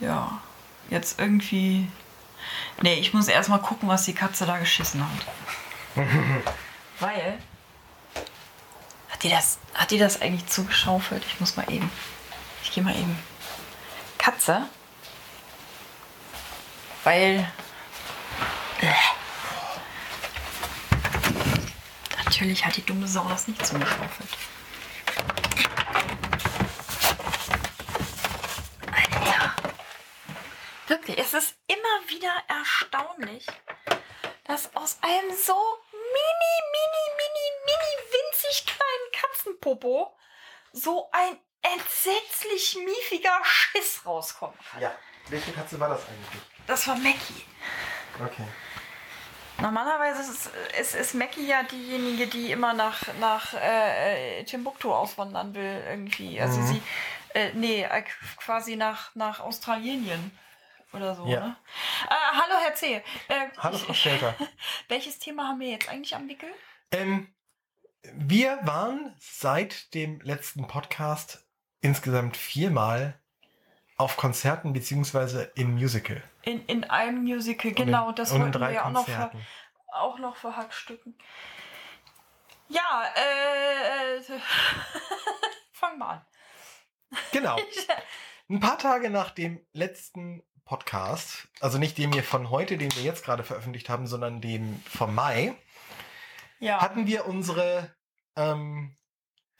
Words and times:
ja, 0.00 0.40
jetzt 0.88 1.18
irgendwie. 1.18 1.88
Nee, 2.82 2.94
ich 2.94 3.12
muss 3.12 3.28
erstmal 3.28 3.60
gucken, 3.60 3.88
was 3.88 4.04
die 4.04 4.14
Katze 4.14 4.46
da 4.46 4.58
geschissen 4.58 5.04
hat. 5.04 6.04
Weil. 7.00 7.38
Hat 9.10 9.22
die, 9.22 9.28
das, 9.28 9.58
hat 9.74 9.90
die 9.90 9.98
das 9.98 10.20
eigentlich 10.20 10.46
zugeschaufelt? 10.46 11.24
Ich 11.26 11.40
muss 11.40 11.56
mal 11.56 11.70
eben. 11.70 11.90
Ich 12.62 12.72
gehe 12.72 12.82
mal 12.82 12.94
eben. 12.94 13.18
Katze? 14.18 14.66
Weil. 17.04 17.46
Äh. 18.80 18.92
Natürlich 22.24 22.64
hat 22.64 22.76
die 22.76 22.86
dumme 22.86 23.06
Sau 23.08 23.26
das 23.28 23.48
nicht 23.48 23.66
zugeschaufelt. 23.66 24.28
Alter. 28.86 29.54
Wirklich, 30.86 31.18
es 31.18 31.34
ist 31.34 31.54
immer 31.66 31.99
wieder 32.10 32.32
erstaunlich, 32.48 33.46
dass 34.44 34.74
aus 34.74 34.98
einem 35.02 35.30
so 35.30 35.56
mini, 35.92 36.54
mini, 36.72 37.04
mini, 37.16 37.46
mini 37.64 38.12
winzig 38.12 38.66
kleinen 38.66 39.12
Katzenpopo 39.12 40.16
so 40.72 41.08
ein 41.12 41.38
entsetzlich 41.62 42.76
miefiger 42.84 43.38
Schiss 43.44 44.04
rauskommt. 44.04 44.56
Ja. 44.80 44.92
Welche 45.28 45.52
Katze 45.52 45.78
war 45.78 45.88
das 45.90 46.00
eigentlich? 46.08 46.42
Das 46.66 46.88
war 46.88 46.96
Mackie. 46.96 47.44
Okay. 48.24 48.46
Normalerweise 49.58 50.22
ist, 50.22 50.50
ist, 50.80 50.94
ist 50.94 51.14
Mackie 51.14 51.46
ja 51.46 51.62
diejenige, 51.62 52.26
die 52.26 52.50
immer 52.50 52.72
nach, 52.72 53.02
nach 53.20 53.52
äh, 53.54 54.42
Timbuktu 54.44 54.92
auswandern 54.92 55.54
will, 55.54 55.84
irgendwie. 55.86 56.40
Also 56.40 56.60
Mhm. 56.60 56.66
sie, 56.66 56.82
äh, 57.34 57.52
nee, 57.52 57.82
äh, 57.82 58.02
quasi 58.38 58.76
nach, 58.76 59.14
nach 59.14 59.40
Australien 59.40 60.06
oder 60.92 61.14
so. 61.14 61.26
Ja. 61.26 61.40
Ne? 61.40 61.56
Äh, 62.08 62.14
hallo, 62.32 62.54
Herr 62.62 62.74
C. 62.74 62.94
Äh, 63.28 63.48
Hallo, 63.58 63.78
Frau 63.78 63.92
Stelter. 63.94 64.34
welches 64.88 65.18
Thema 65.18 65.48
haben 65.48 65.60
wir 65.60 65.68
jetzt 65.68 65.88
eigentlich 65.88 66.14
am 66.14 66.28
Wickel? 66.28 66.48
Ähm, 66.92 67.32
wir 68.14 68.58
waren 68.62 69.14
seit 69.18 69.92
dem 69.94 70.20
letzten 70.22 70.66
Podcast 70.66 71.46
insgesamt 71.80 72.36
viermal 72.36 73.20
auf 73.96 74.16
Konzerten 74.16 74.72
beziehungsweise 74.72 75.52
im 75.54 75.74
Musical. 75.74 76.22
In, 76.42 76.64
in 76.66 76.84
einem 76.84 77.22
Musical, 77.22 77.70
Und 77.70 77.78
in- 77.78 77.86
genau, 77.86 78.12
das 78.12 78.32
wollten 78.32 78.52
drei 78.52 78.72
wir 78.72 78.86
auch 78.86 78.90
noch, 78.90 79.04
ver, 79.04 79.30
auch 79.92 80.18
noch 80.18 80.36
verhackstücken. 80.36 81.16
Ja, 82.68 83.04
äh, 83.14 84.20
fang 85.72 85.98
mal 85.98 86.10
an. 86.10 86.26
Genau. 87.32 87.56
Ein 88.50 88.58
paar 88.58 88.78
Tage 88.78 89.10
nach 89.10 89.30
dem 89.30 89.64
letzten 89.72 90.42
Podcast, 90.64 91.46
also 91.60 91.78
nicht 91.78 91.96
dem 91.98 92.12
hier 92.12 92.24
von 92.24 92.50
heute, 92.50 92.78
den 92.78 92.92
wir 92.96 93.04
jetzt 93.04 93.24
gerade 93.24 93.44
veröffentlicht 93.44 93.88
haben, 93.88 94.08
sondern 94.08 94.40
dem 94.40 94.82
vom 94.86 95.14
Mai, 95.14 95.54
Ja, 96.58 96.80
hatten 96.80 97.06
wir 97.06 97.26
unsere 97.26 97.94
ähm, 98.34 98.96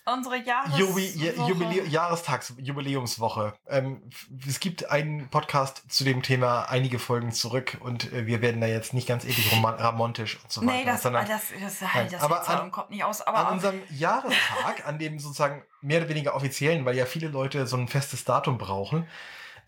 unsere 0.07 0.37
Jahres 0.39 0.79
Jubi 0.79 1.07
Jubilä 1.49 1.87
Jahrestagsjubiläumswoche. 1.89 3.55
Ähm, 3.69 4.03
es 4.47 4.61
gibt 4.61 4.91
einen 4.91 5.29
Podcast 5.29 5.85
zu 5.89 6.05
dem 6.05 6.23
Thema 6.23 6.65
einige 6.69 6.99
Folgen 6.99 7.33
zurück 7.33 7.79
und 7.81 8.13
äh, 8.13 8.27
wir 8.27 8.43
werden 8.43 8.61
da 8.61 8.67
jetzt 8.67 8.95
nicht 8.95 9.09
ganz 9.09 9.25
ewig 9.25 9.53
ramontisch 9.63 10.39
und 10.43 10.51
so 10.51 10.61
weiter. 10.63 10.73
Nee, 10.73 10.85
das, 10.85 11.03
sondern 11.03 11.27
das, 11.27 11.43
das, 11.61 11.81
Nein, 11.81 11.95
halt, 11.95 12.13
das 12.13 12.23
aber 12.23 12.49
an, 12.49 12.71
Kopf 12.71 12.91
nicht 12.91 13.05
aus. 13.05 13.23
Aber 13.23 13.47
an 13.47 13.55
unserem 13.55 13.81
Jahrestag, 13.91 14.87
an 14.87 14.99
dem 14.99 15.19
sozusagen 15.19 15.63
mehr 15.81 16.01
oder 16.01 16.09
weniger 16.09 16.35
offiziellen, 16.35 16.85
weil 16.85 16.97
ja 16.97 17.07
viele 17.07 17.29
Leute 17.29 17.67
so 17.67 17.77
ein 17.77 17.89
festes 17.89 18.25
Datum 18.25 18.59
brauchen. 18.59 19.07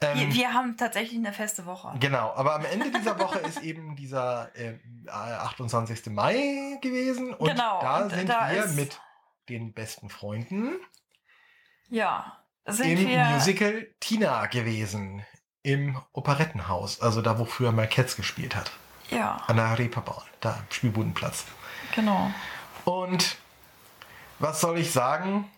Ähm, 0.00 0.18
wir, 0.18 0.34
wir 0.34 0.52
haben 0.52 0.76
tatsächlich 0.76 1.18
eine 1.18 1.32
feste 1.32 1.66
Woche. 1.66 1.92
Genau, 2.00 2.32
aber 2.34 2.54
am 2.54 2.64
Ende 2.64 2.90
dieser 2.90 3.18
Woche 3.18 3.38
ist 3.40 3.62
eben 3.62 3.96
dieser 3.96 4.50
äh, 4.56 4.74
28. 5.08 6.06
Mai 6.06 6.78
gewesen 6.80 7.34
und 7.34 7.48
Genau, 7.48 7.80
da 7.80 8.02
und 8.02 8.10
sind 8.10 8.28
da 8.28 8.50
wir 8.50 8.66
mit 8.68 9.00
den 9.48 9.72
besten 9.72 10.08
Freunden 10.08 10.74
Ja, 11.88 12.38
sind 12.66 12.98
im 13.00 13.08
wir. 13.08 13.24
Musical 13.26 13.88
Tina 14.00 14.46
gewesen. 14.46 15.24
Im 15.64 16.00
Operettenhaus, 16.12 17.00
also 17.00 17.22
da, 17.22 17.38
wo 17.38 17.44
früher 17.44 17.70
mal 17.70 17.88
Cats 17.88 18.16
gespielt 18.16 18.56
hat. 18.56 18.72
Ja, 19.10 19.36
An 19.46 19.56
der 19.56 19.78
Reeperbahn, 19.78 20.24
da 20.40 20.54
am 20.56 20.66
Spielbudenplatz. 20.70 21.44
genau. 21.94 22.32
Und 22.84 23.36
was 24.40 24.60
soll 24.60 24.78
ich 24.78 24.90
sagen? 24.90 25.48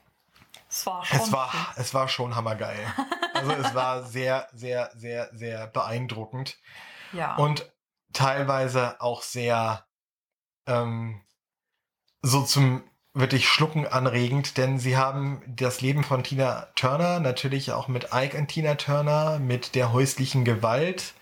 Es 0.68 0.84
war 0.84 1.04
schon. 1.06 1.20
Es 1.20 1.32
war, 1.32 1.52
es 1.76 1.94
war 1.94 2.08
schon 2.08 2.34
hammergeil. 2.36 2.86
Also 3.32 3.52
es 3.52 3.74
war 3.74 4.02
sehr, 4.06 4.48
sehr, 4.52 4.90
sehr, 4.94 5.30
sehr 5.32 5.68
beeindruckend. 5.68 6.58
Ja. 7.12 7.36
Und 7.36 7.72
teilweise 8.12 9.00
auch 9.00 9.22
sehr 9.22 9.86
ähm, 10.66 11.22
so 12.20 12.42
zum 12.42 12.82
wirklich 13.14 13.48
Schlucken 13.48 13.86
anregend, 13.86 14.58
denn 14.58 14.78
sie 14.78 14.96
haben 14.96 15.40
das 15.46 15.80
Leben 15.80 16.02
von 16.02 16.24
Tina 16.24 16.66
Turner 16.74 17.20
natürlich 17.20 17.70
auch 17.72 17.86
mit 17.86 18.08
Ike 18.12 18.36
und 18.36 18.48
Tina 18.48 18.74
Turner, 18.74 19.38
mit 19.38 19.76
der 19.76 19.92
häuslichen 19.92 20.44
Gewalt 20.44 21.14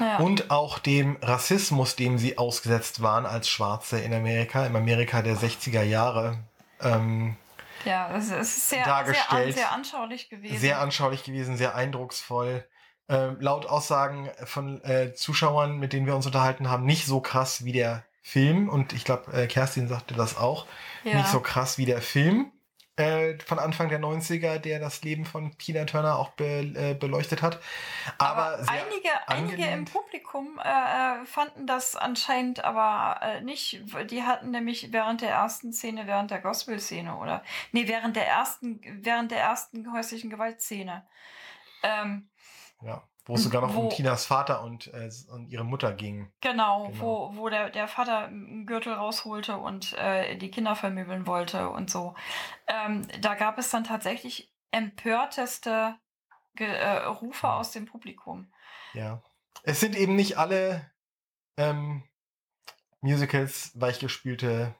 ja. 0.00 0.18
und 0.18 0.50
auch 0.50 0.80
dem 0.80 1.16
Rassismus, 1.22 1.94
dem 1.94 2.18
sie 2.18 2.38
ausgesetzt 2.38 3.02
waren 3.02 3.24
als 3.24 3.48
Schwarze 3.48 4.00
in 4.00 4.12
Amerika, 4.12 4.66
im 4.66 4.74
Amerika 4.74 5.22
der 5.22 5.36
60er 5.36 5.82
Jahre. 5.82 6.38
Ähm, 6.82 7.36
ja, 7.84 8.10
es 8.16 8.30
es 8.32 8.56
ist 8.56 8.70
sehr, 8.70 8.84
dargestellt. 8.84 9.54
sehr, 9.54 9.64
sehr 9.64 9.72
anschaulich 9.72 10.28
gewesen. 10.28 10.58
sehr 10.58 10.80
anschaulich 10.80 11.22
gewesen, 11.22 11.56
sehr 11.56 11.76
eindrucksvoll. 11.76 12.64
Ähm, 13.08 13.36
laut 13.40 13.66
Aussagen 13.66 14.28
von 14.44 14.82
äh, 14.82 15.14
Zuschauern, 15.14 15.78
mit 15.78 15.92
denen 15.92 16.06
wir 16.06 16.16
uns 16.16 16.26
unterhalten 16.26 16.68
haben, 16.68 16.84
nicht 16.84 17.06
so 17.06 17.20
krass 17.20 17.64
wie 17.64 17.72
der 17.72 18.04
Film. 18.28 18.68
Und 18.68 18.92
ich 18.92 19.04
glaube, 19.04 19.32
äh, 19.32 19.46
Kerstin 19.46 19.88
sagte 19.88 20.14
das 20.14 20.36
auch. 20.36 20.66
ja. 21.04 21.14
Nicht 21.14 21.28
so 21.28 21.40
krass 21.40 21.78
wie 21.78 21.86
der 21.86 22.02
Film 22.02 22.52
äh, 22.98 23.38
von 23.38 23.58
Anfang 23.58 23.88
der 23.88 24.00
90er, 24.00 24.58
der 24.58 24.80
das 24.80 25.02
Leben 25.02 25.24
von 25.24 25.56
Tina 25.56 25.84
Turner 25.84 26.18
auch 26.18 26.30
be 26.30 26.72
äh, 26.74 26.94
beleuchtet 26.94 27.40
hat. 27.40 27.60
Aber, 28.18 28.58
Aber 28.58 28.68
einige, 28.68 29.28
einige 29.28 29.64
im. 29.64 29.84
Publikum 29.86 30.60
äh, 30.62 31.22
äh, 31.22 31.24
fanden 31.24 31.66
das 31.66 31.96
anscheinend 31.96 32.64
aber 32.64 33.20
äh, 33.22 33.40
nicht. 33.40 33.82
Die 34.10 34.24
hatten 34.24 34.50
nämlich 34.50 34.92
während 34.92 35.22
der 35.22 35.30
ersten 35.30 35.72
Szene, 35.72 36.06
während 36.06 36.30
der 36.30 36.40
Gospel-Szene 36.40 37.16
oder 37.16 37.42
nee, 37.72 37.88
während 37.88 38.16
der 38.16 38.26
ersten, 38.26 38.80
während 39.02 39.30
der 39.30 39.40
ersten 39.40 39.92
häuslichen 39.92 40.28
Gewaltszene. 40.28 41.06
Ähm, 41.82 42.28
ja, 42.82 43.02
wo 43.28 43.34
es 43.34 43.44
sogar 43.44 43.60
noch 43.62 43.74
Wo- 43.74 43.82
um 43.82 43.90
Tinas 43.90 44.26
Vater 44.26 44.62
und, 44.62 44.88
äh, 44.92 45.08
und 45.30 45.48
ihre 45.50 45.64
Mutter 45.64 45.92
ging. 45.92 46.32
genau, 46.40 46.88
Genau. 46.88 47.00
wo, 47.00 47.36
wo 47.36 47.48
der, 47.48 47.70
der 47.70 47.86
Vater 47.86 48.24
einen 48.24 48.66
Gürtel 48.66 48.92
rausholte 48.94 49.56
und 49.58 49.92
äh, 49.98 50.36
die 50.36 50.50
Kinder 50.50 50.74
vermöbeln 50.74 51.26
wollte 51.26 51.68
und 51.70 51.90
so. 51.90 52.14
Ähm, 52.66 53.06
da 53.20 53.34
gab 53.36 53.58
es 53.58 53.70
dann 53.70 53.84
tatsächlich 53.84 54.52
empörteste 54.72 55.94
Ge 56.56 56.66
äh, 56.66 56.96
Rufe 57.06 57.48
aus 57.48 57.70
dem 57.70 57.86
Publikum. 57.86 58.50
Ja. 58.94 59.22
Es 59.62 59.78
sind 59.80 59.94
eben 59.96 60.16
nicht 60.16 60.38
alle 60.38 60.90
ähm, 61.56 62.02
Musicals 63.00 63.70
weichgespülte 63.80 64.74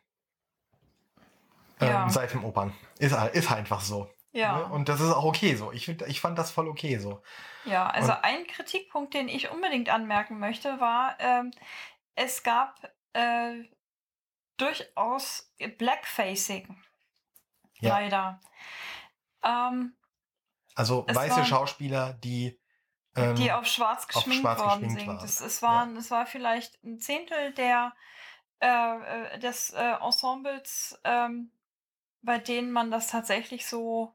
ähm, 1.80 1.88
Ja. 1.88 2.08
Seifenopern. 2.08 2.72
Ist, 2.98 3.14
ist 3.32 3.52
einfach 3.52 3.80
so. 3.80 4.10
Ja. 4.32 4.58
Ne? 4.58 4.64
Und 4.66 4.88
das 4.88 5.00
ist 5.00 5.10
auch 5.12 5.24
okay 5.24 5.54
so. 5.54 5.72
Ich, 5.72 5.88
ich 5.88 6.20
fand 6.20 6.38
das 6.38 6.50
voll 6.50 6.68
okay 6.68 6.98
so. 6.98 7.22
Ja, 7.64 7.88
also 7.88 8.12
Und- 8.12 8.24
ein 8.24 8.46
Kritikpunkt, 8.46 9.14
den 9.14 9.28
ich 9.28 9.50
unbedingt 9.50 9.88
anmerken 9.88 10.38
möchte, 10.38 10.80
war, 10.80 11.16
ähm, 11.18 11.50
es 12.14 12.42
gab 12.42 12.92
äh, 13.14 13.64
durchaus 14.56 15.52
Blackfacing. 15.78 16.82
Ja. 17.80 17.90
Leider. 17.98 18.40
Ähm, 19.42 19.96
Also 20.74 21.06
weiße 21.08 21.44
Schauspieler, 21.44 22.12
die. 22.14 22.60
Ähm, 23.16 23.34
die 23.36 23.50
auf 23.52 23.66
schwarz 23.66 24.06
geschminkt 24.06 24.42
schwarz 24.42 24.60
worden 24.60 24.82
geschminkt 24.82 25.00
sind. 25.00 25.08
waren. 25.08 25.24
Es, 25.24 25.40
es, 25.40 25.62
waren, 25.62 25.96
es 25.96 26.10
war 26.10 26.26
vielleicht 26.26 26.82
ein 26.84 26.98
Zehntel 27.00 27.52
der, 27.54 27.94
äh, 28.60 28.66
äh, 29.36 29.38
des 29.38 29.70
äh, 29.70 29.94
Ensembles, 30.02 31.00
ähm, 31.04 31.52
bei 32.22 32.38
denen 32.38 32.70
man 32.72 32.90
das 32.90 33.06
tatsächlich 33.08 33.66
so 33.66 34.14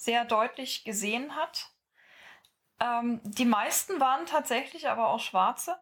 sehr 0.00 0.24
deutlich 0.24 0.84
gesehen 0.84 1.36
hat. 1.36 1.68
Ähm, 2.80 3.20
die 3.22 3.44
meisten 3.44 4.00
waren 4.00 4.24
tatsächlich 4.24 4.88
aber 4.88 5.08
auch 5.08 5.20
Schwarze. 5.20 5.78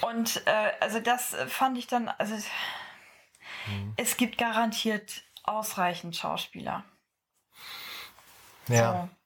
Und 0.00 0.44
äh, 0.48 0.72
also 0.80 0.98
das 0.98 1.32
äh, 1.34 1.46
fand 1.46 1.78
ich 1.78 1.86
dann, 1.86 2.08
also 2.08 2.34
hm, 3.66 3.94
es 3.96 4.16
gibt 4.16 4.36
garantiert 4.36 5.22
ausreichend 5.44 6.16
Schauspieler. 6.16 6.84
ja. 8.66 9.08
So. 9.08 9.19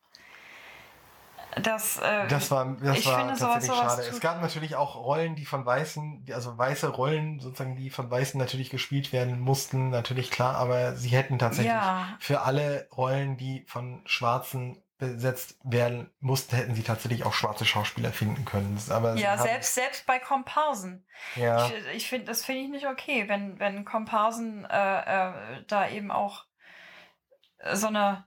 Das, 1.62 1.99
äh, 1.99 2.27
Das 2.29 2.51
war, 2.51 2.77
das 2.83 2.99
ich 2.99 3.06
war 3.06 3.19
finde, 3.19 3.37
sowas- 3.37 3.53
tatsächlich 3.55 3.79
sowas 3.79 3.97
schade. 3.97 4.09
Es 4.09 4.21
gab 4.21 4.41
natürlich 4.43 4.77
auch 4.77 4.97
Rollen, 4.97 5.37
die 5.37 5.45
von 5.47 5.65
Weißen, 5.65 6.27
also 6.33 6.56
weiße 6.59 6.89
Rollen 6.89 7.41
sozusagen, 7.41 7.77
die 7.77 7.91
von 7.91 8.11
Weißen 8.11 8.39
natürlich 8.39 8.71
gespielt 8.71 9.12
werden 9.12 9.41
mussten, 9.41 9.91
natürlich 9.91 10.31
klar, 10.31 10.56
aber 10.56 10.97
sie 10.97 11.11
hätten 11.11 11.39
tatsächlich 11.39 11.73
ja, 11.73 12.17
für 12.19 12.43
alle 12.43 12.89
Rollen, 12.97 13.37
die 13.37 13.65
von 13.69 14.03
Schwarzen 14.06 14.83
besetzt 14.99 15.59
werden 15.65 16.11
mussten, 16.21 16.56
hätten 16.56 16.75
sie 16.75 16.83
tatsächlich 16.83 17.25
auch 17.25 17.33
schwarze 17.33 17.65
Schauspieler 17.65 18.12
finden 18.12 18.45
können. 18.45 18.81
Aber 18.91 19.15
Ja, 19.17 19.37
selbst, 19.37 19.75
selbst 19.75 20.06
bei 20.06 20.19
Komparsen. 20.19 21.05
Ja, 21.37 21.67
Ich, 21.67 21.97
ich 21.97 22.09
finde, 22.09 22.27
das 22.27 22.45
finde 22.45 22.62
ich 22.62 22.69
nicht 22.69 22.87
okay, 22.87 23.29
wenn, 23.29 23.59
wenn 23.59 23.85
Komparsen 23.85 24.65
äh, 24.65 25.01
äh, 25.31 25.65
da 25.67 25.89
eben 25.89 26.11
auch 26.11 26.45
so 27.73 27.89
eine 27.89 28.25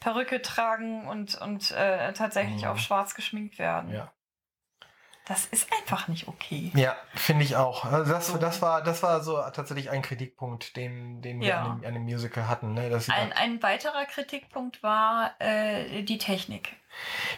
Perücke 0.00 0.42
tragen 0.42 1.06
und, 1.06 1.34
und 1.40 1.70
äh, 1.72 2.12
tatsächlich 2.14 2.62
Mhm. 2.62 2.68
auf 2.68 2.78
schwarz 2.80 3.14
geschminkt 3.14 3.58
werden. 3.58 3.92
ja. 3.92 4.12
Das 5.26 5.44
ist 5.46 5.68
einfach 5.72 6.08
nicht 6.08 6.26
okay. 6.26 6.72
Ja, 6.74 6.96
finde 7.14 7.44
ich 7.44 7.54
auch. 7.54 7.84
Also 7.84 8.10
das, 8.10 8.26
So. 8.28 8.38
das, 8.38 8.60
war, 8.62 8.82
das 8.82 9.04
war 9.04 9.20
so 9.22 9.36
tatsächlich 9.52 9.88
ein 9.88 10.02
Kritikpunkt, 10.02 10.74
den, 10.76 11.22
den 11.22 11.40
wir 11.40 11.46
Ja. 11.48 11.62
an, 11.62 11.80
dem, 11.82 11.86
an 11.86 11.94
dem 11.94 12.02
Musical 12.02 12.48
hatten. 12.48 12.74
Ne? 12.74 13.00
Ein, 13.08 13.32
ein 13.34 13.62
weiterer 13.62 14.06
Kritikpunkt 14.06 14.82
war 14.82 15.36
äh, 15.38 16.02
die 16.02 16.18
Technik. 16.18 16.74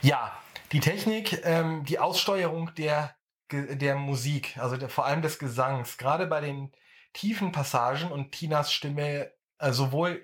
ja, 0.00 0.32
die 0.70 0.81
Technik, 0.81 1.43
ähm, 1.44 1.85
die 1.85 1.99
Aussteuerung 1.99 2.73
der, 2.76 3.15
der 3.50 3.94
Musik, 3.97 4.56
also 4.56 4.79
der, 4.79 4.88
vor 4.88 5.05
allem 5.05 5.20
des 5.20 5.38
Gesangs, 5.38 5.99
gerade 5.99 6.26
bei 6.26 6.41
den 6.41 6.73
tiefen 7.12 7.53
Passagen 7.53 8.11
und 8.11 8.32
Tinas 8.32 8.73
Stimme, 8.73 9.31
äh, 9.58 9.73
sowohl 9.73 10.23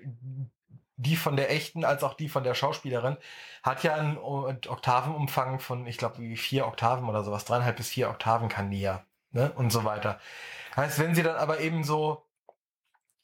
die 0.99 1.15
von 1.15 1.37
der 1.37 1.49
echten 1.49 1.85
als 1.85 2.03
auch 2.03 2.13
die 2.13 2.27
von 2.27 2.43
der 2.43 2.53
Schauspielerin, 2.53 3.17
hat 3.63 3.83
ja 3.83 3.95
einen 3.95 4.17
Oktavenumfang 4.17 5.59
von, 5.59 5.87
ich 5.87 5.97
glaube, 5.97 6.19
wie 6.19 6.35
vier 6.35 6.67
Oktaven 6.67 7.07
oder 7.07 7.23
sowas, 7.23 7.45
dreieinhalb 7.45 7.77
bis 7.77 7.89
vier 7.89 8.09
Oktaven 8.09 8.49
kann 8.49 8.71
ja, 8.73 9.05
ne? 9.31 9.51
Und 9.53 9.71
so 9.71 9.85
weiter. 9.85 10.19
Heißt, 10.75 10.99
wenn 10.99 11.15
sie 11.15 11.23
dann 11.23 11.37
aber 11.37 11.61
eben 11.61 11.85
so 11.85 12.25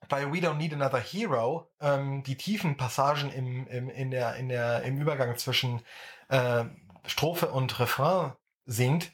bei 0.08 0.32
We 0.32 0.38
Don't 0.38 0.56
Need 0.56 0.74
Another 0.74 1.00
Hero 1.00 1.70
ähm, 1.82 2.24
die 2.24 2.38
tiefen 2.38 2.78
Passagen 2.78 3.30
im, 3.32 3.68
im, 3.68 3.90
in 3.90 4.10
der, 4.10 4.36
in 4.36 4.48
der, 4.48 4.84
im 4.84 5.02
Übergang 5.02 5.36
zwischen 5.36 5.82
äh, 6.30 6.64
Strophe 7.06 7.50
und 7.50 7.78
Refrain 7.80 8.34
singt, 8.66 9.12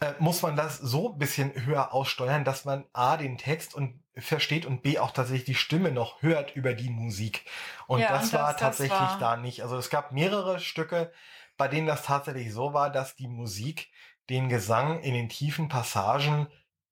äh, 0.00 0.14
muss 0.20 0.40
man 0.40 0.56
das 0.56 0.78
so 0.78 1.12
ein 1.12 1.18
bisschen 1.18 1.52
höher 1.66 1.92
aussteuern, 1.92 2.44
dass 2.44 2.64
man 2.64 2.86
A, 2.94 3.18
den 3.18 3.36
Text 3.36 3.74
und 3.74 4.02
versteht 4.20 4.66
und 4.66 4.82
B, 4.82 4.98
auch 4.98 5.10
tatsächlich 5.12 5.44
die 5.46 5.54
Stimme 5.54 5.90
noch 5.92 6.22
hört 6.22 6.54
über 6.56 6.74
die 6.74 6.90
Musik. 6.90 7.44
Und 7.86 8.00
Ja, 8.00 8.08
das 8.10 8.24
und 8.26 8.32
war 8.34 8.42
das- 8.52 8.52
das 8.52 8.60
tatsächlich 8.60 8.98
war- 8.98 9.18
da 9.18 9.36
nicht. 9.36 9.62
Also 9.62 9.76
es 9.76 9.90
gab 9.90 10.12
mehrere 10.12 10.60
Stücke, 10.60 11.12
bei 11.56 11.68
denen 11.68 11.86
das 11.86 12.04
tatsächlich 12.04 12.52
so 12.52 12.72
war, 12.72 12.90
dass 12.90 13.16
die 13.16 13.28
Musik 13.28 13.88
den 14.28 14.48
Gesang 14.48 15.00
in 15.00 15.14
den 15.14 15.28
tiefen 15.28 15.68
Passagen 15.68 16.46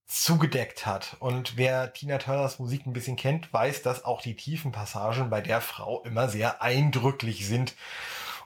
zugedeckt 0.06 0.86
hat. 0.86 1.16
Und 1.20 1.56
wer 1.56 1.92
Tina 1.92 2.18
Turners 2.18 2.58
Musik 2.58 2.86
ein 2.86 2.92
bisschen 2.94 3.16
kennt, 3.16 3.52
weiß, 3.52 3.82
dass 3.82 4.04
auch 4.04 4.22
die 4.22 4.36
tiefen 4.36 4.72
Passagen 4.72 5.28
bei 5.30 5.40
der 5.42 5.60
Frau 5.60 6.02
immer 6.02 6.28
sehr 6.28 6.62
eindrücklich 6.62 7.46
sind 7.46 7.74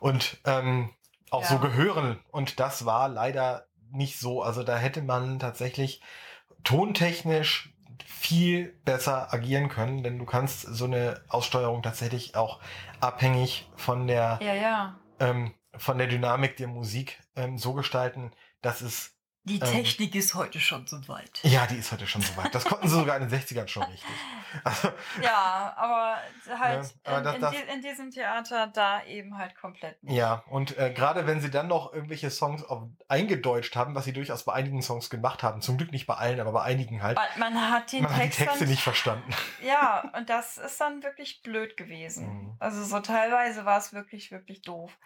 und 0.01 0.39
ähm, 0.45 0.91
auch 1.31 1.43
Ja. 1.43 1.49
so 1.49 1.59
gehören. 1.61 2.19
Und 2.33 2.59
das 2.61 2.85
war 2.85 3.09
leider 3.09 3.67
nicht 3.93 4.19
so. 4.19 4.43
Also 4.43 4.63
da 4.65 4.77
hätte 4.77 5.03
man 5.03 5.39
tatsächlich 5.39 6.03
tontechnisch 6.65 7.72
viel 8.07 8.79
besser 8.85 9.33
agieren 9.33 9.69
können, 9.69 10.03
denn 10.03 10.19
du 10.19 10.25
kannst 10.25 10.63
so 10.63 10.85
eine 10.85 11.23
Aussteuerung 11.29 11.83
tatsächlich 11.83 12.35
auch 12.37 12.61
abhängig 13.01 13.71
von 13.77 14.07
der 14.07 14.39
Ja, 14.43 14.55
ja. 14.55 15.01
ähm, 15.21 15.55
von 15.77 15.99
der 15.99 16.07
Dynamik 16.07 16.57
der 16.57 16.69
Musik 16.69 17.21
ähm, 17.37 17.59
so 17.59 17.73
gestalten, 17.73 18.33
dass 18.61 18.81
es 18.83 19.17
Die 19.45 19.59
Ähm. 19.59 19.67
Technik 19.73 20.15
ist 20.15 20.35
heute 20.35 20.61
schon 20.61 20.87
so 20.87 20.97
weit. 21.09 21.41
ja, 21.43 21.67
die 21.67 21.75
ist 21.77 21.91
heute 21.91 22.07
schon 22.07 22.23
so 22.23 22.37
weit. 22.37 22.55
Das 22.55 22.65
konnten 22.65 22.87
sie 22.89 22.95
sogar 22.95 23.17
in 23.17 23.29
den 23.29 23.41
60ern 23.41 23.67
schon 23.67 23.83
richtig. 23.83 24.09
Also, 24.63 24.93
Ja, 25.23 25.75
aber 25.77 26.17
halt 26.61 26.95
Ja, 27.05 27.13
aber 27.17 27.19
in, 27.19 27.25
das- 27.25 27.35
in, 27.35 27.41
das- 27.67 27.75
in 27.75 27.83
diesem 27.83 28.11
Theater 28.13 28.69
da 28.69 29.03
eben 29.05 29.37
halt 29.37 29.57
komplett 29.57 30.01
nicht. 30.05 30.15
ja, 30.15 30.45
und 30.49 30.79
äh, 30.79 30.93
gerade 30.93 31.27
wenn 31.27 31.41
sie 31.41 31.51
dann 31.51 31.67
noch 31.67 31.93
irgendwelche 31.93 32.31
Songs 32.31 32.63
auf, 32.63 32.85
eingedeutscht 33.09 33.75
haben, 33.75 33.97
was 33.97 34.05
sie 34.05 34.13
durchaus 34.13 34.45
bei 34.45 34.53
einigen 34.53 34.81
Songs 34.81 35.11
gemacht 35.11 35.43
haben, 35.43 35.61
zum 35.61 35.77
Glück 35.77 35.91
nicht 35.91 36.07
bei 36.07 36.15
allen, 36.15 36.39
aber 36.39 36.53
bei 36.53 36.63
einigen 36.63 37.03
halt, 37.03 37.19
Man, 37.37 37.53
man 37.55 37.71
hat 37.73 37.91
den 37.91 38.05
man 38.05 38.13
hat 38.15 38.19
die 38.23 38.23
Text 38.29 38.39
Texte 38.39 38.59
dann, 38.61 38.69
nicht 38.69 38.83
verstanden. 38.83 39.35
Ja, 39.65 40.09
und 40.17 40.29
das 40.31 40.57
ist 40.59 40.81
dann 40.81 41.03
wirklich 41.03 41.43
blöd 41.43 41.77
gewesen. 41.77 42.27
Mhm. 42.29 42.57
Also 42.61 42.85
so 42.85 43.01
teilweise 43.01 43.65
war 43.65 43.79
es 43.79 43.93
wirklich, 43.93 44.31
wirklich 44.31 44.63
doof. 44.63 44.97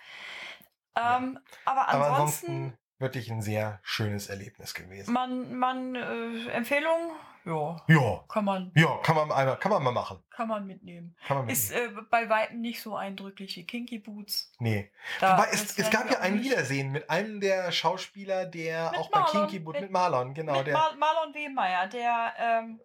Ja. 0.94 1.17
Ähm, 1.19 1.38
aber 1.65 1.88
Aber 1.88 2.06
ansonsten, 2.11 2.47
ansonsten 2.47 2.79
wirklich 2.98 3.31
ein 3.31 3.43
sehr 3.43 3.81
schönes 3.82 4.28
Erlebnis 4.28 4.75
gewesen. 4.75 5.12
man, 5.12 5.54
man, 5.54 5.94
äh, 5.94 6.48
Empfehlung, 6.50 7.12
ja, 7.44 7.76
Ja, 7.87 8.25
kann 8.28 8.44
man, 8.44 8.72
ja, 8.75 8.96
kann 9.04 9.14
man 9.14 9.31
einmal, 9.31 9.56
kann 9.58 9.70
man 9.70 9.82
mal 9.82 9.93
machen. 9.93 10.19
kann 10.31 10.48
man 10.48 10.66
mitnehmen. 10.66 11.14
Kann 11.28 11.38
man 11.38 11.48
Ist 11.48 11.70
mitnehmen. 11.72 11.98
äh, 11.98 12.02
bei 12.10 12.28
Weitem 12.28 12.60
nicht 12.60 12.82
so 12.82 12.96
eindrücklich 12.96 13.54
wie 13.56 13.64
Kinky 13.64 13.98
Boots. 14.00 14.50
nee. 14.58 14.90
Da 15.20 15.38
Wobei, 15.38 15.48
es, 15.52 15.78
es 15.78 15.90
gab 15.90 16.10
ja 16.10 16.19
ein 16.20 16.43
Wiedersehen 16.43 16.90
mit 16.90 17.08
einem 17.08 17.40
der 17.40 17.70
Schauspieler, 17.70 18.46
der 18.46 18.93
auch 18.99 19.10
bei 19.10 19.20
Marlon, 19.20 19.42
Kinky 19.49 19.58
Boot, 19.60 19.75
mit- 19.75 19.82
mit 19.82 19.90
Marlon, 19.92 20.34
genau, 20.34 20.58
mit 20.58 20.66
der, 20.66 20.75
Mar 20.75 20.94
Marlon 20.96 21.34
Wehmeier, 21.34 21.87
der, 21.87 22.32
ähm, 22.38 22.81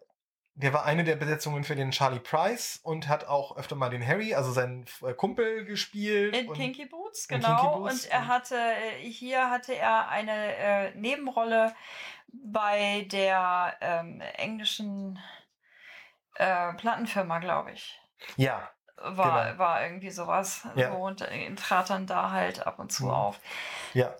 der 0.54 0.72
war 0.74 0.84
eine 0.84 1.02
der 1.04 1.16
Besetzungen 1.16 1.64
für 1.64 1.74
den 1.76 1.90
Charlie 1.92 2.20
Price 2.20 2.78
und 2.82 3.08
hat 3.08 3.24
auch 3.26 3.56
öfter 3.56 3.74
mal 3.74 3.88
den 3.90 4.06
Harry, 4.06 4.34
also 4.34 4.52
seinen 4.52 4.84
äh, 5.02 5.14
Kumpel 5.14 5.64
gespielt. 5.64 6.36
In 6.36 6.52
Kinky 6.52 6.86
Boots, 6.86 7.26
genau. 7.26 7.48
Kinky 7.56 7.76
Boots 7.78 8.04
und 8.04 8.10
er 8.12 8.26
hatte, 8.26 8.56
äh, 8.56 9.08
hier 9.10 9.50
hatte 9.50 9.74
er 9.74 10.08
eine 10.08 10.56
äh, 10.56 10.94
Nebenrolle 10.94 11.74
bei 12.32 13.06
der 13.10 13.76
ähm, 13.80 14.20
englischen 14.36 15.18
äh, 16.36 16.72
Plattenfirma, 16.74 17.38
glaube 17.38 17.72
ich. 17.72 18.00
Ja, 18.36 18.70
War, 18.96 19.46
Genau. 19.46 19.58
war 19.58 19.82
irgendwie 19.82 20.10
sowas. 20.10 20.66
Ja. 20.76 20.90
So, 20.92 20.96
und 20.98 21.22
äh, 21.22 21.54
trat 21.54 21.90
dann 21.90 22.06
da 22.06 22.30
halt 22.30 22.66
ab 22.66 22.78
und 22.78 22.92
zu 22.92 23.04
Mhm. 23.06 23.10
auf. 23.10 23.40
ja. 23.94 24.14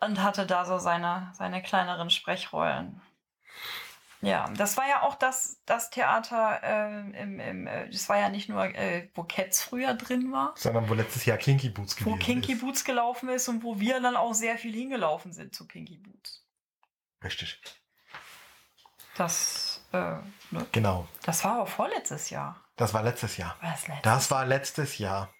Und 0.00 0.22
hatte 0.22 0.44
da 0.46 0.64
so 0.66 0.78
seine, 0.78 1.32
seine 1.34 1.62
kleineren 1.62 2.10
Sprechrollen. 2.10 3.00
Ja, 4.24 4.48
das 4.56 4.76
war 4.76 4.88
ja 4.88 5.02
auch 5.02 5.14
das, 5.16 5.60
das 5.66 5.90
Theater, 5.90 6.60
ähm, 6.62 7.12
im, 7.14 7.40
im, 7.40 7.66
äh, 7.66 7.88
das 7.90 8.08
war 8.08 8.18
ja 8.18 8.28
nicht 8.28 8.48
nur, 8.48 8.64
äh, 8.64 9.08
wo 9.14 9.24
Cats 9.24 9.62
früher 9.62 9.94
drin 9.94 10.32
war, 10.32 10.54
Sondern 10.56 10.88
wo 10.88 10.94
letztes 10.94 11.24
Jahr 11.26 11.36
Kinky 11.36 11.68
Boots 11.68 11.96
wo 12.00 12.10
gewesen 12.12 12.18
Kinky 12.20 12.52
ist. 12.52 12.60
Boots 12.60 12.84
gelaufen 12.84 13.28
ist 13.28 13.48
und 13.48 13.62
wo 13.62 13.78
wir 13.80 14.00
dann 14.00 14.16
auch 14.16 14.34
sehr 14.34 14.56
viel 14.56 14.72
hingelaufen 14.72 15.32
sind 15.32 15.54
zu 15.54 15.66
Kinky 15.66 15.98
Boots. 15.98 16.44
Richtig. 17.22 17.60
Das, 19.16 19.82
äh, 19.92 19.96
ne, 20.50 20.66
Genau. 20.72 21.06
das 21.22 21.44
war 21.44 21.56
aber 21.56 21.66
vorletztes 21.66 22.30
Jahr. 22.30 22.60
Das 22.76 22.92
war 22.94 23.02
letztes 23.02 23.36
Jahr. 23.36 23.56
War 23.60 23.70
das 23.70 23.86
letztes? 23.86 24.02
Das 24.02 24.30
war 24.30 24.46
letztes 24.46 24.98
Jahr. 24.98 25.33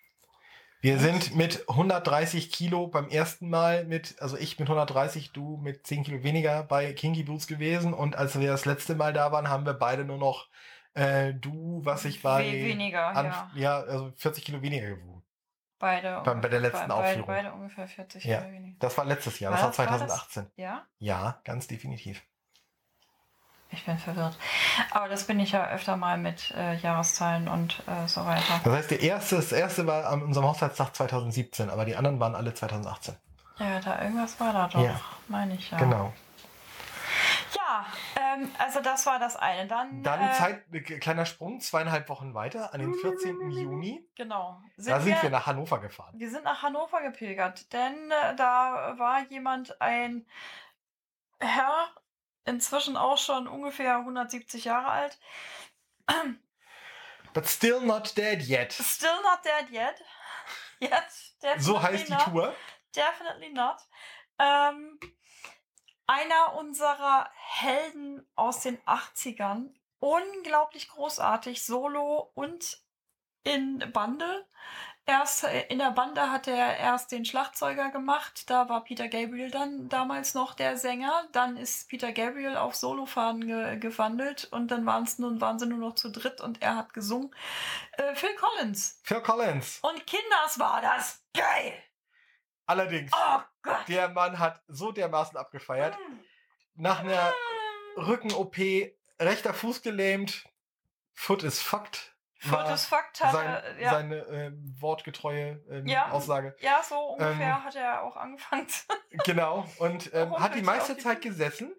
Wir 0.85 0.99
sind 0.99 1.35
mit 1.35 1.67
130 1.67 2.53
Kilo 2.53 2.89
beim 2.89 3.09
ersten 3.09 3.49
Mal 3.49 3.85
mit, 3.87 4.21
also 4.21 4.37
ich 4.37 4.59
mit 4.59 4.69
130, 4.69 5.33
du 5.33 5.57
mit 5.57 5.87
10 5.87 6.05
Kilo 6.05 6.23
weniger 6.23 6.63
bei 6.63 6.93
Kinky 6.93 7.23
Boots 7.23 7.47
gewesen. 7.47 7.95
Und 7.95 8.17
als 8.17 8.39
wir 8.39 8.49
das 8.49 8.67
letzte 8.67 8.95
Mal 8.95 9.15
da 9.15 9.33
waren, 9.33 9.49
haben 9.49 9.65
wir 9.65 9.73
beide 9.73 10.05
nur 10.05 10.19
noch 10.19 10.47
äh, 10.93 11.33
du, 11.33 11.81
was 11.85 12.05
ich 12.05 12.21
bei 12.21 12.45
We 12.53 12.67
weniger, 12.67 13.07
an, 13.07 13.25
ja. 13.25 13.51
ja, 13.55 13.77
also 13.81 14.13
40 14.17 14.45
Kilo 14.45 14.61
weniger 14.61 14.89
gewogen. 14.91 15.23
Beide. 15.79 16.21
Bei- 16.23 16.35
bei 16.35 16.49
der 16.51 16.61
letzten 16.61 16.89
be- 16.89 16.95
Aufführung. 16.95 17.27
Beide, 17.29 17.53
ungefähr 17.55 17.89
40 17.89 18.23
Ja. 18.23 18.43
Kilo 18.43 18.53
weniger. 18.53 18.77
Das 18.79 18.99
war 18.99 19.07
letztes 19.07 19.41
Jahr, 19.41 19.53
War 19.55 19.67
das 19.69 19.79
war 19.79 19.87
das- 19.87 20.01
war 20.01 20.07
das- 20.07 20.17
2018. 20.29 20.51
Ja? 20.57 20.87
Ja, 20.99 21.41
ganz 21.45 21.67
definitiv. 21.67 22.23
Ich 23.75 23.85
bin 23.85 23.99
verwirrt. 23.99 24.39
Aber 24.93 25.09
das 25.09 25.25
bin 25.27 25.41
ich 25.41 25.53
ja 25.53 25.69
öfter 25.69 25.97
mal 25.97 26.17
mit 26.17 26.53
äh, 26.57 26.77
Jahreszahlen 26.77 27.49
und 27.49 27.83
äh, 27.87 28.07
so 28.09 28.25
weiter. 28.25 28.61
Das 28.65 28.73
heißt, 28.73 28.91
der 28.93 29.01
erste, 29.01 29.37
das 29.37 29.53
erste 29.53 29.87
war 29.87 30.07
an 30.07 30.23
unserem 30.23 30.47
Hochzeitstag 30.47 30.95
2017, 30.95 31.71
aber 31.71 31.85
die 31.85 31.97
anderen 31.97 32.21
waren 32.21 32.35
alle 32.35 32.55
2018. 32.55 33.17
Ja, 33.59 33.81
da 33.81 34.03
irgendwas 34.03 34.39
war 34.41 34.53
da 34.53 34.69
doch, 34.69 34.81
Ja. 34.81 35.01
meine 35.29 35.55
ich 35.55 35.71
ja. 35.71 35.79
Genau. 35.79 36.13
Ja, 37.55 37.87
ähm, 38.17 38.51
also 38.59 38.81
das 38.81 39.07
war 39.07 39.19
das 39.19 39.37
eine. 39.37 39.67
Dann, 39.67 40.03
Dann 40.03 40.21
äh, 40.29 40.33
Zeit, 40.33 40.63
äh, 40.73 40.81
kleiner 40.81 41.25
Sprung, 41.27 41.61
zweieinhalb 41.61 42.09
Wochen 42.09 42.35
weiter, 42.35 42.75
an 42.75 42.81
den 42.81 42.95
14. 42.95 43.51
Juni. 43.51 44.05
Genau. 44.17 44.61
Da 44.77 45.01
sind 45.01 45.23
wir 45.23 45.31
nach 45.31 45.47
Hannover 45.47 45.81
gefahren. 45.81 46.15
Wir 46.17 46.31
sind 46.31 46.45
nach 46.45 46.63
Hannover 46.63 47.01
gepilgert, 47.03 47.73
denn 47.73 48.11
äh, 48.11 48.35
da 48.37 48.95
war 48.99 49.21
jemand, 49.29 49.81
ein 49.81 50.27
Herr, 51.41 51.89
inzwischen 52.45 52.97
auch 52.97 53.19
schon 53.19 53.49
ungefähr 53.49 53.99
170 53.99 54.65
Jahre 54.65 54.89
alt. 54.89 55.19
But 57.33 57.49
still 57.49 57.81
not 57.81 58.17
dead 58.17 58.43
yet. 58.47 58.73
Still 58.73 59.21
not 59.23 59.41
dead 59.45 59.71
yet. 59.71 59.95
Definitely 61.43 61.63
So 61.63 61.83
heißt 61.83 62.09
die 62.09 62.13
not. 62.13 62.25
Tour. 62.25 62.55
Definitely 62.95 63.53
not. 63.53 63.77
Ähm, 64.39 64.99
einer 66.07 66.55
unserer 66.55 67.31
Helden 67.35 68.27
aus 68.35 68.61
den 68.61 68.81
80ern. 68.83 69.75
Unglaublich 69.99 70.89
großartig, 70.89 71.65
solo 71.65 72.31
und 72.35 72.83
in 73.43 73.91
Bande. 73.93 74.47
Erst 75.07 75.45
äh, 75.45 75.67
in 75.69 75.79
der 75.79 75.91
Bande 75.91 76.31
hat 76.31 76.49
er 76.49 76.79
erst 76.79 77.13
den 77.13 77.25
Schlagzeuger 77.25 77.91
gemacht. 77.91 78.49
Da 78.49 78.69
war 78.69 78.85
Peter 78.85 79.09
Gabriel 79.09 79.51
dann 79.51 79.89
damals 79.91 80.33
noch 80.35 80.55
der 80.55 80.79
Sänger. 80.79 81.29
Dann 81.33 81.57
ist 81.59 81.89
Peter 81.91 82.13
Gabriel 82.13 82.57
auf 82.57 82.75
Solofaden 82.75 83.47
ge 83.47 83.77
gewandelt 83.79 84.49
und 84.51 84.69
dann 84.69 84.87
waren's 84.87 85.19
nun, 85.19 85.41
waren 85.43 85.59
sie 85.59 85.67
nur 85.67 85.79
noch 85.79 85.95
zu 85.95 86.11
dritt 86.11 86.41
und 86.41 86.63
er 86.63 86.77
hat 86.77 86.95
gesungen. 86.95 87.35
Äh, 87.93 88.15
Phil 88.15 88.35
Collins. 88.37 89.01
Phil 89.03 89.21
Collins. 89.21 89.81
Und 89.83 90.07
Kinders 90.07 90.59
war 90.59 90.81
das 90.81 91.23
geil. 91.35 91.75
Allerdings, 92.67 93.13
Oh 93.15 93.41
Gott. 93.63 93.87
der 93.89 94.09
Mann 94.09 94.39
hat 94.39 94.63
so 94.69 94.91
dermaßen 94.91 95.37
abgefeiert. 95.37 95.99
Nach 96.77 97.01
einer 97.01 97.33
Rücken-OP, 97.99 98.57
rechter 99.21 99.53
Fuß 99.53 99.83
gelähmt, 99.83 100.45
Foot 101.13 101.43
is 101.43 101.61
fucked. 101.61 102.14
War 102.43 102.65
Fotos 102.67 102.85
Fakt 102.87 103.23
hat 103.23 103.33
sein, 103.33 103.63
ja, 103.81 103.91
seine 103.91 104.17
ähm, 104.27 104.75
wortgetreue 104.81 105.63
ähm, 105.71 105.87
Ja. 105.87 106.11
Aussage. 106.11 106.55
ja, 106.61 106.83
so 106.83 106.99
ungefähr 106.99 107.33
ähm, 107.57 107.65
hat 107.65 107.77
er 107.77 108.03
auch 108.03 108.17
angefangen. 108.17 108.67
Genau. 109.25 109.67
Und 109.79 110.11
ähm, 110.15 110.33
hat 110.39 110.55
die 110.55 110.63
meiste 110.63 110.95
die 110.97 111.03
Zeit 111.03 111.23
gesessen. 111.23 111.73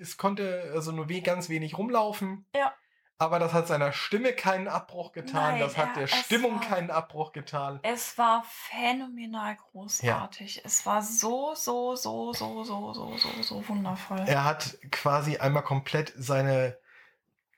Es 0.00 0.16
konnte 0.16 0.70
also 0.74 0.92
nur 0.92 1.08
we 1.08 1.20
ganz 1.22 1.48
wenig 1.48 1.76
rumlaufen. 1.78 2.46
Ja. 2.54 2.72
Aber 3.18 3.38
das 3.38 3.54
hat 3.54 3.66
seiner 3.66 3.92
Stimme 3.94 4.34
keinen 4.34 4.68
Abbruch 4.68 5.12
getan. 5.12 5.52
Nein, 5.52 5.60
das 5.60 5.78
hat 5.78 5.88
er- 5.96 6.00
der 6.00 6.06
Stimmung 6.06 6.56
war- 6.60 6.68
keinen 6.68 6.90
Abbruch 6.90 7.32
getan. 7.32 7.80
Es 7.82 8.18
war 8.18 8.44
phänomenal 8.46 9.56
großartig. 9.56 10.62
Es 10.66 10.84
war 10.84 11.00
so, 11.00 11.54
so, 11.54 11.96
so, 11.96 12.34
so, 12.34 12.62
so, 12.62 12.92
so, 12.92 13.16
so, 13.16 13.42
so 13.42 13.68
wundervoll. 13.68 14.22
Er 14.26 14.44
hat 14.44 14.76
quasi 14.92 15.38
einmal 15.38 15.62
komplett 15.62 16.12
seine 16.16 16.78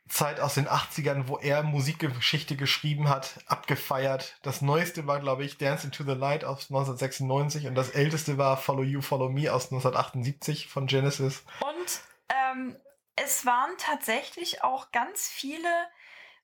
Zeit 0.08 0.40
aus 0.40 0.54
den 0.54 0.68
80ern, 0.68 1.28
wo 1.28 1.38
er 1.38 1.62
Musikgeschichte 1.62 2.56
geschrieben 2.56 3.08
hat, 3.08 3.40
abgefeiert. 3.46 4.36
Das 4.42 4.62
neueste 4.62 5.06
war, 5.06 5.20
glaube 5.20 5.44
ich, 5.44 5.58
Dance 5.58 5.86
into 5.86 6.04
the 6.04 6.12
Light 6.12 6.44
aus 6.44 6.70
1996 6.70 7.66
und 7.66 7.74
das 7.74 7.90
älteste 7.90 8.38
war 8.38 8.56
Follow 8.56 8.82
You, 8.82 9.00
Follow 9.00 9.28
Me 9.28 9.52
aus 9.52 9.66
1978 9.66 10.68
von 10.68 10.86
Genesis. 10.86 11.44
Und 11.60 12.00
ähm, 12.28 12.76
es 13.16 13.44
waren 13.46 13.72
tatsächlich 13.78 14.62
auch 14.62 14.90
ganz 14.92 15.28
viele 15.28 15.68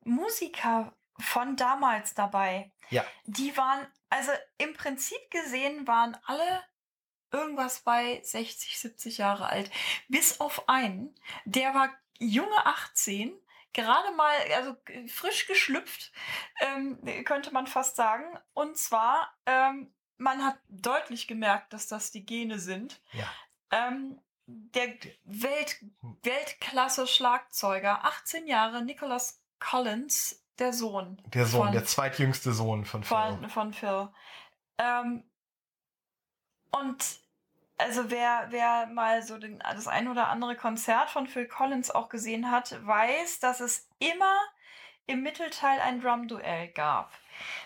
Musiker 0.04 0.92
von 1.18 1.56
damals 1.56 2.14
dabei. 2.14 2.70
Ja. 2.90 3.04
Die 3.24 3.56
waren, 3.56 3.86
also 4.10 4.32
im 4.58 4.74
Prinzip 4.74 5.18
gesehen, 5.30 5.86
waren 5.86 6.16
alle 6.26 6.62
irgendwas 7.30 7.80
bei 7.80 8.20
60, 8.22 8.78
70 8.78 9.18
Jahre 9.18 9.46
alt. 9.46 9.70
Bis 10.08 10.40
auf 10.40 10.68
einen, 10.68 11.14
der 11.44 11.74
war 11.74 11.90
junge 12.18 12.66
18, 12.66 13.32
gerade 13.74 14.12
mal, 14.12 14.32
also 14.56 14.76
äh, 14.86 15.06
frisch 15.08 15.46
geschlüpft, 15.46 16.12
ähm, 16.60 16.98
könnte 17.24 17.52
man 17.52 17.66
fast 17.66 17.96
sagen. 17.96 18.24
Und 18.54 18.78
zwar, 18.78 19.28
ähm, 19.44 19.92
man 20.16 20.42
hat 20.44 20.56
deutlich 20.68 21.26
gemerkt, 21.28 21.72
dass 21.74 21.86
das 21.86 22.10
die 22.10 22.24
Gene 22.24 22.58
sind. 22.58 23.02
Ja. 23.12 23.26
Ähm, 23.70 24.20
der 24.46 24.94
Welt, 25.24 25.84
Weltklasse-Schlagzeuger, 26.22 28.04
18 28.04 28.46
Jahre, 28.46 28.82
Nicholas 28.82 29.42
Collins, 29.58 30.42
der 30.58 30.72
Sohn. 30.72 31.20
Der 31.26 31.46
Sohn, 31.46 31.64
von, 31.64 31.72
der 31.72 31.84
zweitjüngste 31.84 32.52
Sohn 32.52 32.84
von 32.84 33.02
Phil. 33.02 33.16
von, 33.16 33.50
von 33.50 33.72
Phil. 33.72 34.08
Ähm, 34.78 35.24
und 36.70 37.23
also 37.76 38.10
wer, 38.10 38.46
wer 38.50 38.86
mal 38.86 39.22
so 39.22 39.38
den, 39.38 39.58
das 39.58 39.88
ein 39.88 40.08
oder 40.08 40.28
andere 40.28 40.56
Konzert 40.56 41.10
von 41.10 41.26
Phil 41.26 41.46
Collins 41.46 41.90
auch 41.90 42.08
gesehen 42.08 42.50
hat, 42.50 42.86
weiß, 42.86 43.40
dass 43.40 43.60
es 43.60 43.88
immer 43.98 44.38
im 45.06 45.22
Mittelteil 45.22 45.80
ein 45.80 46.00
Drum-Duell 46.00 46.68
gab. 46.68 47.12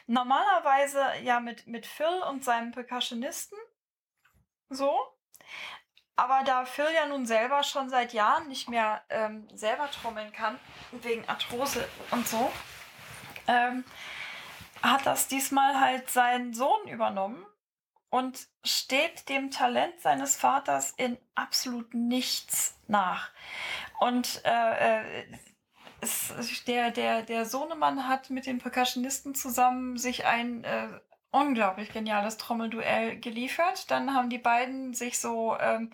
Normalerweise 0.06 1.04
ja 1.22 1.40
mit, 1.40 1.66
mit 1.66 1.86
Phil 1.86 2.22
und 2.28 2.42
seinem 2.42 2.72
Percussionisten. 2.72 3.58
So. 4.70 4.98
Aber 6.16 6.42
da 6.44 6.64
Phil 6.64 6.88
ja 6.94 7.06
nun 7.06 7.26
selber 7.26 7.62
schon 7.62 7.90
seit 7.90 8.12
Jahren 8.12 8.48
nicht 8.48 8.68
mehr 8.68 9.02
ähm, 9.08 9.46
selber 9.54 9.88
trommeln 9.90 10.32
kann, 10.32 10.58
wegen 10.90 11.28
Arthrose 11.28 11.86
und 12.10 12.26
so, 12.26 12.50
ähm, 13.46 13.84
hat 14.82 15.06
das 15.06 15.28
diesmal 15.28 15.78
halt 15.78 16.10
sein 16.10 16.54
Sohn 16.54 16.88
übernommen 16.88 17.46
und 18.10 18.48
steht 18.64 19.28
dem 19.28 19.50
Talent 19.50 20.00
seines 20.00 20.36
Vaters 20.36 20.92
in 20.96 21.18
absolut 21.34 21.94
nichts 21.94 22.78
nach. 22.86 23.30
Und 24.00 24.42
äh, 24.44 25.00
äh, 25.00 25.24
es, 26.00 26.32
der, 26.66 26.90
der, 26.90 27.22
der 27.22 27.44
Sohnemann 27.44 28.08
hat 28.08 28.30
mit 28.30 28.46
den 28.46 28.58
Percussionisten 28.58 29.34
zusammen 29.34 29.98
sich 29.98 30.26
ein 30.26 30.64
äh, 30.64 30.88
unglaublich 31.30 31.92
geniales 31.92 32.36
Trommelduell 32.38 33.18
geliefert. 33.18 33.90
Dann 33.90 34.14
haben 34.14 34.30
die 34.30 34.38
beiden 34.38 34.94
sich 34.94 35.18
so 35.18 35.56
ähm, 35.60 35.90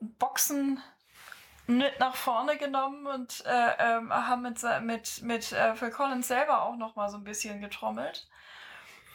Boxen 0.00 0.82
mit 1.66 2.00
nach 2.00 2.16
vorne 2.16 2.56
genommen 2.56 3.06
und 3.06 3.44
äh, 3.46 3.70
ähm, 3.78 4.12
haben 4.12 4.42
mit, 4.42 4.60
mit, 4.82 5.22
mit 5.22 5.52
äh, 5.52 5.76
Phil 5.76 5.90
Collins 5.90 6.26
selber 6.26 6.62
auch 6.62 6.76
noch 6.76 6.96
mal 6.96 7.08
so 7.08 7.16
ein 7.16 7.24
bisschen 7.24 7.60
getrommelt. 7.60 8.28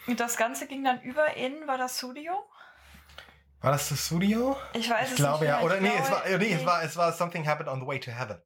Und 0.07 0.19
das 0.19 0.37
Ganze 0.37 0.67
ging 0.67 0.83
dann 0.83 1.01
über 1.01 1.35
in, 1.35 1.67
war 1.67 1.77
das 1.77 1.97
Studio? 1.97 2.33
War 3.61 3.71
das 3.71 3.89
das 3.89 4.05
Studio? 4.05 4.55
Ich 4.73 4.89
weiß 4.89 5.07
Ich 5.07 5.11
es 5.13 5.15
glaube 5.17 5.45
nicht 5.45 5.49
ja. 5.49 5.57
mehr. 5.57 5.65
Oder 5.65 5.75
Ich 5.77 5.81
nee, 5.81 5.89
glaube, 5.89 6.03
es 6.03 6.11
war, 6.11 6.23
nee, 6.27 6.37
nee. 6.37 6.53
es 6.53 6.65
war, 6.65 6.83
es 6.83 6.95
war 6.97 7.11
Something 7.13 7.47
Happened 7.47 7.69
on 7.69 7.79
the 7.79 7.87
Way 7.87 7.99
to 7.99 8.11
Heaven. 8.11 8.41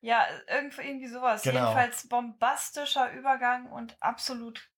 Ja, 0.00 0.26
irgendwie, 0.48 0.82
irgendwie 0.82 1.08
sowas. 1.08 1.42
Genau. 1.42 1.60
Jedenfalls 1.60 2.08
bombastischer 2.08 3.12
Übergang 3.12 3.66
und 3.66 3.96
absolut 4.00 4.68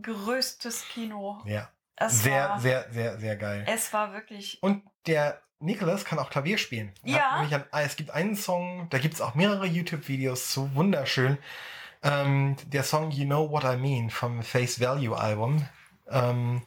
größtes 0.00 0.88
Kino. 0.88 1.40
Ja. 1.46 1.70
Es 1.96 2.22
sehr, 2.22 2.48
war, 2.48 2.60
sehr, 2.60 2.90
sehr, 2.90 3.18
sehr 3.18 3.36
geil. 3.36 3.64
Es 3.66 3.92
war 3.92 4.12
wirklich. 4.12 4.62
Und 4.62 4.84
der 5.06 5.42
Nicholas 5.60 6.04
kann 6.04 6.18
auch 6.18 6.30
Klavier 6.30 6.58
spielen. 6.58 6.92
Ja. 7.02 7.30
An, 7.30 7.64
es 7.72 7.96
gibt 7.96 8.10
einen 8.10 8.36
Song, 8.36 8.88
da 8.90 8.98
gibt 8.98 9.14
es 9.14 9.20
auch 9.20 9.34
mehrere 9.34 9.66
YouTube-Videos 9.66 10.50
zu, 10.50 10.74
wunderschön. 10.74 11.38
Ähm, 12.02 12.56
der 12.66 12.82
Song 12.84 13.10
You 13.10 13.24
Know 13.24 13.50
What 13.50 13.64
I 13.64 13.76
Mean 13.76 14.10
vom 14.10 14.42
Face 14.42 14.80
Value 14.80 15.16
Album, 15.18 15.66
ähm, 16.10 16.62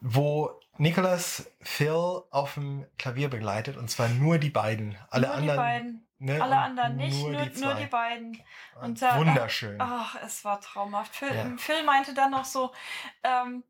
wo 0.00 0.50
Nicholas 0.78 1.50
Phil 1.60 2.22
auf 2.30 2.54
dem 2.54 2.86
Klavier 2.98 3.28
begleitet 3.28 3.76
und 3.76 3.90
zwar 3.90 4.08
nur 4.08 4.38
die 4.38 4.50
beiden. 4.50 4.96
Alle 5.10 5.26
nur 5.28 5.36
anderen. 5.36 5.56
die 5.56 5.62
beiden. 5.62 6.06
Ne, 6.22 6.42
Alle 6.42 6.56
anderen 6.58 6.96
nicht, 6.96 7.18
nur, 7.18 7.32
nur, 7.32 7.44
die, 7.46 7.52
zwei. 7.52 7.86
beiden. 7.86 8.36
Und 8.76 8.84
Und 8.84 9.02
da- 9.02 9.16
Wunderschön. 9.18 9.76
Ach, 9.80 10.16
es 10.22 10.44
war 10.44 10.60
traumhaft. 10.60 11.16
Phil, 11.16 11.34
Ja. 11.34 11.46
Phil 11.56 11.82
meinte 11.84 12.12
dann 12.12 12.30
noch 12.32 12.44
so, 12.44 12.72
ähm, 13.24 13.64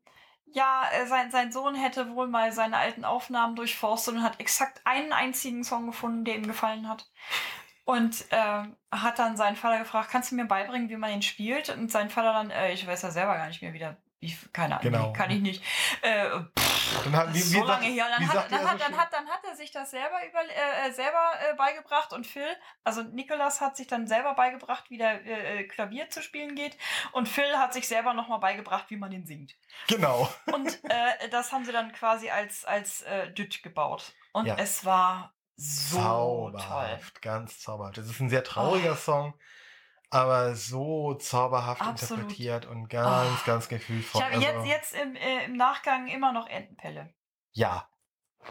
ja, 0.53 0.83
äh, 0.91 1.07
sein, 1.07 1.31
sein 1.31 1.53
Sohn 1.53 1.75
hätte 1.75 2.13
wohl 2.13 2.27
mal 2.27 2.51
seine 2.51 2.75
alten 2.75 3.05
Aufnahmen 3.05 3.55
durchforstet 3.55 4.15
und 4.15 4.23
hat 4.23 4.41
exakt 4.41 4.81
einen 4.83 5.13
einzigen 5.13 5.63
Song 5.63 5.85
gefunden, 5.85 6.25
der 6.25 6.35
ihm 6.35 6.45
gefallen 6.45 6.89
hat. 6.89 7.09
Und 7.91 8.25
ähm, 8.31 8.75
hat 8.91 9.19
dann 9.19 9.35
seinen 9.37 9.55
Vater 9.55 9.79
gefragt, 9.79 10.09
kannst 10.11 10.31
du 10.31 10.35
mir 10.35 10.45
beibringen, 10.45 10.89
wie 10.89 10.97
man 10.97 11.11
ihn 11.11 11.21
spielt? 11.21 11.69
Und 11.69 11.91
sein 11.91 12.09
Vater 12.09 12.33
dann, 12.33 12.49
äh, 12.51 12.71
ich 12.71 12.85
weiß 12.87 13.01
ja 13.01 13.11
selber 13.11 13.35
gar 13.35 13.47
nicht 13.47 13.61
mehr, 13.61 13.73
wie 13.73 13.79
der, 13.79 13.97
wie, 14.19 14.37
keine 14.53 14.79
Ahnung, 14.79 14.91
Genau. 14.91 15.13
kann 15.13 15.31
ich 15.31 15.41
nicht. 15.41 15.63
Äh, 16.01 16.29
pff, 16.57 17.03
Dann 17.03 17.15
hat, 17.15 17.29
wie, 17.29 17.35
wie 17.35 17.39
so 17.39 17.57
sagt- 17.65 17.67
lange 17.81 17.87
her. 17.93 18.05
Dann 18.09 18.27
hat, 18.27 18.51
dann, 18.51 18.59
er 18.61 18.65
hat, 18.65 18.71
so 18.71 18.77
dann, 18.77 18.91
schön? 18.93 18.97
hat, 19.01 19.13
dann 19.13 19.27
hat 19.27 19.39
er 19.49 19.55
sich 19.55 19.71
das 19.71 19.91
selber, 19.91 20.19
über, 20.27 20.39
äh, 20.41 20.87
äh, 20.87 20.91
selber 20.91 21.31
äh, 21.49 21.55
beigebracht 21.55 22.13
und 22.13 22.27
Phil, 22.27 22.47
also 22.83 23.01
Nikolas 23.03 23.61
hat 23.61 23.75
sich 23.77 23.87
dann 23.87 24.07
selber 24.07 24.33
beigebracht, 24.35 24.89
wie 24.89 24.97
der 24.97 25.25
äh, 25.25 25.59
äh, 25.59 25.63
Klavier 25.65 26.09
zu 26.09 26.21
spielen 26.21 26.55
geht 26.55 26.77
und 27.13 27.27
Phil 27.27 27.57
hat 27.57 27.73
sich 27.73 27.87
selber 27.87 28.13
nochmal 28.13 28.39
beigebracht, 28.39 28.85
wie 28.89 28.97
man 28.97 29.11
ihn 29.11 29.25
singt. 29.25 29.55
Genau. 29.87 30.29
Und 30.53 30.79
äh, 30.89 31.29
das 31.29 31.51
haben 31.51 31.65
sie 31.65 31.71
dann 31.71 31.91
quasi 31.93 32.29
als, 32.29 32.63
als 32.65 33.01
äh, 33.03 33.31
Düt 33.31 33.63
gebaut. 33.63 34.13
Und 34.33 34.45
Ja. 34.45 34.55
es 34.57 34.85
war 34.85 35.33
so 35.61 35.97
toll. 35.97 36.03
zauberhaft, 36.53 37.21
ganz 37.21 37.59
zauberhaft. 37.59 37.97
Es 37.97 38.09
ist 38.09 38.19
ein 38.19 38.29
sehr 38.29 38.43
trauriger 38.43 38.93
Oh. 38.93 38.95
Song, 38.95 39.33
aber 40.09 40.55
so 40.55 41.13
zauberhaft 41.15 41.81
Absolut. 41.81 42.23
interpretiert 42.23 42.65
und 42.65 42.89
ganz, 42.89 43.39
Oh. 43.41 43.45
ganz 43.45 43.63
Ich 43.65 43.69
gefühlvoll. 43.69 44.21
habe 44.23 44.33
Also, 44.35 44.45
jetzt, 44.47 44.65
jetzt 44.65 44.95
im, 44.95 45.15
äh, 45.15 45.45
im 45.45 45.53
Nachgang 45.55 46.07
immer 46.07 46.33
noch 46.33 46.47
Entenpelle. 46.47 47.13
Ja. 47.53 47.87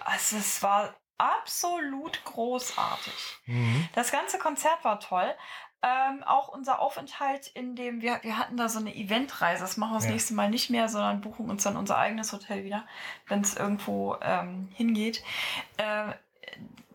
Also 0.04 0.36
es 0.36 0.62
war 0.62 0.94
absolut 1.18 2.24
großartig. 2.24 3.38
Mhm. 3.46 3.88
Das 3.94 4.10
ganze 4.12 4.38
Konzert 4.38 4.84
war 4.84 5.00
toll. 5.00 5.34
Ähm, 5.82 6.22
auch 6.24 6.48
unser 6.48 6.78
Aufenthalt 6.80 7.46
in 7.48 7.74
dem, 7.74 8.02
wir, 8.02 8.20
wir 8.22 8.36
hatten 8.36 8.56
da 8.58 8.68
so 8.68 8.78
eine 8.78 8.94
Eventreise, 8.94 9.62
das 9.62 9.78
machen 9.78 9.92
wir 9.92 9.96
das 9.96 10.04
Ja. 10.04 10.10
nächste 10.12 10.34
Mal 10.34 10.50
nicht 10.50 10.68
mehr, 10.68 10.90
sondern 10.90 11.22
buchen 11.22 11.48
uns 11.48 11.62
dann 11.62 11.76
unser 11.78 11.96
eigenes 11.96 12.32
Hotel 12.34 12.64
wieder, 12.64 12.86
wenn 13.28 13.40
es 13.40 13.56
irgendwo 13.56 14.16
ähm, 14.20 14.68
hingeht. 14.74 15.22
Äh, 15.78 16.12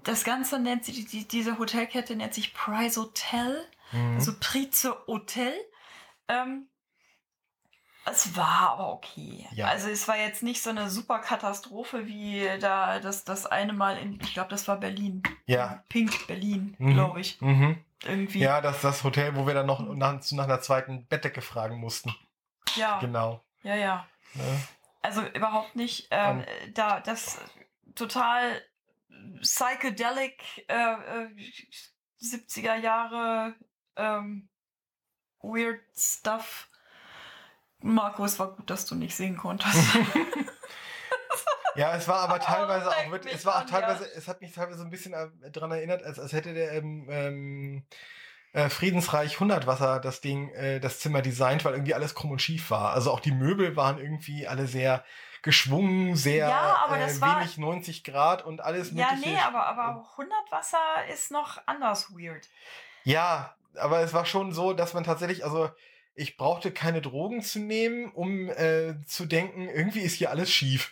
das 0.06 0.24
Ganze 0.24 0.60
nennt 0.60 0.86
sich, 0.86 1.06
die, 1.06 1.28
diese 1.28 1.58
Hotelkette 1.60 2.16
nennt 2.16 2.34
sich 2.34 2.54
Price 2.54 2.98
Hotel, 2.98 3.66
Mhm. 3.92 4.16
also 4.16 4.34
Prize 4.40 4.96
Hotel. 5.08 5.54
Ähm, 6.28 6.68
es 8.08 8.36
war 8.36 8.72
aber 8.72 8.94
okay. 8.94 9.48
Ja. 9.52 9.66
Also 9.68 9.90
es 9.90 10.08
war 10.08 10.18
jetzt 10.18 10.44
nicht 10.44 10.62
so 10.62 10.70
eine 10.70 10.90
super 10.90 11.20
Katastrophe 11.20 12.06
wie 12.08 12.48
da 12.60 13.00
das, 13.00 13.24
das 13.26 13.46
eine 13.48 13.74
Mal 13.74 13.98
in, 13.98 14.20
ich 14.22 14.34
glaube, 14.34 14.50
das 14.50 14.68
war 14.68 14.78
Berlin. 14.78 15.24
ja. 15.48 15.84
Pink 15.90 16.28
Berlin, 16.28 16.76
Mhm. 16.78 16.94
glaube 16.94 17.20
ich. 17.22 17.42
Mhm. 17.42 17.84
Irgendwie. 18.04 18.40
Ja, 18.40 18.62
das 18.62 18.78
ist 18.78 18.84
das 18.84 19.04
Hotel, 19.04 19.36
wo 19.36 19.48
wir 19.48 19.54
dann 19.56 19.66
noch 19.66 19.80
nach, 19.80 20.20
nach 20.32 20.44
einer 20.44 20.62
zweiten 20.62 21.06
Bettdecke 21.08 21.42
fragen 21.42 21.78
mussten. 21.78 22.14
ja, 22.76 23.00
Genau. 23.00 23.44
ja, 23.64 23.76
ja. 23.76 24.06
Ne? 24.34 24.64
Also 25.02 25.22
überhaupt 25.28 25.76
nicht. 25.76 26.08
Ähm, 26.12 26.44
da 26.74 27.00
das 27.00 27.40
total 27.96 28.62
psychedelic 29.42 30.66
äh, 30.68 30.74
äh, 30.74 31.30
70er 32.22 32.78
Jahre 32.78 33.56
ähm, 33.96 34.50
weird 35.42 35.82
stuff. 35.96 36.70
Marco, 37.80 38.26
es 38.26 38.40
war 38.40 38.56
gut, 38.56 38.70
dass 38.70 38.86
du 38.86 38.96
nicht 38.96 39.16
singen 39.16 39.38
konntest. 39.38 39.76
Ja, 41.76 41.96
es 41.96 42.08
war 42.08 42.20
aber 42.20 42.36
Oh, 42.42 42.46
teilweise 42.46 42.90
leck 42.90 42.98
auch 42.98 43.12
wirklich, 43.12 43.34
es 43.34 43.46
war 43.46 43.56
auch 43.56 43.62
an, 43.62 43.68
teilweise, 43.68 44.04
ja. 44.04 44.10
es 44.16 44.28
hat 44.28 44.42
mich 44.42 44.54
teilweise 44.54 44.80
so 44.80 44.84
ein 44.84 44.90
bisschen 44.90 45.14
äh, 45.14 45.52
dran 45.52 45.72
erinnert, 45.72 46.04
als, 46.04 46.20
als 46.20 46.34
hätte 46.34 46.54
der 46.54 46.74
ähm, 46.74 47.08
ähm, 47.10 47.86
äh, 48.54 48.70
Friedensreich 48.70 49.40
Hundertwasser 49.40 50.00
das 50.00 50.22
Ding, 50.22 50.50
äh, 50.52 50.80
das 50.80 51.00
Zimmer 51.00 51.22
designt, 51.22 51.66
weil 51.66 51.74
irgendwie 51.74 51.94
alles 51.94 52.16
krumm 52.16 52.32
und 52.32 52.42
schief 52.42 52.72
war. 52.72 52.94
Also 52.94 53.12
auch 53.12 53.20
die 53.20 53.32
Möbel 53.32 53.76
waren 53.76 54.00
irgendwie 54.00 54.48
alle 54.48 54.68
sehr 54.68 55.04
geschwungen, 55.46 56.16
sehr 56.18 56.50
Ja, 56.50 56.76
aber 56.84 56.98
äh, 56.98 57.02
das 57.06 57.22
war- 57.22 57.40
wenig 57.40 57.58
90 57.58 58.04
Grad 58.04 58.44
und 58.44 58.60
alles 58.62 58.92
Ja, 58.92 59.12
mögliche. 59.12 59.30
nee, 59.30 59.40
aber, 59.40 59.66
aber 59.68 60.06
100 60.18 60.52
Wasser 60.52 61.06
ist 61.14 61.32
noch 61.32 61.62
anders 61.68 62.12
weird. 62.12 62.50
Ja, 63.04 63.56
aber 63.76 64.02
es 64.02 64.12
war 64.14 64.26
schon 64.26 64.52
so, 64.52 64.74
dass 64.74 64.94
man 64.94 65.04
tatsächlich, 65.04 65.46
also 65.46 65.70
ich 66.16 66.36
brauchte 66.38 66.72
keine 66.72 67.02
Drogen 67.02 67.42
zu 67.44 67.60
nehmen, 67.60 68.12
um 68.12 68.50
äh, 68.50 68.96
zu 69.06 69.26
denken, 69.26 69.70
irgendwie 69.70 70.00
ist 70.02 70.16
hier 70.16 70.32
alles 70.32 70.52
schief. 70.52 70.92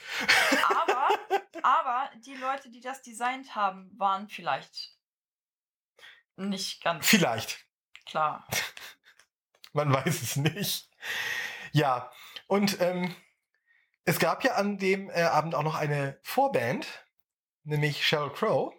Aber, 0.70 1.08
aber 1.64 2.10
die 2.26 2.36
Leute, 2.36 2.70
die 2.70 2.82
das 2.82 3.02
designt 3.02 3.56
haben, 3.56 3.90
waren 3.98 4.28
vielleicht 4.30 4.92
nicht 6.36 6.84
ganz 6.84 7.08
Vielleicht. 7.08 7.66
klar. 8.06 8.48
Man 9.74 9.92
weiß 9.92 10.22
es 10.22 10.36
nicht. 10.36 10.90
Ja, 11.72 12.12
und 12.46 12.80
ähm, 12.82 13.16
es 14.06 14.20
gab 14.20 14.44
ja 14.44 14.54
an 14.56 14.78
dem 14.78 15.10
äh, 15.10 15.24
Abend 15.24 15.56
auch 15.56 15.64
noch 15.64 15.76
eine 15.76 16.20
Vorband, 16.24 16.88
nämlich 17.64 18.06
Sheryl 18.06 18.32
Crow. 18.32 18.74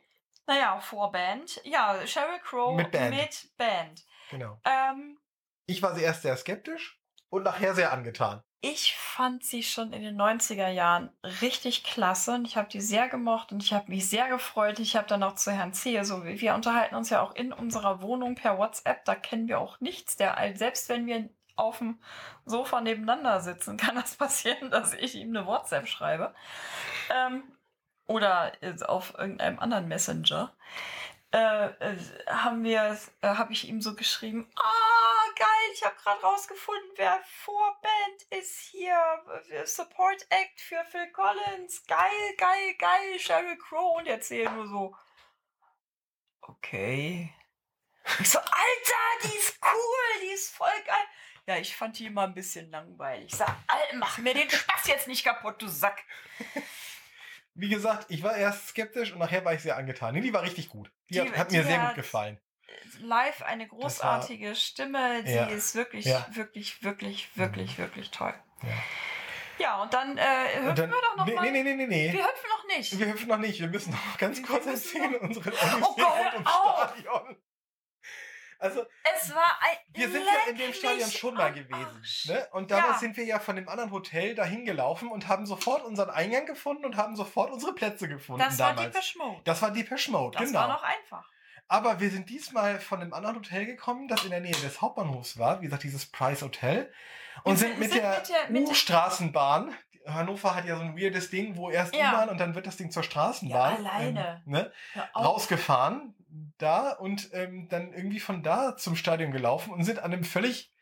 Naja, 0.46 0.78
Vorband. 0.80 1.60
Ja, 1.64 2.06
Sheryl 2.06 2.38
Crow 2.40 2.76
Mit 2.76 2.90
Band. 2.90 3.16
Mit 3.16 3.50
Band. 3.56 4.04
Genau. 4.30 4.60
Ähm, 4.64 5.18
Ich 5.66 5.82
war 5.82 5.94
sie 5.94 6.02
erst 6.02 6.22
sehr 6.22 6.36
skeptisch 6.36 7.00
und 7.30 7.44
nachher 7.44 7.74
sehr 7.74 7.92
angetan. 7.92 8.42
ich 8.60 8.94
fand 8.96 9.44
sie 9.44 9.62
schon 9.62 9.92
in 9.92 10.02
den 10.02 10.16
90er 10.20 10.68
Jahren 10.68 11.10
richtig 11.42 11.84
klasse 11.84 12.32
und 12.34 12.46
ich 12.46 12.56
habe 12.56 12.68
die 12.68 12.80
sehr 12.80 13.08
gemocht 13.08 13.52
und 13.52 13.62
ich 13.62 13.72
habe 13.74 13.90
mich 13.90 14.08
sehr 14.08 14.28
gefreut. 14.28 14.78
Ich 14.78 14.96
habe 14.96 15.06
dann 15.06 15.22
auch 15.22 15.34
zu 15.34 15.50
Herrn 15.52 15.72
Zehe, 15.74 16.04
so 16.04 16.24
wir 16.24 16.54
unterhalten 16.54 16.94
uns 16.94 17.10
ja 17.10 17.20
auch 17.22 17.34
in 17.34 17.52
unserer 17.52 18.00
Wohnung 18.02 18.34
per 18.36 18.56
WhatsApp, 18.58 19.04
da 19.04 19.14
kennen 19.14 19.48
wir 19.48 19.58
auch 19.60 19.80
nichts. 19.80 20.16
Der, 20.16 20.36
selbst 20.56 20.88
wenn 20.88 21.06
wir 21.06 21.28
auf 21.56 21.78
dem 21.78 21.98
Sofa 22.44 22.80
nebeneinander 22.80 23.40
sitzen, 23.40 23.76
kann 23.78 23.96
das 23.96 24.16
passieren, 24.16 24.70
dass 24.70 24.94
ich 24.94 25.14
ihm 25.14 25.36
eine 25.36 25.46
WhatsApp 25.46 25.88
schreibe. 25.88 26.34
Ähm, 27.10 27.44
oder 28.06 28.52
auf 28.86 29.14
irgendeinem 29.18 29.58
anderen 29.58 29.88
Messenger. 29.88 30.54
Äh, 31.32 31.66
äh, 31.66 31.96
haben 32.28 32.62
wir, 32.62 32.96
äh, 33.22 33.28
habe 33.28 33.52
ich 33.52 33.68
ihm 33.68 33.80
so 33.80 33.96
geschrieben, 33.96 34.48
ah, 34.54 35.32
geil, 35.36 35.70
ich 35.72 35.84
habe 35.84 35.96
gerade 35.96 36.20
rausgefunden, 36.20 36.90
wer 36.94 37.20
Vorband 37.24 38.22
ist 38.30 38.60
hier. 38.60 38.96
Support 39.64 40.26
Act 40.30 40.60
für 40.60 40.84
Phil 40.84 41.10
Collins. 41.10 41.84
Geil, 41.88 42.36
geil, 42.38 42.74
geil, 42.78 43.18
Sheryl 43.18 43.58
Crow. 43.58 43.96
Und 43.96 44.06
erzählt 44.06 44.52
nur 44.52 44.68
so, 44.68 44.96
okay. 46.42 47.34
Ich 48.20 48.30
so, 48.30 48.38
Alter, 48.38 49.24
die 49.24 49.36
ist 49.36 49.58
cool, 49.60 50.20
die 50.22 50.34
ist 50.34 50.54
voll 50.54 50.82
geil. 50.86 51.06
Ja, 51.46 51.56
ich 51.58 51.76
fand 51.76 51.98
die 51.98 52.06
immer 52.06 52.22
ein 52.22 52.34
bisschen 52.34 52.70
langweilig. 52.70 53.26
Ich 53.32 53.36
sag, 53.36 53.54
Alter, 53.66 53.96
mach 53.96 54.18
mir 54.18 54.32
den 54.34 54.48
Spaß 54.48 54.86
jetzt 54.86 55.08
nicht 55.08 55.24
kaputt, 55.24 55.60
du 55.60 55.68
Sack. 55.68 56.02
Wie 57.54 57.68
gesagt, 57.68 58.06
ich 58.08 58.22
war 58.22 58.36
erst 58.36 58.68
skeptisch 58.68 59.12
und 59.12 59.18
nachher 59.18 59.44
war 59.44 59.52
ich 59.54 59.60
sehr 59.62 59.76
angetan. 59.76 60.14
Nee, 60.14 60.22
die 60.22 60.32
war 60.32 60.42
richtig 60.42 60.68
gut. 60.68 60.90
Die, 61.10 61.14
Die- 61.14 61.20
hat, 61.20 61.36
hat 61.36 61.52
die 61.52 61.58
mir 61.58 61.64
sehr 61.64 61.80
hat- 61.82 61.88
gut 61.90 61.96
gefallen. 61.96 62.40
Live 63.00 63.42
eine 63.42 63.68
großartige 63.68 64.54
Stimme, 64.56 65.22
die 65.22 65.32
Ja. 65.32 65.46
ist 65.46 65.74
wirklich, 65.74 66.06
Ja. 66.06 66.26
wirklich, 66.32 66.82
wirklich, 66.82 67.28
wirklich, 67.36 67.78
wirklich 67.78 68.10
toll. 68.10 68.34
Ja. 68.62 68.68
Ja, 69.58 69.82
und 69.82 69.94
dann 69.94 70.18
äh, 70.18 70.24
hüpfen 70.56 70.68
Und 70.70 70.78
dann, 70.80 70.90
wir 70.90 70.96
doch 71.00 71.16
noch 71.16 71.26
nee, 71.26 71.34
mal. 71.34 71.50
nee, 71.52 71.62
nee, 71.62 71.74
nee, 71.74 71.86
nee. 71.86 72.12
Wir 72.12 72.24
hüpfen 72.24 72.48
noch 72.50 72.76
nicht. 72.76 72.98
Wir 72.98 73.06
hüpfen 73.06 73.28
noch 73.28 73.38
nicht. 73.38 73.60
Wir 73.60 73.68
müssen 73.68 73.92
noch 73.92 74.18
ganz 74.18 74.38
Wir 74.38 74.46
kurz 74.46 74.66
erzählen, 74.66 75.14
unsere 75.16 75.50
Oh 75.50 75.54
Odyssee 75.54 76.02
Gott, 76.02 76.34
rund 76.34 76.34
ums! 76.34 76.48
Stadion. 76.48 77.36
Also, 78.64 78.86
Es 79.16 79.34
war 79.34 79.58
ein. 79.60 79.76
wir 79.92 80.08
sind 80.10 80.22
ja 80.24 80.50
in 80.50 80.56
dem 80.58 80.72
Stadion 80.72 81.10
schon 81.10 81.34
mal 81.34 81.52
gewesen. 81.52 82.02
Ne? 82.26 82.46
Und 82.52 82.70
damals 82.70 82.94
Ja. 82.94 82.98
sind 82.98 83.16
wir 83.16 83.24
ja 83.24 83.38
von 83.38 83.56
dem 83.56 83.68
anderen 83.68 83.90
Hotel 83.90 84.34
dahin 84.34 84.64
gelaufen 84.64 85.08
und 85.10 85.28
haben 85.28 85.46
sofort 85.46 85.84
unseren 85.84 86.10
Eingang 86.10 86.46
gefunden 86.46 86.84
und 86.84 86.96
haben 86.96 87.14
sofort 87.16 87.50
unsere 87.52 87.74
Plätze 87.74 88.08
gefunden 88.08 88.42
Das 88.44 88.58
war 88.58 88.70
damals. 88.74 88.92
Depeche 88.92 89.18
Mode. 89.18 89.40
das 89.44 89.62
war 89.62 89.70
Depeche 89.70 90.10
Mode, 90.10 90.38
Das 90.38 90.48
genau. 90.48 90.60
war 90.60 90.68
noch 90.68 90.82
einfach. 90.82 91.28
Aber 91.68 91.98
wir 92.00 92.10
sind 92.10 92.28
diesmal 92.28 92.78
von 92.78 93.00
einem 93.00 93.14
anderen 93.14 93.36
Hotel 93.36 93.64
gekommen, 93.66 94.06
das 94.08 94.22
in 94.24 94.30
der 94.30 94.40
Nähe 94.40 94.52
des 94.52 94.80
Hauptbahnhofs 94.82 95.38
war, 95.38 95.60
wie 95.60 95.64
gesagt, 95.64 95.82
dieses 95.82 96.06
Price 96.06 96.42
Hotel. 96.42 96.92
Und 97.42 97.56
sind 97.56 97.70
sind- 97.70 97.78
mit 97.80 97.90
sind 97.92 98.02
der 98.02 98.46
mit 98.50 98.62
der- 98.64 98.70
U-Straßenbahn. 98.70 99.74
Hannover 100.06 100.54
hat 100.54 100.66
ja 100.66 100.76
so 100.76 100.82
ein 100.82 100.98
weirdes 100.98 101.30
Ding, 101.30 101.56
wo 101.56 101.70
erst 101.70 101.94
Ja. 101.96 102.10
U-Bahn 102.12 102.28
und 102.28 102.38
dann 102.38 102.54
wird 102.54 102.66
das 102.66 102.76
Ding 102.76 102.90
zur 102.90 103.02
Straßenbahn. 103.02 103.82
Ja, 103.82 103.90
alleine. 103.90 104.42
Ähm, 104.46 104.52
ne? 104.52 104.72
Rausgefahren 105.16 106.14
da 106.58 106.90
und 106.92 107.30
ähm, 107.32 107.68
dann 107.68 107.92
irgendwie 107.92 108.20
von 108.20 108.42
da 108.42 108.76
zum 108.76 108.96
Stadion 108.96 109.32
gelaufen 109.32 109.72
und 109.72 109.84
sind 109.84 109.98
an 110.00 110.12
einem 110.12 110.24
völlig, 110.24 110.72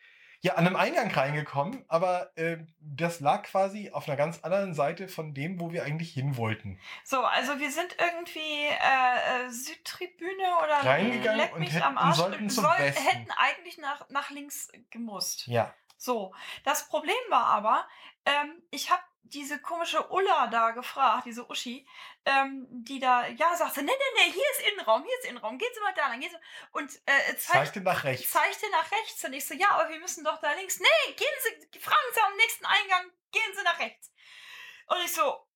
ja, 0.40 0.54
an 0.54 0.66
einem 0.66 0.76
Eingang 0.76 1.10
reingekommen, 1.10 1.84
aber 1.88 2.36
äh, 2.36 2.58
das 2.80 3.20
lag 3.20 3.44
quasi 3.44 3.90
auf 3.92 4.08
einer 4.08 4.16
ganz 4.16 4.40
anderen 4.40 4.74
Seite 4.74 5.06
von 5.08 5.34
dem, 5.34 5.60
wo 5.60 5.70
wir 5.72 5.84
eigentlich 5.84 6.12
hin 6.12 6.36
wollten. 6.36 6.80
So, 7.04 7.20
also 7.22 7.58
wir 7.60 7.70
sind 7.70 7.96
irgendwie 7.98 8.66
äh, 8.66 9.46
äh, 9.46 9.50
Südtribüne 9.50 10.56
oder 10.64 10.74
Reingegangen 10.90 11.52
und 11.52 11.62
hätten- 11.62 11.82
am 11.82 11.98
Arsch. 11.98 12.16
sollten 12.16 12.50
zum 12.50 12.64
soll- 12.64 12.78
Westen. 12.78 13.02
hätten 13.04 13.30
eigentlich 13.36 13.78
nach, 13.78 14.08
nach 14.10 14.30
links 14.30 14.68
gemusst. 14.90 15.46
Ja. 15.46 15.72
So, 15.96 16.34
das 16.64 16.88
Problem 16.88 17.14
war 17.28 17.44
aber, 17.46 17.86
ähm, 18.26 18.60
ich 18.70 18.90
habe 18.90 19.02
diese 19.24 19.60
komische 19.60 20.10
Ulla 20.10 20.48
da 20.48 20.72
gefragt, 20.72 21.26
diese 21.26 21.48
Uschi, 21.48 21.86
ähm, 22.24 22.66
die 22.70 22.98
da, 22.98 23.26
ja, 23.26 23.56
sagte, 23.56 23.82
nee, 23.82 23.90
nee, 23.92 24.20
nee, 24.24 24.32
hier 24.32 24.44
ist 24.52 24.72
Innenraum, 24.72 25.02
hier 25.04 25.18
ist 25.20 25.28
Innenraum, 25.28 25.58
gehen 25.58 25.70
Sie 25.74 25.80
mal 25.80 25.94
da 25.94 26.08
lang, 26.08 26.20
gehen 26.20 26.30
Sie 26.30 26.36
Und 26.72 26.94
äh, 27.06 27.36
zeigt, 27.36 27.40
Zeigte 27.40 27.80
nach 27.80 28.04
rechts. 28.04 28.30
zeigte 28.30 28.66
nach 28.70 28.90
rechts 28.90 29.24
und 29.24 29.32
ich 29.32 29.46
so, 29.46 29.54
ja, 29.54 29.70
aber 29.70 29.88
wir 29.88 29.98
müssen 30.00 30.24
doch 30.24 30.40
da 30.40 30.52
links. 30.52 30.80
Nee, 30.80 31.12
gehen 31.14 31.26
Sie, 31.70 31.78
fragen 31.80 31.96
Sie 32.14 32.20
am 32.20 32.36
nächsten 32.36 32.66
Eingang, 32.66 33.10
gehen 33.30 33.52
Sie 33.56 33.62
nach 33.62 33.78
rechts. 33.78 34.12
Und 34.88 34.98
ich 35.04 35.12
so, 35.12 35.46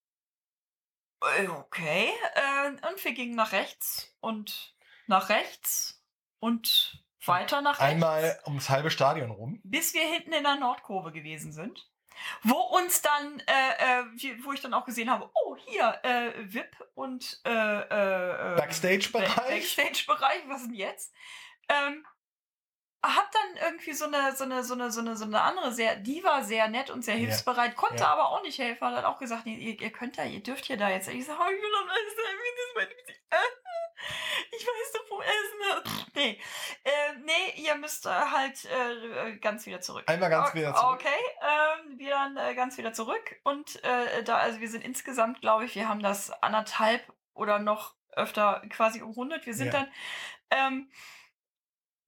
äh, 1.37 1.47
okay, 1.47 2.11
äh, 2.35 2.67
und 2.89 3.03
wir 3.03 3.13
gingen 3.13 3.35
nach 3.35 3.51
rechts 3.51 4.15
und 4.19 4.75
nach 5.07 5.29
rechts 5.29 6.03
und 6.39 7.03
weiter 7.25 7.61
nach 7.61 7.79
rechts 7.79 7.91
Einmal 7.91 8.39
ums 8.45 8.69
halbe 8.69 8.89
Stadion 8.91 9.31
rum. 9.31 9.59
bis 9.63 9.93
wir 9.93 10.07
hinten 10.07 10.33
in 10.33 10.43
der 10.43 10.55
Nordkurve 10.55 11.11
gewesen 11.11 11.51
sind. 11.51 11.89
Wo 12.43 12.55
uns 12.57 13.01
dann, 13.01 13.39
äh, 13.47 13.99
äh, 14.01 14.43
wo 14.43 14.53
ich 14.53 14.61
dann 14.61 14.73
auch 14.73 14.85
gesehen 14.85 15.09
habe, 15.09 15.29
oh, 15.33 15.55
hier, 15.57 15.99
äh, 16.03 16.31
VIP 16.37 16.75
und 16.95 17.39
äh, 17.45 17.49
äh, 17.51 18.53
äh, 18.53 18.55
Backstage-Bereich. 18.57 19.35
Backstage-Bereich, 19.35 20.43
was 20.47 20.63
denn 20.63 20.73
jetzt? 20.73 21.13
Ähm, 21.69 22.05
hab 23.05 23.31
dann 23.31 23.57
irgendwie 23.69 23.93
so 23.93 24.05
eine, 24.05 24.35
so 24.35 24.43
eine, 24.43 24.63
so 24.63 24.73
eine, 24.73 24.91
so 24.91 24.99
eine, 25.01 25.15
so 25.15 25.25
eine 25.25 25.41
andere 25.41 25.71
sehr, 25.71 25.95
die 25.97 26.23
war 26.23 26.43
sehr 26.43 26.67
nett 26.67 26.89
und 26.89 27.03
sehr 27.05 27.13
Ja. 27.15 27.21
hilfsbereit, 27.21 27.75
konnte 27.75 28.03
Ja. 28.03 28.09
aber 28.09 28.29
auch 28.31 28.41
nicht 28.41 28.57
helfen, 28.57 28.87
hat 28.87 29.05
auch 29.05 29.19
gesagt, 29.19 29.45
ihr, 29.45 29.79
ihr 29.79 29.91
könnt 29.91 30.17
da, 30.17 30.23
ihr 30.23 30.41
dürft 30.41 30.65
hier 30.65 30.77
da 30.77 30.89
jetzt. 30.89 31.07
Ich 31.07 31.25
sag, 31.25 31.39
oh, 31.39 31.43
ich 31.49 31.61
will 31.61 31.71
doch 31.71 31.89
alles, 31.89 32.15
wie 32.17 32.75
das 32.75 32.87
mein, 33.29 33.39
ich 34.51 34.65
weiß 34.65 34.91
doch 34.93 35.07
vom 35.07 35.21
Essen. 35.21 35.83
Pff, 35.85 35.97
Nee, 36.17 36.41
äh, 36.83 37.13
nee, 37.23 37.61
ihr 37.61 37.75
müsst 37.75 38.07
äh, 38.07 38.09
halt 38.09 38.65
äh, 38.65 39.37
ganz 39.37 39.67
wieder 39.67 39.81
zurück. 39.81 40.03
Einmal 40.07 40.31
ganz 40.31 40.55
wieder 40.55 40.73
zurück. 40.73 40.95
Okay, 40.95 41.09
ähm, 41.41 41.99
wir 41.99 42.09
dann 42.09 42.37
äh, 42.37 42.55
ganz 42.55 42.75
wieder 42.79 42.91
zurück. 42.91 43.35
Und 43.43 43.83
äh, 43.83 44.23
da, 44.23 44.37
also 44.37 44.59
wir 44.59 44.67
sind 44.67 44.83
insgesamt, 44.83 45.41
glaube 45.41 45.65
ich, 45.65 45.75
wir 45.75 45.87
haben 45.87 46.01
das 46.01 46.31
anderthalb 46.41 47.03
oder 47.35 47.59
noch 47.59 47.93
öfter 48.13 48.63
quasi 48.69 49.03
umrundet. 49.03 49.45
Wir 49.45 49.53
sind 49.53 49.67
Ja. 49.67 49.73
dann 49.73 49.91
ähm, 50.49 50.91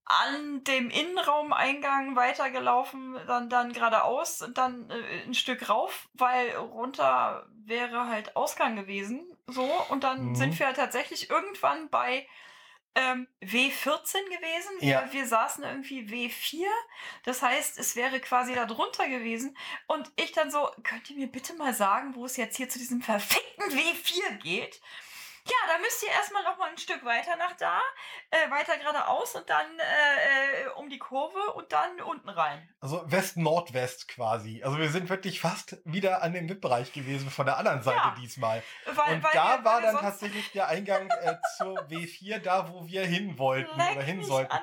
an 0.10 0.64
dem 0.64 0.90
Innenraumeingang 0.90 2.16
weitergelaufen, 2.16 3.16
dann, 3.28 3.50
dann 3.50 3.72
geradeaus 3.74 4.42
und 4.42 4.58
dann 4.58 4.90
äh, 4.90 5.24
ein 5.26 5.36
Stück 5.36 5.70
rauf, 5.70 6.10
weil 6.14 6.50
runter 6.56 7.46
wäre 7.66 8.08
halt 8.08 8.36
Ausgang 8.36 8.76
gewesen. 8.76 9.22
So, 9.48 9.64
und 9.90 10.04
dann 10.04 10.30
Mhm. 10.30 10.36
sind 10.36 10.60
wir 10.60 10.74
tatsächlich 10.74 11.30
irgendwann 11.30 11.90
bei 11.90 12.28
ähm, 12.96 13.28
W14 13.42 14.14
gewesen. 14.26 14.72
Ja. 14.80 15.06
Wir, 15.06 15.14
wir 15.14 15.28
saßen 15.28 15.64
irgendwie 15.64 16.02
W4. 16.08 16.66
Das 17.24 17.44
heißt, 17.44 17.78
es 17.78 17.96
wäre 17.96 18.20
quasi 18.20 18.56
da 18.56 18.66
drunter 18.66 19.08
gewesen. 19.08 19.56
Und 19.86 20.12
ich 20.16 20.32
dann 20.32 20.50
so, 20.50 20.70
könnt 20.84 21.08
ihr 21.12 21.16
mir 21.18 21.28
bitte 21.28 21.54
mal 21.54 21.74
sagen, 21.76 22.16
wo 22.16 22.26
es 22.26 22.36
jetzt 22.36 22.58
hier 22.58 22.68
zu 22.68 22.80
diesem 22.80 23.02
verfickten 23.04 23.64
W4 23.66 24.38
geht? 24.42 24.82
Ja, 25.50 25.74
da 25.74 25.80
müsst 25.80 26.04
ihr 26.04 26.10
erstmal 26.10 26.44
noch 26.44 26.58
mal 26.58 26.70
ein 26.70 26.78
Stück 26.78 27.04
weiter 27.04 27.36
nach 27.38 27.54
da, 27.58 27.80
äh, 28.30 28.50
weiter 28.52 28.78
geradeaus 28.78 29.36
und 29.36 29.50
dann 29.50 29.66
äh, 29.80 30.64
äh, 30.66 30.68
um 30.76 30.90
die 30.90 31.00
Kurve 31.00 31.54
und 31.54 31.72
dann 31.72 32.00
unten 32.02 32.30
rein. 32.30 32.70
Also 32.80 33.04
West-Nordwest 33.12 34.08
quasi. 34.08 34.62
Also 34.64 34.78
wir 34.78 34.90
sind 34.90 35.10
wirklich 35.10 35.40
fast 35.40 35.78
wieder 35.86 36.22
an 36.22 36.34
dem 36.34 36.48
VIP-Bereich 36.48 36.94
gewesen 36.94 37.30
von 37.30 37.46
der 37.46 37.58
anderen 37.58 37.82
Seite 37.82 37.98
Ja. 37.98 38.16
diesmal. 38.20 38.62
Weil, 38.86 39.16
Und 39.16 39.24
weil 39.24 39.32
da 39.34 39.58
wir, 39.58 39.66
war 39.66 39.82
dann 39.82 39.98
tatsächlich 39.98 40.52
der 40.52 40.68
Eingang 40.68 41.10
äh, 41.10 41.36
zur 41.58 41.74
W4, 41.90 42.40
da 42.40 42.72
wo 42.72 42.88
wir 42.88 43.06
hin 43.06 43.38
wollten 43.40 43.78
Leck 43.78 43.92
oder 43.94 44.04
hin 44.04 44.24
sollten. 44.24 44.56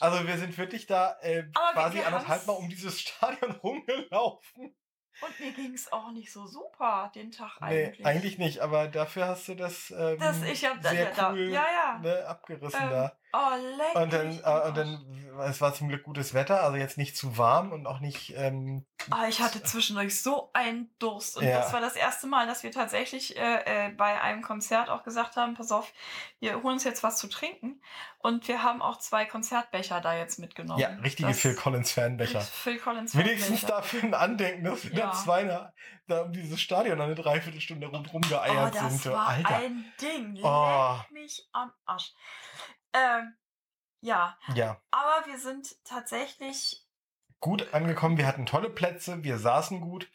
Also 0.00 0.26
wir 0.26 0.38
sind 0.38 0.56
wirklich 0.58 0.86
da 0.86 1.16
äh, 1.22 1.44
Aber 1.54 1.72
quasi 1.72 2.00
anderthalb 2.02 2.46
Mal 2.46 2.52
um 2.52 2.68
dieses 2.68 3.00
Stadion 3.00 3.52
rumgelaufen. 3.62 4.76
Und 5.20 5.40
mir 5.40 5.52
ging 5.52 5.72
es 5.72 5.90
auch 5.92 6.10
nicht 6.10 6.30
so 6.30 6.46
super 6.46 7.10
den 7.14 7.30
Tag 7.30 7.60
Nee, 7.62 7.86
eigentlich. 7.86 8.06
eigentlich 8.06 8.38
nicht, 8.38 8.58
aber 8.60 8.86
dafür 8.88 9.28
hast 9.28 9.48
du 9.48 9.54
das, 9.54 9.90
ähm, 9.90 10.18
Das, 10.18 10.42
ich 10.42 10.64
hab, 10.64 10.82
sehr 10.82 10.92
ja, 10.92 11.10
da, 11.14 11.30
cool 11.32 11.48
ja, 11.50 11.64
ja. 11.64 11.98
Ne, 12.02 12.26
abgerissen 12.26 12.80
Ähm, 12.82 12.90
da. 12.90 13.12
Oh, 13.32 13.50
leck 13.76 13.94
Und 14.02 14.12
dann, 14.12 14.38
äh, 14.42 14.68
und 14.68 14.76
dann, 14.76 15.28
es 15.48 15.60
war 15.60 15.74
zum 15.74 15.88
Glück 15.88 16.04
gutes 16.04 16.32
Wetter, 16.32 16.62
also 16.62 16.76
jetzt 16.78 16.96
nicht 16.96 17.16
zu 17.16 17.36
warm 17.36 17.72
und 17.72 17.86
auch 17.86 18.00
nicht, 18.00 18.32
ähm, 18.36 18.86
Ah, 19.10 19.26
ich 19.28 19.40
hatte 19.40 19.62
zwischendurch 19.62 20.22
so 20.22 20.50
einen 20.54 20.90
Durst. 20.98 21.36
Und 21.36 21.44
Ja. 21.44 21.58
das 21.58 21.72
war 21.72 21.80
das 21.80 21.96
erste 21.96 22.26
Mal, 22.26 22.46
dass 22.46 22.62
wir 22.62 22.72
tatsächlich 22.72 23.36
äh, 23.36 23.88
äh, 23.88 23.90
bei 23.90 24.20
einem 24.22 24.42
Konzert 24.42 24.88
auch 24.88 25.02
gesagt 25.04 25.36
haben, 25.36 25.54
pass 25.54 25.70
auf, 25.70 25.92
wir 26.40 26.54
holen 26.62 26.74
uns 26.74 26.84
jetzt 26.84 27.02
was 27.02 27.18
zu 27.18 27.28
trinken. 27.28 27.82
Und 28.18 28.48
wir 28.48 28.62
haben 28.62 28.80
auch 28.80 28.98
zwei 28.98 29.24
Konzertbecher 29.26 30.00
da 30.00 30.16
jetzt 30.16 30.38
mitgenommen. 30.38 30.80
ja, 30.80 30.88
richtige 31.02 31.28
Das- 31.28 31.38
Phil 31.40 31.54
Collins 31.54 31.92
Fanbecher. 31.92 32.40
Phil 32.40 32.78
Collins 32.78 33.14
Wenigstens 33.16 33.60
Fanbecher. 33.60 33.76
dafür 33.76 34.02
ein 34.04 34.14
Andenken, 34.14 34.64
dass 34.64 34.84
wir 34.84 34.98
Ja. 34.98 35.06
da 35.08 35.12
zwei 35.12 35.44
da, 36.08 36.22
um 36.22 36.32
dieses 36.32 36.60
Stadion 36.60 37.00
eine 37.00 37.14
Dreiviertelstunde 37.14 37.86
rundherum 37.88 38.22
Oh, 38.24 38.28
geeiert 38.30 38.74
das 38.74 39.02
sind. 39.02 39.12
war 39.12 39.26
Alter. 39.28 39.56
ein 39.56 39.92
Ding. 40.00 40.38
Oh. 40.42 40.96
Leck 40.98 41.10
mich 41.12 41.46
am 41.52 41.72
Arsch. 41.84 42.12
Ähm, 42.96 43.34
ja, 44.00 44.36
Ja, 44.54 44.80
aber 44.90 45.26
wir 45.26 45.38
sind 45.38 45.74
tatsächlich 45.84 46.84
gut 47.40 47.72
angekommen. 47.74 48.16
Wir 48.18 48.26
hatten 48.26 48.46
tolle 48.46 48.70
Plätze, 48.70 49.22
wir 49.24 49.38
saßen 49.38 49.80
gut 49.80 50.08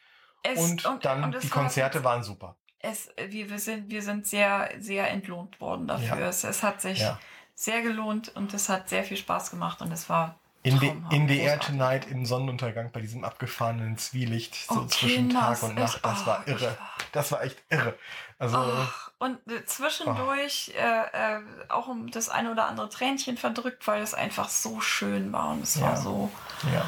es, 0.43 0.59
und, 0.59 0.87
dann 1.05 1.23
und 1.25 1.43
die 1.43 1.51
war 1.51 1.61
Konzerte 1.63 2.03
waren 2.03 2.23
super. 2.23 2.55
es, 2.79 3.09
wir, 3.17 3.49
wir, 3.49 3.59
sind, 3.59 3.89
wir 3.89 4.01
sind 4.01 4.25
sehr, 4.27 4.69
sehr 4.79 5.09
entlohnt 5.11 5.61
worden 5.61 5.87
dafür. 5.87 6.19
Ja. 6.19 6.27
Es, 6.29 6.43
es 6.43 6.63
hat 6.63 6.81
sich 6.81 6.99
Ja. 6.99 7.19
sehr 7.53 7.81
gelohnt 7.83 8.29
und 8.35 8.53
es 8.53 8.69
hat 8.69 8.89
sehr 8.89 9.03
viel 9.03 9.17
Spaß 9.17 9.51
gemacht 9.51 9.81
und 9.81 9.91
es 9.91 10.09
war 10.09 10.39
In 10.63 10.77
traumhaft, 10.79 11.13
in 11.13 11.27
the 11.27 11.37
Air. 11.39 11.59
Tonight 11.59 12.07
im 12.09 12.25
Sonnenuntergang 12.25 12.91
bei 12.91 13.01
diesem 13.01 13.23
abgefahrenen 13.23 13.97
Zwielicht, 13.97 14.55
so 14.55 14.81
Oh, 14.81 14.85
zwischen 14.87 15.29
Tag 15.29 15.61
und 15.63 15.75
Nacht, 15.75 16.03
das 16.03 16.25
war 16.25 16.47
irre. 16.47 16.61
war- 16.77 16.77
Das 17.11 17.31
war 17.31 17.43
echt 17.43 17.61
irre. 17.69 17.97
Also, 18.39 18.57
Ach, 18.57 19.11
und 19.21 19.38
äh, 19.51 19.63
zwischendurch 19.65 20.73
äh, 20.75 21.36
äh, 21.36 21.41
auch 21.69 21.88
um 21.88 22.10
das 22.10 22.27
eine 22.29 22.51
oder 22.51 22.65
andere 22.67 22.89
Tränchen 22.89 23.38
verdrückt, 23.38 23.86
weil 23.86 24.01
es 24.01 24.15
einfach 24.15 24.49
so 24.49 24.81
schön 24.81 25.31
war 25.31 25.49
und 25.51 25.62
es 25.63 25.75
Ja. 25.75 25.81
war 25.89 25.97
so. 25.97 26.31
ja. 26.73 26.84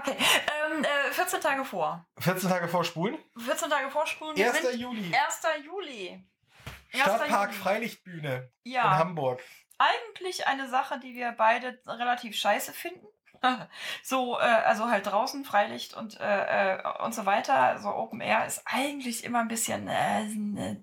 Okay, 0.00 0.16
ähm, 0.16 0.84
äh, 0.84 1.12
14 1.12 1.40
Tage 1.40 1.64
vor. 1.64 2.04
14 2.20 2.48
Tage 2.48 2.68
vor 2.68 2.84
Spulen. 2.84 3.18
14 3.38 3.70
Tage 3.70 3.90
vorspulen. 3.90 4.36
Wir 4.36 4.46
1. 4.52 4.62
sind 4.62 4.80
Juli. 4.80 5.12
1. 5.14 5.64
Juli. 5.64 6.24
1. 6.92 7.02
Stadtpark 7.02 7.50
Juli. 7.50 7.62
Freilichtbühne 7.62 8.50
in 8.64 8.72
Ja, 8.72 8.98
Hamburg. 8.98 9.40
eigentlich 9.78 10.46
eine 10.46 10.68
Sache, 10.68 10.98
die 11.00 11.14
wir 11.14 11.32
beide 11.32 11.78
relativ 11.86 12.36
scheiße 12.36 12.72
finden. 12.72 13.06
so, 14.02 14.38
äh, 14.38 14.42
also 14.42 14.88
halt 14.88 15.06
draußen, 15.06 15.44
Freilicht 15.44 15.94
und, 15.94 16.18
äh, 16.20 16.76
äh, 16.76 16.82
und 17.04 17.14
so 17.14 17.26
weiter. 17.26 17.54
Also 17.54 17.88
Open 17.88 18.20
Air 18.20 18.46
ist 18.46 18.62
eigentlich 18.64 19.24
immer 19.24 19.40
ein 19.40 19.48
bisschen. 19.48 19.88
Äh, 19.88 20.24
äh, 20.24 20.76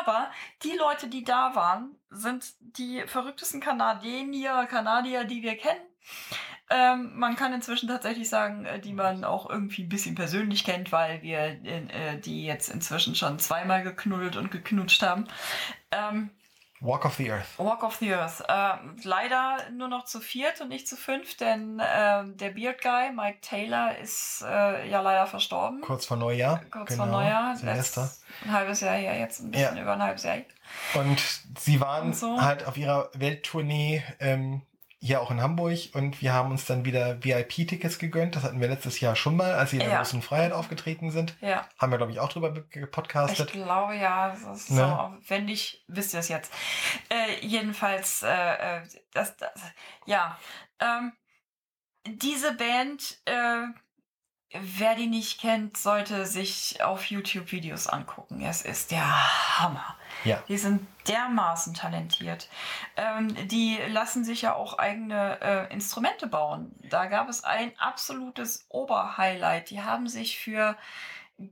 aber 0.00 0.30
die 0.62 0.76
Leute, 0.76 1.08
die 1.08 1.24
da 1.24 1.54
waren, 1.54 1.96
sind 2.10 2.54
die 2.60 3.02
verrücktesten 3.06 3.60
Kanadier, 3.60 4.66
Kanadier, 4.66 5.24
die 5.24 5.42
wir 5.42 5.56
kennen. 5.56 5.80
Ähm, 6.70 7.18
man 7.18 7.36
kann 7.36 7.52
inzwischen 7.52 7.88
tatsächlich 7.88 8.30
sagen, 8.30 8.64
äh, 8.64 8.80
die 8.80 8.94
man 8.94 9.24
auch 9.24 9.50
irgendwie 9.50 9.82
ein 9.82 9.90
bisschen 9.90 10.14
persönlich 10.14 10.64
kennt, 10.64 10.90
weil 10.90 11.20
wir 11.20 11.38
äh, 11.38 12.18
die 12.18 12.46
jetzt 12.46 12.68
inzwischen 12.70 13.14
schon 13.14 13.38
zweimal 13.38 13.82
geknuddelt 13.82 14.36
und 14.36 14.50
geknutscht 14.50 15.02
haben. 15.02 15.28
Ähm, 15.90 16.30
Walk 16.82 17.04
of 17.04 17.14
the 17.14 17.30
Earth. 17.30 17.46
Walk 17.58 17.84
of 17.84 17.94
the 17.96 18.12
Earth. 18.12 18.40
Äh, 18.48 18.72
leider 19.04 19.58
nur 19.70 19.86
noch 19.86 20.04
zu 20.04 20.18
viert 20.20 20.60
und 20.60 20.68
nicht 20.68 20.88
zu 20.88 20.96
fünf, 20.96 21.36
denn 21.36 21.78
äh, 21.78 22.24
der 22.26 22.50
Beard 22.50 22.82
Guy, 22.82 23.12
Mike 23.14 23.38
Taylor, 23.40 23.96
ist 23.98 24.42
äh, 24.44 24.88
ja 24.90 25.00
leider 25.00 25.26
verstorben. 25.28 25.80
Kurz 25.80 26.06
vor 26.06 26.16
Neujahr. 26.16 26.60
Kurz 26.70 26.88
genau, 26.90 27.04
vor 27.04 27.12
Neujahr. 27.12 27.54
Silvester. 27.56 28.10
Ein 28.44 28.52
halbes 28.52 28.80
Jahr 28.80 28.94
her, 28.96 29.16
jetzt 29.16 29.40
ein 29.40 29.52
bisschen 29.52 29.76
Ja. 29.76 29.82
über 29.82 29.92
ein 29.92 30.02
halbes 30.02 30.24
Jahr. 30.24 30.38
Und 30.94 31.22
sie 31.58 31.80
waren 31.80 32.08
Und 32.08 32.16
so. 32.16 32.40
halt 32.40 32.66
auf 32.66 32.76
ihrer 32.76 33.10
Welttournee 33.14 34.02
ähm, 34.18 34.62
hier 35.04 35.20
auch 35.20 35.32
in 35.32 35.40
Hamburg 35.42 35.78
und 35.94 36.22
wir 36.22 36.32
haben 36.32 36.52
uns 36.52 36.64
dann 36.64 36.84
wieder 36.84 37.22
VIP-Tickets 37.24 37.98
gegönnt. 37.98 38.36
Das 38.36 38.44
hatten 38.44 38.60
wir 38.60 38.68
letztes 38.68 39.00
Jahr 39.00 39.16
schon 39.16 39.36
mal, 39.36 39.52
als 39.54 39.70
sie 39.70 39.76
in 39.76 39.80
der 39.80 39.90
Ja. 39.90 39.96
großen 39.98 40.22
Freiheit 40.22 40.52
aufgetreten 40.52 41.10
sind. 41.10 41.34
Ja, 41.40 41.68
Haben 41.76 41.90
wir, 41.90 41.96
glaube 41.98 42.12
ich, 42.12 42.20
auch 42.20 42.28
drüber 42.28 42.54
ich 42.56 42.70
gepodcastet. 42.70 43.50
glaube 43.52 43.96
ja. 43.96 44.28
Das 44.30 44.42
ist 44.60 44.70
Ne? 44.70 44.76
so, 44.78 45.28
wenn 45.28 45.44
nicht, 45.46 45.84
wisst 45.88 46.14
ihr 46.14 46.20
es 46.20 46.28
jetzt. 46.28 46.52
Äh, 47.10 47.44
jedenfalls, 47.44 48.22
äh, 48.22 48.28
äh, 48.78 48.82
das, 49.12 49.36
das, 49.36 49.50
ja. 50.06 50.38
Ähm, 50.78 51.12
diese 52.06 52.54
Band, 52.54 53.18
äh, 53.24 53.62
wer 54.54 54.94
die 54.94 55.06
nicht 55.08 55.40
kennt, 55.40 55.76
sollte 55.76 56.26
sich 56.26 56.82
auf 56.82 57.06
YouTube 57.06 57.50
Videos 57.52 57.86
angucken. 57.88 58.40
Es 58.42 58.62
ist 58.62 58.90
der 58.92 59.58
Hammer. 59.58 59.96
Ja. 60.24 60.42
Die 60.48 60.56
sind 60.58 60.86
dermaßen 61.08 61.74
talentiert. 61.74 62.48
Ähm, 62.96 63.34
die 63.48 63.78
lassen 63.88 64.24
sich 64.24 64.42
ja 64.42 64.54
auch 64.54 64.78
eigene 64.78 65.40
äh, 65.40 65.72
Instrumente 65.72 66.26
bauen. 66.26 66.72
Da 66.88 67.06
gab 67.06 67.28
es 67.28 67.44
ein 67.44 67.72
absolutes 67.78 68.66
Oberhighlight. 68.68 69.70
Die 69.70 69.82
haben 69.82 70.08
sich 70.08 70.38
für 70.38 70.76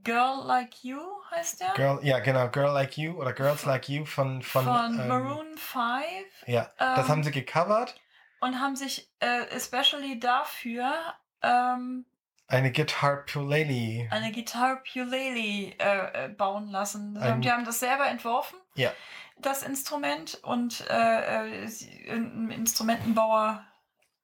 Girl 0.03 0.45
Like 0.45 0.83
You, 0.83 0.99
heißt 1.31 1.59
der? 1.61 1.73
Girl, 1.73 1.99
ja, 2.03 2.19
genau, 2.19 2.47
Girl 2.49 2.71
Like 2.73 2.97
You 2.97 3.13
oder 3.19 3.33
Girls 3.33 3.65
Like 3.65 3.89
You 3.89 4.05
von, 4.05 4.41
von, 4.41 4.63
von 4.63 4.99
ähm, 4.99 5.07
Maroon 5.07 5.57
5 5.57 6.03
Ja, 6.47 6.69
das 6.77 6.99
ähm, 7.05 7.07
haben 7.09 7.23
sie 7.23 7.31
gecovert. 7.31 7.99
und 8.39 8.59
haben 8.61 8.75
sich 8.77 9.09
äh, 9.19 9.47
especially 9.49 10.17
dafür 10.19 10.93
ähm, 11.41 12.05
Eine 12.47 12.71
Guitar 12.71 13.25
Pulele. 13.25 14.07
eine 14.11 14.31
Guitar 14.31 14.77
Ukulele 14.79 15.73
äh, 15.77 16.25
äh, 16.25 16.29
bauen 16.29 16.69
lassen. 16.69 17.17
Ein- 17.17 17.41
die 17.41 17.51
haben 17.51 17.65
das 17.65 17.79
selber 17.81 18.07
entworfen, 18.07 18.59
Ja. 18.75 18.91
das 19.37 19.63
Instrument 19.63 20.39
und 20.43 20.85
äh, 20.89 21.63
äh, 21.65 21.67
ein 22.09 22.51
Instrumentenbauer 22.51 23.65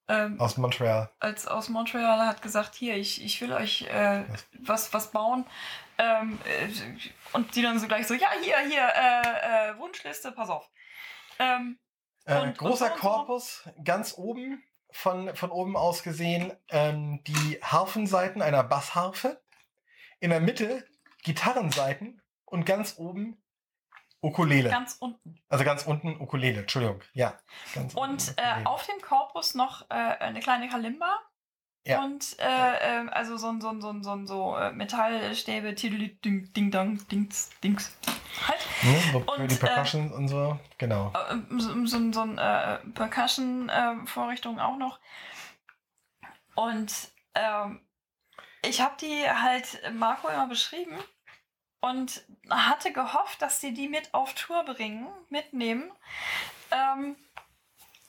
ähm, 0.10 0.40
Aus 0.40 0.56
Montreal. 0.58 1.10
als 1.20 1.48
aus 1.48 1.68
Montreal 1.70 2.26
hat 2.26 2.42
gesagt, 2.42 2.76
hier, 2.76 2.96
ich, 2.96 3.22
ich 3.24 3.42
will 3.42 3.52
euch 3.52 3.82
äh, 3.84 4.24
was, 4.60 4.94
was 4.94 5.12
bauen. 5.12 5.46
Ähm, 5.98 6.40
äh, 6.46 6.70
und 7.34 7.56
die 7.56 7.62
dann 7.62 7.78
so 7.80 7.88
gleich 7.88 8.08
so, 8.08 8.14
ja, 8.14 8.30
hier, 8.42 8.58
hier, 8.60 8.88
äh, 8.96 9.72
äh, 9.72 9.78
Wunschliste, 9.80 10.32
pass 10.32 10.50
auf. 10.50 10.70
Ähm, 11.40 11.78
Äh, 12.26 12.42
Und- 12.42 12.58
großer 12.58 12.70
und 12.70 12.78
so 12.78 12.86
und 12.86 13.02
so. 13.02 13.08
Korpus, 13.08 13.70
ganz 13.84 14.14
oben, 14.18 14.64
von, 14.92 15.36
von 15.36 15.50
oben 15.52 15.76
aus 15.76 16.04
gesehen, 16.04 16.54
ähm, 16.70 17.22
die 17.26 17.60
Harfenseiten 17.62 18.42
einer 18.42 18.64
Bassharfe. 18.64 19.42
In 20.20 20.30
der 20.32 20.40
Mitte 20.40 20.86
Gitarrenseiten 21.24 22.22
und 22.46 22.66
ganz 22.66 22.96
oben 22.98 23.42
Ukulele. 24.22 24.70
ganz 24.70 24.98
unten. 25.00 25.40
also 25.50 25.64
ganz 25.64 25.86
unten 25.86 26.20
Ukulele, 26.20 26.62
Entschuldigung. 26.62 27.02
Ja. 27.14 27.38
Ganz 27.74 27.94
Und 27.94 28.34
äh, 28.38 28.66
auf 28.66 28.86
dem 28.86 29.00
Korpus 29.02 29.54
noch 29.54 29.90
äh, 29.90 29.94
eine 29.94 30.40
kleine 30.40 30.70
Kalimba. 30.70 31.20
Ja. 31.86 32.04
Und 32.04 32.38
äh, 32.40 33.04
äh, 33.04 33.10
also 33.12 33.38
so 33.38 33.48
ein 33.48 33.62
so 33.62 33.80
so 33.80 34.02
so, 34.02 34.26
so 34.26 34.58
äh, 34.58 34.74
Metallstäbe, 34.74 35.74
Tideli, 35.74 36.20
Ding, 36.20 36.52
Ding, 36.52 36.70
Dong, 36.70 37.08
Dings, 37.08 37.50
Dings. 37.64 37.98
Halt. 38.46 38.60
Ne, 38.84 39.00
so 39.14 39.20
für 39.22 39.32
und, 39.32 39.52
die 39.52 39.56
äh, 39.56 39.60
Percussion 39.60 40.12
und 40.12 40.28
so, 40.28 40.60
genau. 40.78 41.14
So, 41.58 41.86
so, 41.86 42.12
so 42.12 42.22
ein 42.22 42.38
äh, 42.38 42.80
Percussion-Vorrichtung 42.94 44.60
auch 44.60 44.78
noch. 44.78 45.00
Und 46.56 46.92
ähm, 47.36 47.80
ich 48.64 48.82
habe 48.82 48.96
die 49.00 49.30
halt 49.30 49.82
Marco 49.94 50.28
immer 50.28 50.48
beschrieben 50.48 50.98
und 51.80 52.24
hatte 52.50 52.92
gehofft, 52.92 53.42
dass 53.42 53.62
sie 53.62 53.74
die 53.74 53.88
mit 53.88 54.14
auf 54.14 54.34
Tour 54.34 54.64
bringen, 54.64 55.08
mitnehmen. 55.30 55.92
Ähm, 56.72 57.16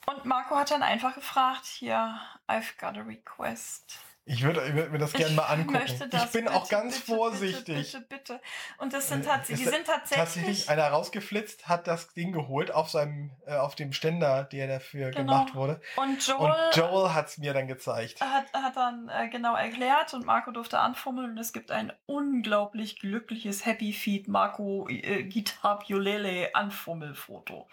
und 0.05 0.25
Marco 0.25 0.55
hat 0.55 0.71
dann 0.71 0.83
einfach 0.83 1.15
gefragt, 1.15 1.65
hier, 1.65 2.19
I've 2.47 2.79
got 2.79 2.97
a 2.97 3.01
request. 3.01 3.99
Ich 4.31 4.43
würde 4.43 4.63
ich 4.67 4.73
mir 4.91 4.99
das 4.99 5.11
gerne 5.13 5.33
mal 5.33 5.45
angucken. 5.45 5.73
möchte 5.79 6.07
das 6.07 6.25
ich 6.25 6.31
bin 6.31 6.45
bitte, 6.45 6.55
auch 6.55 6.69
ganz 6.69 6.99
bitte, 6.99 7.15
vorsichtig. 7.17 7.91
Bitte, 7.93 8.01
bitte, 8.01 8.33
bitte. 8.35 8.41
Und 8.77 8.93
das 8.93 9.09
sind, 9.09 9.25
Äh, 9.25 9.27
tats 9.29 9.49
ist 9.49 9.59
die 9.59 9.63
sind 9.65 9.87
tatsächlich, 9.87 10.17
Tatsächlich 10.17 10.69
einer 10.69 10.87
rausgeflitzt, 10.87 11.67
hat 11.67 11.87
das 11.87 12.13
Ding 12.13 12.31
geholt 12.31 12.71
auf 12.71 12.89
seinem, 12.91 13.31
äh, 13.47 13.55
auf 13.55 13.73
dem 13.73 13.91
Ständer, 13.91 14.43
der 14.43 14.67
dafür 14.67 15.09
Genau. 15.09 15.23
gemacht 15.33 15.55
wurde. 15.55 15.81
Und 15.95 16.25
Joel, 16.27 16.51
Und 16.51 16.75
Joel 16.75 17.13
hat 17.13 17.29
es 17.29 17.37
mir 17.39 17.53
dann 17.53 17.67
gezeigt. 17.67 18.21
hat, 18.21 18.53
hat 18.53 18.75
dann 18.75 19.09
äh, 19.09 19.29
genau 19.29 19.55
erklärt 19.55 20.13
und 20.13 20.25
Marco 20.25 20.51
durfte 20.51 20.77
anfummeln 20.79 21.31
und 21.31 21.37
es 21.39 21.51
gibt 21.51 21.71
ein 21.71 21.91
unglaublich 22.05 22.99
glückliches 22.99 23.65
Happy 23.65 23.93
Feet 23.93 24.27
Marco 24.27 24.87
äh, 24.89 25.23
Guitar 25.23 25.79
Ukulele 25.81 26.53
Anfummelfoto. 26.53 27.67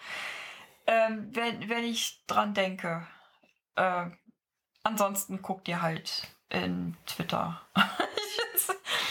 Ähm, 0.87 1.29
wenn, 1.33 1.69
wenn 1.69 1.85
ich 1.85 2.23
dran 2.27 2.55
denke. 2.55 3.07
Äh, 3.75 4.07
ansonsten 4.85 5.43
guckt 5.43 5.69
ihr 5.69 5.83
halt 5.83 6.29
in 6.51 6.97
Twitter. 7.07 7.61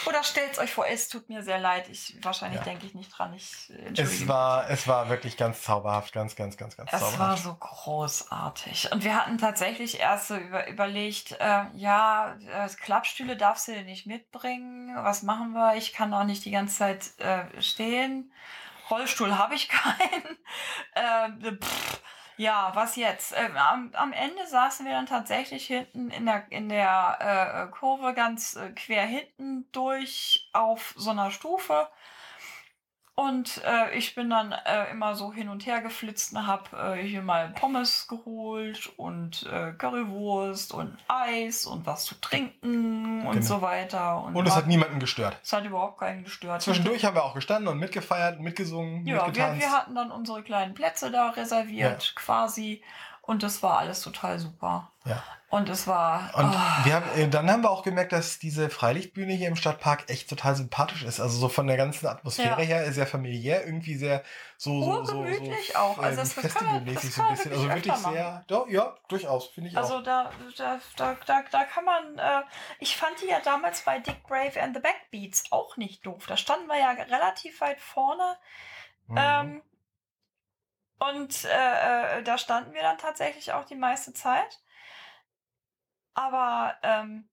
Oder 0.06 0.22
stellt 0.22 0.58
euch 0.58 0.72
vor, 0.72 0.86
es 0.86 1.08
tut 1.08 1.28
mir 1.28 1.42
sehr 1.42 1.58
leid. 1.58 1.88
Ich, 1.88 2.16
wahrscheinlich 2.22 2.60
Ja. 2.60 2.64
denke 2.64 2.86
ich 2.86 2.94
nicht 2.94 3.10
dran. 3.10 3.34
Ich 3.34 3.70
äh, 3.70 3.92
Es 4.00 4.26
war, 4.28 4.70
es 4.70 4.86
war 4.86 5.08
wirklich 5.08 5.36
ganz 5.36 5.62
zauberhaft, 5.62 6.12
ganz, 6.12 6.36
ganz, 6.36 6.56
ganz, 6.56 6.76
ganz 6.76 6.92
Es 6.92 7.00
war 7.02 7.10
zauberhaft. 7.10 7.42
so 7.42 7.54
großartig. 7.54 8.92
Und 8.92 9.02
wir 9.04 9.16
hatten 9.16 9.36
tatsächlich 9.38 9.98
erst 9.98 10.28
so 10.28 10.36
über, 10.36 10.68
überlegt, 10.68 11.32
äh, 11.40 11.64
ja, 11.74 12.36
äh, 12.48 12.68
Klappstühle 12.80 13.36
darfst 13.36 13.66
du 13.68 13.72
nicht 13.82 14.06
mitbringen. 14.06 14.94
Was 14.96 15.22
machen 15.22 15.52
wir? 15.52 15.74
Ich 15.76 15.92
kann 15.92 16.14
auch 16.14 16.24
nicht 16.24 16.44
die 16.44 16.52
ganze 16.52 16.76
Zeit 16.78 17.18
äh, 17.18 17.60
stehen. 17.60 18.32
Rollstuhl 18.90 19.36
habe 19.36 19.54
ich 19.56 19.68
keinen. 19.68 20.38
äh, 20.94 21.52
pff, 21.60 22.00
ja, 22.36 22.70
was 22.74 22.96
jetzt? 22.96 23.32
Äh, 23.32 23.50
am, 23.56 23.90
am 23.94 24.12
Ende 24.12 24.46
saßen 24.46 24.84
wir 24.84 24.92
dann 24.92 25.06
tatsächlich 25.06 25.66
hinten 25.66 26.10
in 26.10 26.26
der, 26.26 26.44
in 26.50 26.68
der 26.68 27.68
äh, 27.68 27.70
Kurve 27.72 28.14
ganz 28.14 28.56
äh, 28.56 28.70
quer 28.70 29.04
hinten 29.06 29.66
durch 29.72 30.48
auf 30.52 30.94
so 30.96 31.10
einer 31.10 31.30
Stufe. 31.30 31.88
Und 33.18 33.62
äh, 33.64 33.96
ich 33.96 34.14
bin 34.14 34.28
dann 34.28 34.52
äh, 34.52 34.90
immer 34.90 35.14
so 35.14 35.32
hin 35.32 35.48
und 35.48 35.64
her 35.64 35.80
geflitzt 35.80 36.34
und 36.34 36.46
habe 36.46 36.96
äh, 36.98 37.02
hier 37.02 37.22
mal 37.22 37.48
Pommes 37.58 38.06
geholt 38.08 38.92
und 38.98 39.44
äh, 39.50 39.72
Currywurst 39.72 40.74
und 40.74 40.98
Eis 41.08 41.64
und 41.64 41.86
was 41.86 42.04
zu 42.04 42.14
trinken 42.20 43.26
und 43.26 43.32
Genau. 43.32 43.46
so 43.46 43.62
weiter. 43.62 44.22
Und 44.22 44.46
es 44.46 44.54
hat 44.54 44.66
niemanden 44.66 45.00
gestört. 45.00 45.38
es 45.42 45.50
hat 45.54 45.64
überhaupt 45.64 45.98
keinen 45.98 46.24
gestört. 46.24 46.60
Zwischendurch 46.60 47.06
haben 47.06 47.14
wir 47.16 47.24
auch 47.24 47.34
gestanden 47.34 47.68
und 47.68 47.78
mitgefeiert, 47.78 48.38
mitgesungen, 48.40 49.06
Ja, 49.06 49.16
wir, 49.16 49.24
mitgetanzt. 49.28 49.60
wir 49.62 49.72
hatten 49.72 49.94
dann 49.94 50.10
unsere 50.10 50.42
kleinen 50.42 50.74
Plätze 50.74 51.10
da 51.10 51.30
reserviert, 51.30 52.12
quasi. 52.16 52.82
Und 53.26 53.42
das 53.42 53.62
war 53.62 53.78
alles 53.78 54.02
total 54.02 54.38
super. 54.38 54.92
Ja. 55.04 55.22
Und 55.48 55.68
es 55.68 55.86
war. 55.86 56.30
Und 56.34 56.44
ah, 56.56 56.80
wir 56.84 56.94
haben, 56.94 57.08
äh, 57.16 57.28
dann 57.28 57.48
haben 57.50 57.62
wir 57.62 57.70
auch 57.70 57.84
gemerkt, 57.84 58.12
dass 58.12 58.38
diese 58.40 58.68
Freilichtbühne 58.68 59.32
hier 59.32 59.46
im 59.48 59.54
Stadtpark 59.56 60.08
echt 60.10 60.28
total 60.28 60.56
sympathisch 60.56 61.04
ist. 61.04 61.20
Also 61.20 61.38
so 61.38 61.48
von 61.48 61.66
der 61.68 61.76
ganzen 61.76 62.06
Atmosphäre 62.08 62.60
Ja. 62.62 62.66
her, 62.66 62.92
sehr 62.92 63.06
familiär, 63.06 63.64
irgendwie 63.64 63.94
sehr 63.96 64.22
so 64.56 65.04
so 65.04 65.24
so, 65.26 65.78
auch. 65.78 65.98
Also 65.98 66.20
das- 66.20 66.34
das 66.34 66.44
festivalmäßig 66.44 67.14
so 67.14 67.22
ein 67.22 67.28
bisschen. 67.30 67.52
Also 67.52 67.68
wirklich 67.68 67.94
sehr, 67.94 68.44
doch, 68.48 68.68
ja, 68.68 68.96
durchaus 69.08 69.46
finde 69.48 69.70
ich 69.70 69.76
Also 69.76 69.98
auch. 69.98 70.02
da, 70.02 70.30
da, 70.56 70.80
da, 70.96 71.16
da, 71.26 71.42
da 71.50 71.64
kann 71.64 71.84
man, 71.84 72.18
äh, 72.18 72.42
ich 72.80 72.96
fand 72.96 73.12
die 73.22 73.26
ja 73.28 73.38
damals 73.44 73.82
bei 73.82 74.00
Dick 74.00 74.24
Brave 74.26 74.60
and 74.60 74.74
the 74.74 74.82
Backbeats 74.82 75.44
auch 75.52 75.76
nicht 75.76 76.04
doof. 76.06 76.26
Da 76.26 76.36
standen 76.36 76.66
wir 76.66 76.78
ja 76.78 76.90
relativ 76.90 77.60
weit 77.60 77.80
vorne. 77.80 78.36
Mhm. 79.06 79.16
Ähm, 79.18 79.62
und 80.98 81.44
äh, 81.44 82.18
äh, 82.18 82.22
da 82.22 82.38
standen 82.38 82.72
wir 82.74 82.82
dann 82.82 82.98
tatsächlich 82.98 83.52
auch 83.52 83.64
die 83.64 83.74
meiste 83.76 84.12
Zeit. 84.14 84.60
Aber 86.14 86.74
ähm, 86.82 87.28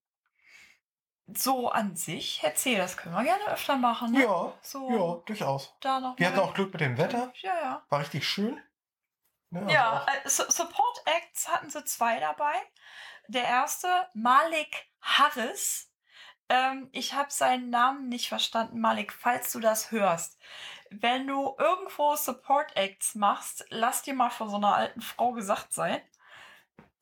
so 1.26 1.70
an 1.70 1.96
sich, 1.96 2.40
erzähl, 2.42 2.76
das 2.78 2.96
können 2.96 3.14
wir 3.14 3.24
gerne 3.24 3.46
öfter 3.48 3.76
machen. 3.76 4.12
Ne? 4.12 4.22
ja, 4.24 4.52
So, 4.60 4.90
ja, 4.90 5.22
durchaus. 5.26 5.74
da 5.80 6.00
noch 6.00 6.18
Wir 6.18 6.26
hatten 6.28 6.38
auch 6.40 6.52
Glück 6.54 6.72
mit 6.72 6.80
dem 6.82 6.98
Wetter, 6.98 7.32
Ja, 7.36 7.54
ja. 7.60 7.86
war 7.88 8.00
richtig 8.00 8.28
schön. 8.28 8.60
Ne, 9.50 9.60
also 9.60 9.72
Ja, 9.72 10.02
auch- 10.02 10.08
äh, 10.08 10.28
Su- 10.28 10.50
Support 10.50 11.02
Acts 11.06 11.48
hatten 11.48 11.70
sie 11.70 11.84
zwei 11.84 12.20
dabei. 12.20 12.54
Der 13.28 13.44
erste, 13.44 13.88
Malik 14.12 14.86
Harris. 15.00 15.90
Ähm, 16.50 16.90
ich 16.92 17.14
habe 17.14 17.30
seinen 17.30 17.70
Namen 17.70 18.10
nicht 18.10 18.28
verstanden, 18.28 18.78
Malik, 18.80 19.14
falls 19.14 19.50
du 19.52 19.60
das 19.60 19.90
hörst. 19.92 20.38
Wenn 21.00 21.26
du 21.26 21.54
irgendwo 21.58 22.14
Support 22.16 22.76
Acts 22.76 23.14
machst, 23.14 23.64
lass 23.70 24.02
dir 24.02 24.14
mal 24.14 24.30
von 24.30 24.48
so 24.48 24.56
einer 24.56 24.74
alten 24.74 25.00
Frau 25.00 25.32
gesagt 25.32 25.72
sein. 25.72 26.00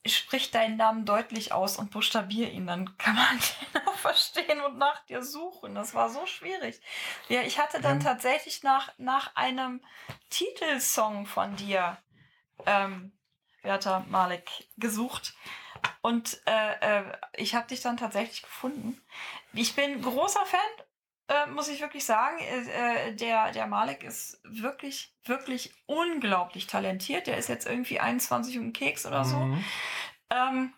Sprich 0.04 0.50
deinen 0.50 0.76
Namen 0.76 1.04
deutlich 1.04 1.52
aus 1.52 1.76
und 1.76 1.92
buchstabier 1.92 2.50
ihn, 2.50 2.66
dann 2.66 2.96
kann 2.98 3.14
man 3.14 3.38
den 3.74 3.86
auch 3.86 3.94
verstehen 3.94 4.60
und 4.60 4.78
nach 4.78 5.04
dir 5.06 5.22
suchen. 5.22 5.74
Das 5.74 5.94
war 5.94 6.08
so 6.08 6.26
schwierig. 6.26 6.80
Ja, 7.28 7.42
ich 7.42 7.58
hatte 7.58 7.80
dann 7.80 8.00
tatsächlich 8.00 8.62
nach, 8.62 8.92
nach 8.98 9.36
einem 9.36 9.80
Titelsong 10.30 11.26
von 11.26 11.54
dir 11.56 11.98
ähm, 12.66 13.12
Werther 13.62 14.04
Malik 14.08 14.68
gesucht. 14.76 15.34
Und 16.00 16.40
äh, 16.46 17.00
äh, 17.00 17.04
ich 17.34 17.54
habe 17.54 17.68
dich 17.68 17.80
dann 17.80 17.96
tatsächlich 17.96 18.42
gefunden. 18.42 19.00
Ich 19.52 19.74
bin 19.74 20.02
großer 20.02 20.44
Fan, 20.46 20.60
äh, 21.32 21.50
muss 21.50 21.68
ich 21.68 21.80
wirklich 21.80 22.04
sagen. 22.04 22.38
Äh, 22.38 23.08
äh, 23.08 23.14
der, 23.14 23.52
der 23.52 23.66
Malik 23.66 24.02
ist 24.02 24.40
wirklich, 24.44 25.14
wirklich 25.24 25.72
unglaublich 25.86 26.66
talentiert. 26.66 27.26
Der 27.26 27.38
ist 27.38 27.48
jetzt 27.48 27.66
irgendwie 27.66 28.00
21 28.00 28.58
und 28.58 28.72
Keks 28.72 29.06
oder 29.06 29.24
so. 29.24 29.36
Mhm. 29.36 29.64
Ähm, 30.30 30.72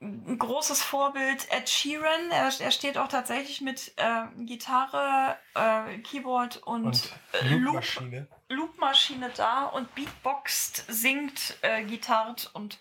ein 0.00 0.38
großes 0.38 0.82
Vorbild 0.82 1.48
Ed 1.50 1.68
Sheeran. 1.68 2.30
Er, 2.30 2.52
er 2.60 2.70
steht 2.70 2.98
auch 2.98 3.08
tatsächlich 3.08 3.60
mit 3.60 3.92
äh, 3.96 4.26
Gitarre, 4.44 5.36
äh, 5.54 5.98
Keyboard 5.98 6.58
und, 6.58 6.84
Und 6.84 7.12
äh, 7.32 7.48
Loop 7.48 7.64
Loopmaschine. 7.64 8.28
Loopmaschine 8.48 9.30
da 9.36 9.64
und 9.64 9.94
beatboxt, 9.94 10.84
singt, 10.88 11.58
äh, 11.62 11.84
gitarrt 11.84 12.50
und 12.54 12.78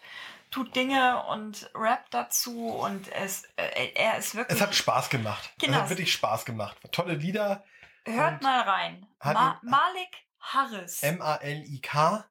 tut 0.52 0.76
Dinge 0.76 1.24
und 1.26 1.70
rappt 1.76 2.14
dazu 2.14 2.70
und 2.70 3.12
es, 3.14 3.44
äh, 3.58 3.92
er 3.96 4.18
ist 4.18 4.36
wirklich. 4.36 4.58
Es 4.58 4.62
hat 4.66 4.74
Spaß 4.76 5.10
gemacht. 5.10 5.52
Es 5.58 5.64
Genau. 5.66 5.78
hat 5.80 5.90
wirklich 5.90 6.12
Spaß 6.14 6.46
gemacht. 6.46 6.78
Tolle 6.92 7.14
Lieder. 7.16 7.64
hört 8.06 8.42
mal 8.42 8.62
rein. 8.62 9.06
Ma 9.24 9.60
Malik 9.64 10.26
Harris. 10.40 11.04
M-A-L-I-K 11.04 12.26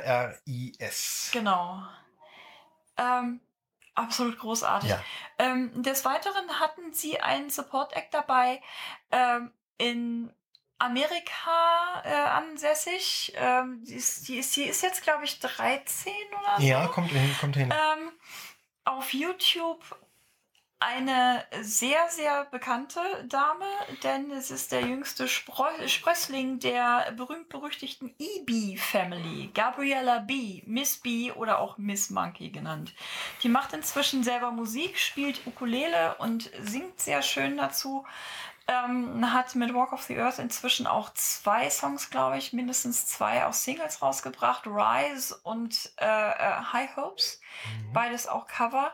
H-A-R-R-I-S. 0.00 1.30
genau. 1.32 1.82
Ähm, 2.96 3.40
absolut 3.94 4.38
großartig. 4.38 4.90
Ja. 4.90 5.02
Ähm, 5.38 5.82
des 5.82 6.04
Weiteren 6.04 6.60
hatten 6.60 6.92
sie 6.92 7.20
einen 7.20 7.50
Support 7.50 7.92
Act 7.94 8.14
dabei 8.14 8.62
ähm, 9.10 9.52
in 9.78 10.32
Amerika 10.80 12.02
äh, 12.04 12.12
ansässig. 12.12 13.32
Ähm, 13.36 13.84
die, 13.84 13.94
ist, 13.94 14.28
die, 14.28 14.38
ist, 14.38 14.56
die 14.56 14.64
ist 14.64 14.82
jetzt, 14.82 15.02
glaube 15.02 15.24
ich, 15.24 15.38
13 15.38 16.12
oder 16.30 16.56
so. 16.58 16.66
Ja, 16.66 16.86
kommt 16.88 17.10
hin, 17.10 17.36
kommt 17.40 17.56
hin. 17.56 17.70
Ähm, 17.70 18.10
auf 18.84 19.12
YouTube 19.12 19.82
eine 20.82 21.44
sehr, 21.60 22.08
sehr 22.08 22.46
bekannte 22.46 23.00
Dame, 23.28 23.66
denn 24.02 24.30
es 24.30 24.50
ist 24.50 24.72
der 24.72 24.80
jüngste 24.80 25.28
Spro 25.28 25.66
Sprössling 25.86 26.58
der 26.58 27.12
berühmt-berüchtigten 27.12 28.14
EB-Family. 28.18 29.50
Gabriella 29.52 30.20
B., 30.20 30.62
Miss 30.64 30.96
B. 30.96 31.32
oder 31.32 31.58
auch 31.58 31.76
Miss 31.76 32.08
Monkey 32.08 32.48
genannt. 32.48 32.94
Die 33.42 33.50
macht 33.50 33.74
inzwischen 33.74 34.24
selber 34.24 34.52
Musik, 34.52 34.98
spielt 34.98 35.46
Ukulele 35.46 36.14
und 36.16 36.50
singt 36.62 36.98
sehr 36.98 37.20
schön 37.20 37.58
dazu. 37.58 38.06
Ähm, 38.68 39.32
hat 39.32 39.54
mit 39.56 39.74
Walk 39.74 39.92
of 39.92 40.02
the 40.02 40.18
Earth 40.18 40.38
inzwischen 40.38 40.86
auch 40.86 41.12
zwei 41.14 41.68
Songs, 41.70 42.10
glaube 42.10 42.38
ich, 42.38 42.52
mindestens 42.52 43.06
zwei 43.06 43.44
auch 43.46 43.52
Singles 43.52 44.00
rausgebracht. 44.00 44.66
Rise 44.66 45.36
und 45.42 45.92
äh, 46.00 46.04
äh, 46.06 46.62
High 46.72 46.96
Hopes 46.96 47.40
Mhm. 47.64 47.92
beides 47.92 48.26
auch 48.26 48.46
Cover. 48.46 48.92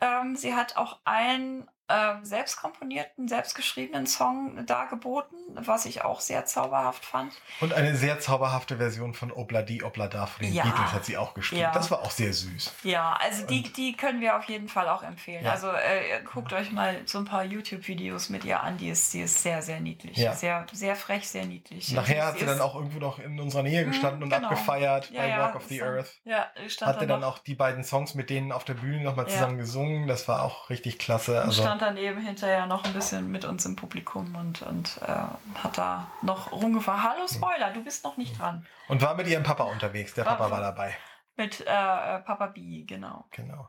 Ähm, 0.00 0.36
sie 0.36 0.54
hat 0.54 0.76
auch 0.76 0.98
einen 1.04 1.68
ähm, 1.88 2.24
selbst 2.24 2.56
komponierten, 2.56 3.28
selbst 3.28 3.54
geschriebenen 3.54 4.06
Song 4.06 4.64
dargeboten, 4.66 5.36
was 5.54 5.84
ich 5.84 6.04
auch 6.04 6.20
sehr 6.20 6.46
zauberhaft 6.46 7.04
fand. 7.04 7.32
Und 7.60 7.72
eine 7.74 7.94
sehr 7.96 8.20
zauberhafte 8.20 8.76
Version 8.78 9.14
von 9.14 9.30
Obladi 9.32 9.82
Oblada 9.82 10.26
von 10.26 10.44
den 10.46 10.54
Ja. 10.54 10.62
Beatles 10.62 10.92
hat 10.92 11.04
sie 11.04 11.16
auch 11.16 11.34
gespielt. 11.34 11.60
Ja. 11.62 11.72
Das 11.72 11.90
war 11.90 12.00
auch 12.02 12.10
sehr 12.10 12.32
süß. 12.32 12.72
Ja, 12.84 13.18
also 13.20 13.46
die, 13.46 13.62
die 13.72 13.94
können 13.96 14.20
wir 14.20 14.36
auf 14.36 14.44
jeden 14.44 14.68
Fall 14.68 14.88
auch 14.88 15.02
empfehlen. 15.02 15.44
Ja. 15.44 15.50
Also 15.52 15.68
äh, 15.70 16.22
guckt 16.24 16.52
euch 16.52 16.70
mal 16.72 16.96
so 17.04 17.18
ein 17.18 17.24
paar 17.24 17.44
YouTube-Videos 17.44 18.28
mit 18.30 18.44
ihr 18.44 18.62
an. 18.62 18.78
Die 18.78 18.88
ist, 18.88 19.12
die 19.12 19.20
ist 19.22 19.42
sehr, 19.42 19.60
sehr 19.60 19.80
niedlich. 19.80 20.16
Sehr, 20.16 20.66
sehr 20.72 20.96
frech, 20.96 21.28
sehr 21.28 21.44
niedlich. 21.44 21.92
Nachher 21.92 22.26
hat 22.26 22.38
sie 22.38 22.46
dann 22.46 22.60
auch 22.60 22.74
irgendwo 22.74 22.98
noch 23.00 23.18
in 23.18 23.38
unserer 23.38 23.62
Nähe 23.64 23.84
Mhm, 23.84 23.90
gestanden 23.90 24.22
und 24.22 24.30
genau. 24.30 24.48
abgefeiert 24.48 25.12
bei 25.14 25.36
Walk 25.36 25.56
of 25.56 25.64
the 25.66 25.78
dann- 25.78 25.88
Earth. 25.96 26.20
Ja, 26.24 26.46
stand 26.68 26.94
Hatte 26.96 27.06
dann 27.06 27.20
noch- 27.20 27.28
auch 27.34 27.38
die 27.38 27.54
beiden 27.54 27.84
Songs 27.84 28.14
mit 28.14 28.30
denen 28.30 28.52
auf 28.52 28.64
der 28.64 28.74
Bühne 28.74 29.02
nochmal 29.02 29.28
zusammen 29.28 29.58
gesungen. 29.58 30.06
Das 30.06 30.26
war 30.28 30.42
auch 30.42 30.70
richtig 30.70 30.98
klasse. 30.98 31.42
Also, 31.42 31.62
stand 31.62 31.81
daneben 31.82 32.20
hinterher 32.20 32.66
noch 32.66 32.84
ein 32.84 32.92
bisschen 32.92 33.30
mit 33.30 33.44
uns 33.44 33.64
im 33.66 33.76
Publikum 33.76 34.34
und, 34.36 34.62
und 34.62 34.98
äh, 35.02 35.06
hat 35.06 35.76
da 35.76 36.06
noch 36.22 36.50
rumgefahren. 36.52 37.02
Hallo 37.02 37.26
Spoiler, 37.28 37.72
du 37.72 37.82
bist 37.84 38.04
noch 38.04 38.16
nicht 38.16 38.38
dran. 38.38 38.66
und 38.88 39.02
war 39.02 39.14
mit 39.14 39.26
ihrem 39.26 39.42
Papa 39.42 39.64
unterwegs. 39.64 40.14
Der 40.14 40.24
War- 40.24 40.36
Papa 40.36 40.50
war 40.50 40.60
dabei. 40.60 40.96
Mit 41.36 41.60
äh, 41.60 41.64
äh, 41.64 42.18
Papa 42.20 42.46
B, 42.48 42.84
genau. 42.84 43.24
Genau. 43.30 43.68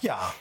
Ja, 0.00 0.32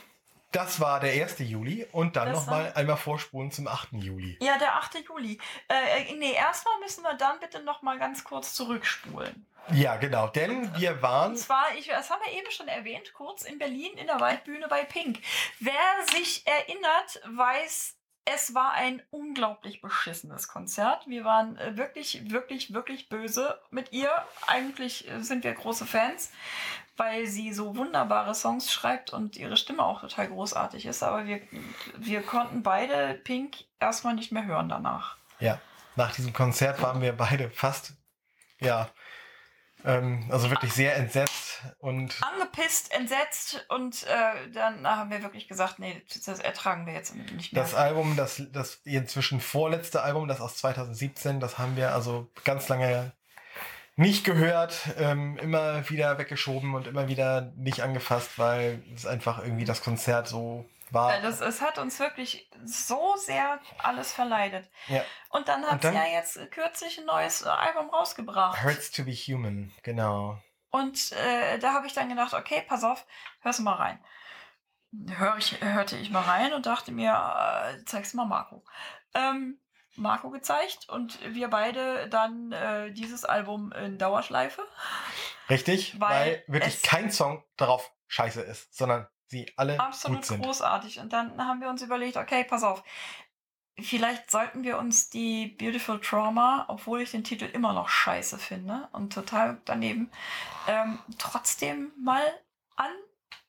das 0.52 0.80
war 0.80 1.00
der 1.00 1.12
1. 1.24 1.40
Juli 1.40 1.86
und 1.92 2.16
dann 2.16 2.32
nochmal 2.32 2.74
einmal 2.74 2.98
vorspulen 2.98 3.52
zum 3.52 3.68
8. 3.68 3.90
Juli. 3.94 4.38
Ja, 4.42 4.58
der 4.58 4.76
8. 4.76 5.06
Juli. 5.08 5.38
Äh, 5.68 6.02
äh, 6.02 6.16
nee, 6.16 6.34
erstmal 6.34 6.80
müssen 6.80 7.04
wir 7.04 7.14
dann 7.16 7.40
bitte 7.40 7.62
noch 7.64 7.82
mal 7.82 8.00
ganz 8.00 8.24
kurz 8.24 8.54
zurückspulen. 8.56 9.46
Ja, 9.72 9.98
genau, 9.98 10.28
denn 10.28 10.76
wir 10.78 11.02
waren 11.02 11.32
Und 11.32 11.38
zwar, 11.38 11.66
ich, 11.78 11.88
das 11.88 12.10
haben 12.10 12.22
wir 12.26 12.34
eben 12.38 12.50
schon 12.50 12.68
erwähnt, 12.68 13.14
kurz 13.14 13.44
in 13.44 13.60
Berlin 13.60 13.92
in 13.98 14.08
der 14.08 14.20
Waldbühne 14.20 14.68
bei 14.68 14.84
Pink. 14.84 15.20
Wer 15.60 15.74
sich 16.12 16.46
erinnert, 16.48 17.22
weiß 17.28 17.96
Es 18.26 18.56
war 18.56 18.74
ein 18.74 19.04
unglaublich 19.12 19.82
beschissenes 19.82 20.48
Konzert. 20.48 21.08
Wir 21.08 21.24
waren 21.24 21.58
äh, 21.58 21.78
wirklich, 21.78 22.32
wirklich, 22.32 22.74
wirklich 22.74 23.10
böse 23.10 23.62
mit 23.70 23.92
ihr. 23.92 24.12
Eigentlich 24.48 25.08
äh, 25.10 25.22
sind 25.22 25.44
wir 25.44 25.54
große 25.54 25.86
Fans, 25.86 26.32
weil 27.00 27.26
sie 27.28 27.54
so 27.54 27.76
wunderbare 27.76 28.36
Songs 28.36 28.72
schreibt 28.72 29.12
und 29.12 29.38
ihre 29.38 29.58
Stimme 29.58 29.84
auch 29.84 30.02
total 30.02 30.28
großartig 30.28 30.86
ist. 30.86 31.02
Aber 31.02 31.26
wir, 31.26 31.42
wir 31.98 32.22
konnten 32.22 32.62
beide 32.62 33.14
Pink 33.24 33.58
erstmal 33.80 34.16
nicht 34.16 34.32
mehr 34.32 34.46
hören 34.46 34.70
danach. 34.70 35.18
Ja, 35.40 35.60
nach 35.96 36.14
diesem 36.14 36.34
Konzert 36.34 36.82
waren 36.82 37.02
wir 37.02 37.14
beide 37.14 37.50
fast, 37.50 37.94
ja, 38.60 38.90
ähm, 39.86 40.28
also 40.30 40.50
wirklich 40.50 40.74
sehr 40.74 40.98
entsetzt 40.98 41.62
und. 41.80 42.20
Angepisst, 42.22 42.92
entsetzt 42.94 43.66
und 43.70 44.04
äh, 44.04 44.52
dann 44.52 44.86
haben 44.86 45.10
wir 45.10 45.24
wirklich 45.24 45.48
gesagt, 45.48 45.80
nee, 45.80 46.04
das 46.26 46.40
ertragen 46.40 46.86
wir 46.86 46.94
jetzt 46.94 47.16
nicht 47.16 47.54
mehr. 47.54 47.64
Das 47.64 47.74
Album, 47.74 48.18
das, 48.18 48.44
das 48.52 48.82
inzwischen 48.84 49.40
vorletzte 49.40 50.02
Album, 50.02 50.28
das 50.28 50.42
aus 50.42 50.58
2017, 50.58 51.40
das 51.40 51.58
haben 51.58 51.78
wir 51.78 51.94
also 51.94 52.30
ganz 52.44 52.68
lange 52.68 53.14
nicht 54.00 54.24
gehört, 54.24 54.80
ähm, 54.98 55.38
immer 55.38 55.90
wieder 55.90 56.18
weggeschoben 56.18 56.74
und 56.74 56.88
immer 56.88 57.10
wieder 57.10 57.52
nicht 57.58 57.82
angefasst, 57.82 58.40
weil 58.40 58.82
es 58.96 59.06
einfach 59.06 59.40
irgendwie 59.44 59.66
das 59.66 59.82
Konzert 59.84 60.28
so 60.30 60.66
war. 60.90 61.20
Das, 61.22 61.42
es 61.42 61.62
hat 61.62 61.78
uns 61.78 62.00
wirklich 62.00 62.50
so 62.64 63.16
sehr 63.18 63.60
alles 63.78 64.14
verleidet. 64.14 64.70
Ja. 64.88 65.04
Und 65.32 65.50
dann 65.50 65.64
hat 65.64 65.74
Und 65.74 65.84
dann- 65.84 65.94
sie 65.94 66.00
ja 66.00 66.06
jetzt 66.08 66.40
kürzlich 66.52 66.98
ein 66.98 67.06
neues 67.06 67.42
äh, 67.42 67.50
Album 67.50 67.90
rausgebracht. 67.90 68.64
Hurts 68.64 68.90
to 68.92 69.04
be 69.04 69.12
human, 69.12 69.72
genau. 69.84 70.42
Und 70.72 71.12
äh, 71.12 71.60
da 71.60 71.74
habe 71.74 71.88
ich 71.88 71.94
dann 71.94 72.08
gedacht, 72.08 72.34
okay, 72.34 72.64
pass 72.68 72.86
auf, 72.86 73.06
hörst 73.42 73.60
du 73.60 73.64
mal 73.64 73.74
rein. 73.76 74.00
Hör 75.18 75.36
ich, 75.38 75.62
hörte 75.62 75.98
ich 75.98 76.10
mal 76.10 76.22
rein 76.22 76.54
und 76.54 76.66
dachte 76.66 76.92
mir, 76.94 77.12
äh, 77.12 77.84
zeig's 77.86 78.14
mal 78.14 78.26
Marco. 78.26 78.64
Ähm, 79.14 79.60
Marco 80.00 80.30
gezeigt 80.30 80.90
und 80.90 81.20
wir 81.34 81.50
beide 81.50 82.08
dann 82.10 82.52
äh, 82.52 82.92
dieses 82.92 83.26
Album 83.26 83.72
in 83.72 83.98
Dauerschleife. 83.98 84.64
Richtig, 85.50 86.00
Weil 86.00 86.44
weil, 86.48 86.60
wirklich 86.60 86.82
kein 86.82 87.12
Song 87.12 87.44
darauf 87.58 87.92
scheiße 88.08 88.42
ist, 88.42 88.76
sondern 88.76 89.08
sie 89.28 89.52
alle 89.56 89.80
Absolut 89.80 90.20
gut 90.20 90.26
sind. 90.26 90.44
großartig. 90.44 91.00
Und 91.00 91.14
dann 91.14 91.38
haben 91.46 91.62
wir 91.62 91.70
uns 91.70 91.82
überlegt, 91.82 92.18
okay, 92.18 92.44
pass 92.44 92.64
auf. 92.64 92.84
Vielleicht 93.78 94.30
sollten 94.30 94.64
wir 94.64 94.78
uns 94.78 95.10
die 95.10 95.48
Beautiful 95.48 96.02
Trauma, 96.02 96.66
obwohl 96.68 97.02
ich 97.02 97.12
den 97.12 97.24
Titel 97.24 97.46
immer 97.46 97.74
noch 97.74 97.88
scheiße 97.88 98.38
finde 98.38 98.90
und 98.92 99.14
total 99.14 99.62
daneben, 99.66 100.12
ähm, 100.68 101.00
trotzdem 101.18 101.94
mal 101.98 102.24
an 102.76 102.92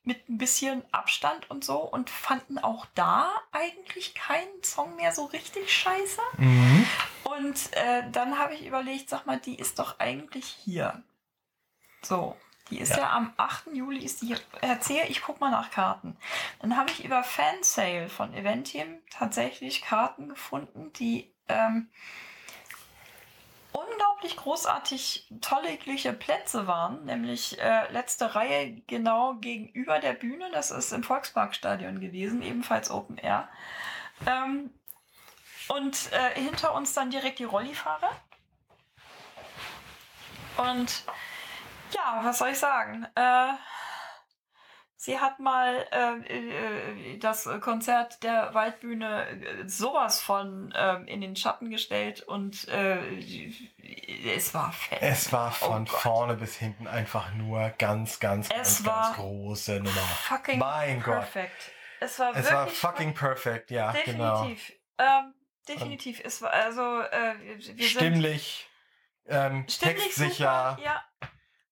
mit 0.03 0.27
ein 0.29 0.37
bisschen 0.37 0.83
Abstand 0.91 1.49
und 1.51 1.63
so 1.63 1.79
und 1.79 2.09
fanden 2.09 2.57
auch 2.57 2.85
da 2.95 3.31
eigentlich 3.51 4.15
keinen 4.15 4.63
Song 4.63 4.95
mehr 4.95 5.11
so 5.11 5.25
richtig 5.25 5.71
scheiße. 5.71 6.21
Mhm. 6.37 6.87
Und 7.23 7.73
äh, 7.73 8.09
dann 8.11 8.37
habe 8.39 8.55
ich 8.55 8.65
überlegt, 8.65 9.09
sag 9.09 9.25
mal, 9.25 9.39
die 9.39 9.55
ist 9.55 9.77
doch 9.79 9.99
eigentlich 9.99 10.45
hier. 10.45 11.03
So, 12.01 12.35
die 12.69 12.79
ist 12.79 12.91
ja, 12.91 12.97
Ja. 12.97 13.11
am 13.11 13.33
8. 13.37 13.67
Juli, 13.73 14.03
ist 14.03 14.21
die 14.21 14.27
hier. 14.27 14.39
Erzähl, 14.61 15.03
ich 15.09 15.21
guck 15.21 15.39
mal 15.39 15.51
nach 15.51 15.69
Karten. 15.69 16.17
Dann 16.61 16.75
habe 16.77 16.89
ich 16.89 17.05
über 17.05 17.23
Fansale 17.23 18.09
von 18.09 18.33
Eventium 18.33 18.99
tatsächlich 19.11 19.81
Karten 19.83 20.29
gefunden, 20.29 20.91
die 20.93 21.31
ähm, 21.47 21.89
unglaublich 24.21 24.37
großartig 24.37 25.27
tollige 25.41 26.13
Plätze 26.13 26.67
waren, 26.67 27.05
nämlich 27.05 27.59
äh, 27.59 27.91
letzte 27.91 28.35
Reihe 28.35 28.81
genau 28.85 29.35
gegenüber 29.35 29.99
der 29.99 30.13
Bühne. 30.13 30.49
Das 30.51 30.69
ist 30.69 30.91
im 30.91 31.03
Volksparkstadion 31.03 31.99
gewesen, 31.99 32.43
ebenfalls 32.43 32.91
Open 32.91 33.17
Air. 33.17 33.49
Ähm, 34.27 34.71
und 35.69 36.11
äh, 36.11 36.39
hinter 36.39 36.75
uns 36.75 36.93
dann 36.93 37.09
direkt 37.09 37.39
die 37.39 37.45
Rollifahrer. 37.45 38.11
Und 40.57 41.03
ja, 41.91 42.19
was 42.23 42.37
soll 42.37 42.49
ich 42.49 42.59
sagen? 42.59 43.07
Äh, 43.15 43.53
sie 45.03 45.19
hat 45.19 45.39
mal 45.39 45.83
äh, 45.91 46.37
äh, 47.13 47.17
das 47.17 47.49
Konzert 47.59 48.21
der 48.21 48.53
Waldbühne 48.53 49.27
äh, 49.29 49.67
sowas 49.67 50.21
von 50.21 50.71
ähm, 50.77 51.07
in 51.07 51.21
den 51.21 51.35
Schatten 51.35 51.71
gestellt 51.71 52.21
und 52.21 52.67
äh, 52.67 52.99
es 54.35 54.53
war 54.53 54.71
fett. 54.71 54.99
Es 55.01 55.33
war 55.33 55.47
Oh 55.61 55.65
von 55.65 55.85
Gott. 55.85 55.99
vorne 56.01 56.35
bis 56.35 56.55
hinten 56.55 56.85
einfach 56.87 57.33
nur 57.33 57.69
ganz, 57.79 58.19
ganz, 58.19 58.47
Es 58.51 58.83
ganz, 58.83 58.83
ganz 58.83 59.15
große 59.15 59.77
Nummer. 59.79 59.89
fucking 60.27 60.59
Mein 60.59 61.01
Gott. 61.01 61.15
perfekt. 61.15 61.71
Es 61.99 62.19
war 62.19 62.35
Es 62.35 62.51
war 62.51 62.67
fucking 62.67 63.15
perfect, 63.15 63.71
ja, 63.71 63.91
genau. 64.05 64.43
definitiv. 64.43 64.73
Ähm, 64.99 65.33
definitiv. 65.67 66.21
Es 66.23 66.41
war 66.43 66.51
also 66.53 67.01
äh, 67.01 67.33
wir 67.57 67.85
Stimmlich, 67.87 68.69
ähm, 69.25 69.61
sind 69.67 69.71
stimmlich 69.71 70.03
textsicher, 70.03 70.77
super, 70.77 70.79
ja. 70.83 71.03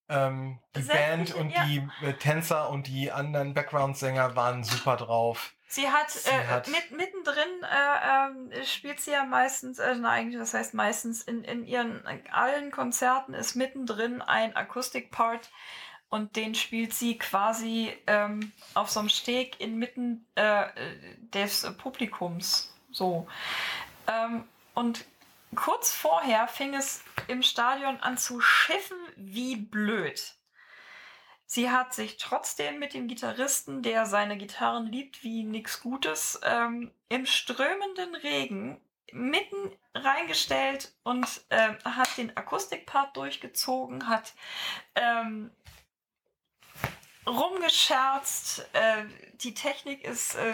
Ähm, 0.10 0.60
die 0.76 0.82
Sämtliche- 0.82 0.98
Band 1.10 1.34
und 1.36 1.50
ja. 1.52 1.64
die 1.66 1.88
äh, 2.06 2.14
Tänzer 2.14 2.70
und 2.70 2.88
die 2.88 3.12
anderen 3.12 3.54
Background-Sänger 3.54 4.36
waren 4.36 4.64
super 4.64 4.98
drauf. 4.98 5.54
Sie 5.72 5.88
hat, 5.88 6.10
Sie 6.10 6.30
äh, 6.30 6.48
hat- 6.48 6.68
mit, 6.68 6.92
mittendrin 6.92 7.62
äh, 7.62 8.28
ähm, 8.58 8.66
spielt 8.66 9.00
sie 9.00 9.12
ja 9.12 9.24
meistens, 9.24 9.78
äh, 9.78 9.94
na, 9.96 10.10
eigentlich, 10.10 10.40
das 10.40 10.56
heißt 10.56 10.74
meistens 10.74 11.22
in, 11.22 11.44
in 11.44 11.64
ihren 11.64 12.04
äh, 12.08 12.20
allen 12.32 12.72
Konzerten 12.72 13.36
ist 13.36 13.54
mittendrin 13.56 14.22
ein 14.24 14.56
Akustikpart 14.56 15.50
und 16.10 16.36
den 16.36 16.56
spielt 16.56 16.96
sie 16.96 17.20
quasi 17.20 17.96
ähm, 18.08 18.52
auf 18.74 18.90
so 18.90 19.00
einem 19.00 19.10
Steg 19.10 19.60
inmitten 19.60 20.26
äh, 20.36 20.64
äh, 20.64 20.70
des 21.36 21.64
äh, 21.64 21.72
Publikums. 21.72 22.74
So. 22.92 23.28
Ähm, 24.08 24.46
und 24.74 25.06
kurz 25.56 25.94
vorher 25.94 26.48
fing 26.48 26.74
es 26.74 27.04
im 27.28 27.44
Stadion 27.44 28.00
an 28.00 28.18
zu 28.18 28.40
schiffen 28.42 28.98
wie 29.16 29.56
blöd. 29.56 30.36
Sie 31.46 31.72
hat 31.72 31.96
sich 31.96 32.18
trotzdem 32.18 32.78
mit 32.78 32.94
dem 32.94 33.08
Gitarristen, 33.08 33.82
der 33.82 34.06
seine 34.06 34.38
Gitarren 34.38 34.86
liebt 34.86 35.24
wie 35.24 35.44
nix 35.44 35.82
Gutes, 35.82 36.40
ähm, 36.44 36.92
im 37.10 37.26
strömenden 37.26 38.14
Regen 38.16 38.80
mitten 39.12 39.76
reingestellt 39.96 40.94
und 41.04 41.26
ähm, 41.50 41.78
hat 41.84 42.18
den 42.18 42.38
Akustikpart 42.38 43.18
durchgezogen, 43.18 44.08
hat 44.08 44.34
ähm, 44.94 45.50
rumgescherzt. 47.26 48.68
Äh, 48.74 49.06
die 49.36 49.56
Technik 49.56 50.04
ist 50.04 50.36
äh, 50.36 50.54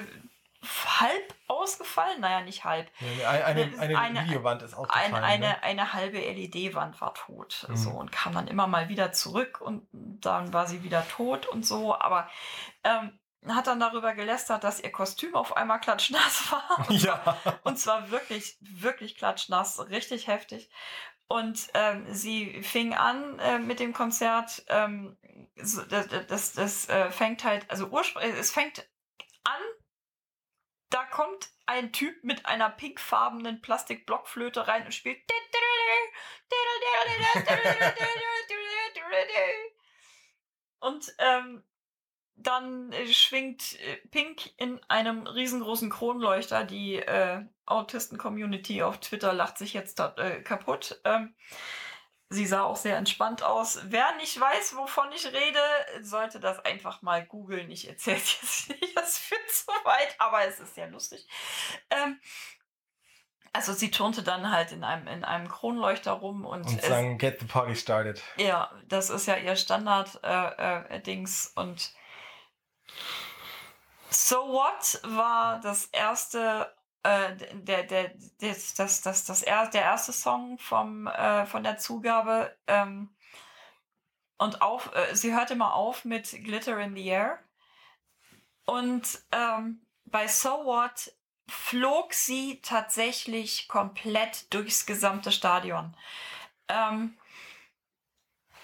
halb 0.66 1.34
ausgefallen. 1.48 2.22
Naja, 2.22 2.42
nicht 2.42 2.64
halb. 2.66 2.90
Eine, 3.00 3.46
eine, 3.46 3.80
eine, 3.80 4.00
Eine- 4.00 4.26
Videowand 4.26 4.62
ist 4.62 4.74
Ein, 4.74 4.80
aufgefallen. 4.80 5.16
eine, 5.16 5.48
ne? 5.48 5.64
eine 5.64 5.94
halbe 5.94 6.20
LED-Wand 6.20 7.00
war 7.02 7.14
tot. 7.14 7.66
Mhm. 7.70 7.76
So, 7.76 7.90
und 7.92 8.12
kam 8.12 8.34
dann 8.34 8.48
immer 8.48 8.68
mal 8.68 8.90
wieder 8.90 9.12
zurück 9.12 9.62
und 9.62 9.88
dann 9.92 10.54
war 10.54 10.68
sie 10.68 10.84
wieder 10.84 11.08
tot 11.08 11.46
und 11.48 11.66
so. 11.66 11.96
Aber 11.98 12.30
ähm, 12.84 13.18
hat 13.48 13.68
dann 13.68 13.80
darüber 13.80 14.14
gelästert, 14.14 14.64
dass 14.64 14.80
ihr 14.80 14.92
Kostüm 14.92 15.36
auf 15.36 15.56
einmal 15.56 15.80
klatschnass 15.80 16.52
war. 16.52 16.86
Ja. 16.90 17.38
Und 17.64 17.78
zwar 17.80 18.10
wirklich, 18.12 18.58
wirklich 18.60 19.16
klatschnass, 19.18 19.80
richtig 19.90 20.28
heftig. 20.28 20.70
Und 21.28 21.70
ähm, 21.74 22.06
sie 22.14 22.62
fing 22.62 22.94
an 22.94 23.40
äh, 23.40 23.58
mit 23.58 23.80
dem 23.80 23.94
Konzert. 23.94 24.64
Ähm, 24.68 25.18
das 25.56 25.88
das, 26.28 26.54
das 26.54 26.90
äh, 26.90 27.10
fängt 27.10 27.44
halt, 27.44 27.70
also 27.70 27.88
ursprünglich, 27.88 28.36
es 28.40 28.52
fängt 28.52 28.88
an, 29.44 29.62
da 30.96 31.04
kommt 31.04 31.50
ein 31.66 31.92
Typ 31.92 32.24
mit 32.24 32.46
einer 32.46 32.70
pinkfarbenen 32.70 33.62
Plastikblockflöte 33.62 34.66
rein 34.66 34.86
und 34.86 34.94
spielt. 34.94 35.18
Und 40.80 41.14
ähm, 41.18 41.64
dann 42.38 42.94
schwingt 43.12 43.78
äh, 43.82 43.98
Pink 44.08 44.52
in 44.56 44.82
einem 44.88 45.28
riesengroßen 45.28 45.90
Kronleuchter. 45.90 46.64
Die 46.64 46.96
äh, 46.96 47.44
Autisten-Community 47.66 48.82
auf 48.82 49.02
Twitter 49.02 49.34
lacht 49.34 49.58
sich 49.58 49.74
jetzt 49.74 50.00
äh, 50.00 50.42
kaputt. 50.44 51.02
Ähm, 51.04 51.36
sie 52.30 52.46
sah 52.46 52.64
auch 52.64 52.76
sehr 52.76 52.98
entspannt 52.98 53.44
aus. 53.44 53.80
Wer 53.86 54.16
nicht 54.16 54.40
weiß, 54.40 54.76
wovon 54.76 55.12
ich 55.12 55.26
rede, 55.28 55.60
sollte 56.02 56.40
das 56.40 56.60
einfach 56.66 57.02
mal 57.02 57.26
googeln. 57.26 57.70
Ich 57.72 57.88
erzähle 57.88 58.18
es 58.18 58.42
jetzt 58.42 58.70
nicht, 58.82 58.98
das 58.98 59.18
führt 59.18 59.50
zu 59.50 59.68
weit, 59.84 60.16
aber 60.20 60.46
es 60.46 60.60
ist 60.60 60.76
sehr 60.76 60.90
lustig. 60.90 61.28
Ähm, 61.90 62.20
also 63.54 63.72
sie 63.72 63.90
turnte 63.90 64.22
dann 64.22 64.52
halt 64.52 64.74
in 64.74 64.84
einem, 64.84 65.08
in 65.08 65.24
einem 65.24 65.48
Kronleuchter 65.48 66.12
rum 66.12 66.46
und, 66.46 66.66
Und 66.66 66.82
sagen, 66.82 67.18
get 67.18 67.40
the 67.40 67.46
party 67.46 67.74
started. 67.76 68.22
ja, 68.36 68.70
das 68.88 69.10
ist 69.10 69.28
ja 69.28 69.38
ihr 69.38 69.56
Standard-Dings 69.56 71.54
äh, 71.56 71.60
äh, 71.60 71.62
und 71.62 71.94
So 74.10 74.36
What 74.50 75.00
war 75.04 75.62
das 75.62 75.86
erste, 75.86 76.75
äh, 77.06 77.36
der, 77.54 77.84
der, 77.84 78.12
das, 78.42 78.74
das, 78.74 79.02
das, 79.02 79.26
das 79.26 79.44
er, 79.44 79.68
der 79.68 79.84
erste 79.84 80.12
Song 80.12 80.58
vom, 80.58 81.06
äh, 81.08 81.46
von 81.46 81.64
der 81.64 81.78
Zugabe. 81.78 82.56
Ähm, 82.68 83.10
und 84.38 84.62
auf, 84.62 84.92
äh, 84.96 85.16
sie 85.16 85.34
hörte 85.34 85.56
mal 85.56 85.72
auf 85.72 86.04
mit 86.04 86.32
Glitter 86.44 86.80
in 86.80 86.96
the 86.96 87.06
Air. 87.06 87.40
Und 88.66 89.22
ähm, 89.32 89.82
bei 90.06 90.28
So 90.28 90.66
What 90.66 91.14
flog 91.48 92.14
sie 92.14 92.60
tatsächlich 92.64 93.68
komplett 93.68 94.52
durchs 94.52 94.88
gesamte 94.88 95.32
Stadion. 95.32 95.96
Ähm, 96.68 97.16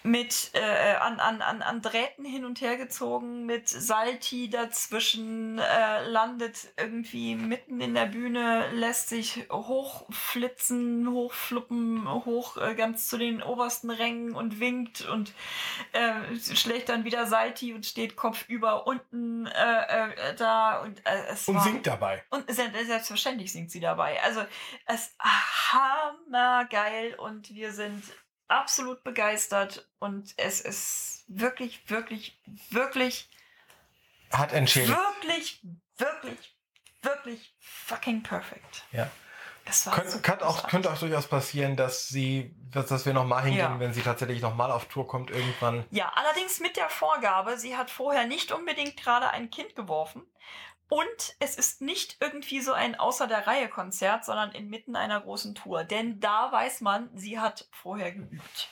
mit 0.04 0.52
äh, 0.54 0.95
an, 0.95 1.20
an, 1.20 1.41
an, 1.41 1.62
an 1.62 1.82
Drähten 1.82 2.26
hin 2.26 2.45
und 2.45 2.62
her 2.62 2.78
gezogen, 2.78 3.45
mit 3.45 3.70
Salti 3.70 4.49
dazwischen, 4.49 5.60
äh, 5.60 6.06
landet 6.08 6.74
irgendwie 6.78 7.36
mitten 7.36 7.80
in 7.82 7.93
der 7.93 8.08
Bühne, 8.08 8.72
lässt 8.74 9.10
sich 9.10 9.45
hochflitzen, 9.52 11.10
hochfluppen, 11.12 12.10
hoch 12.26 12.58
äh, 12.58 12.76
ganz 12.76 13.08
zu 13.08 13.18
den 13.18 13.43
obersten 13.43 13.89
Rängen 13.89 14.34
und 14.34 14.60
winkt 14.60 15.02
und 15.08 15.34
äh, 15.93 16.12
schlägt 16.56 16.89
dann 16.89 17.04
wieder 17.04 17.28
Salti 17.28 17.74
und 17.74 17.86
steht 17.86 18.16
kopfüber 18.16 18.88
unten 18.88 19.45
äh, 19.47 19.52
äh, 19.52 20.36
da 20.36 20.82
und 20.82 20.99
äh, 21.06 21.26
es 21.30 21.47
Und 21.47 21.56
war, 21.56 21.64
singt 21.64 21.86
dabei. 21.88 22.24
und 22.30 22.49
se- 22.52 22.72
selbstverständlich 22.86 23.52
singt 23.52 23.72
sie 23.72 23.80
dabei. 23.80 24.22
Also 24.24 24.41
es 24.86 25.02
ist 25.02 25.16
hammergeil 25.72 27.16
und 27.16 27.54
wir 27.54 27.72
sind 27.72 28.04
absolut 28.52 29.04
begeistert 29.04 29.88
und 29.99 30.34
es 30.38 30.62
ist 30.62 31.24
wirklich, 31.28 31.89
wirklich, 31.89 32.38
wirklich, 32.70 33.30
Hat 34.32 34.54
entschädigt. 34.54 34.95
wirklich, 34.97 35.62
wirklich, 35.97 36.56
wirklich 37.02 37.54
fucking 37.60 38.22
perfect. 38.24 38.84
Ja. 38.91 39.10
Es 39.64 39.86
war 39.86 39.93
Könnt, 39.95 40.24
kann 40.24 40.41
auch, 40.41 40.68
könnte 40.68 40.91
auch 40.91 40.97
durchaus 40.97 41.28
passieren, 41.28 41.76
dass 41.78 42.08
sie, 42.08 42.54
dass, 42.72 42.88
dass 42.88 43.06
wir 43.06 43.14
nochmal 43.14 43.43
hingehen, 43.43 43.60
Ja. 43.60 43.80
wenn 43.80 43.93
sie 43.93 44.02
tatsächlich 44.02 44.41
nochmal 44.41 44.72
auf 44.72 44.86
Tour 44.86 45.08
kommt 45.08 45.30
irgendwann. 45.30 45.86
Ja, 45.91 46.12
allerdings 46.16 46.60
mit 46.60 46.78
der 46.78 46.89
Vorgabe, 46.89 47.58
sie 47.58 47.78
hat 47.78 47.91
vorher 47.91 48.26
nicht 48.26 48.52
unbedingt 48.52 48.97
gerade 48.97 49.30
ein 49.30 49.49
Kind 49.52 49.76
geworfen. 49.76 50.24
Und 50.92 51.38
es 51.39 51.56
ist 51.56 51.80
nicht 51.80 52.18
irgendwie 52.20 52.60
so 52.60 52.74
ein 52.74 53.00
Außer 53.00 53.26
der 53.26 53.48
Reihe 53.48 53.70
Konzert, 53.70 54.26
sondern 54.26 54.52
inmitten 54.52 54.98
einer 54.98 55.22
großen 55.22 55.56
Tour. 55.56 55.86
Denn 55.86 56.20
da 56.20 56.52
weiß 56.52 56.82
man, 56.82 57.10
sie 57.16 57.39
hat 57.39 57.70
vorher 57.72 58.12
geübt. 58.12 58.68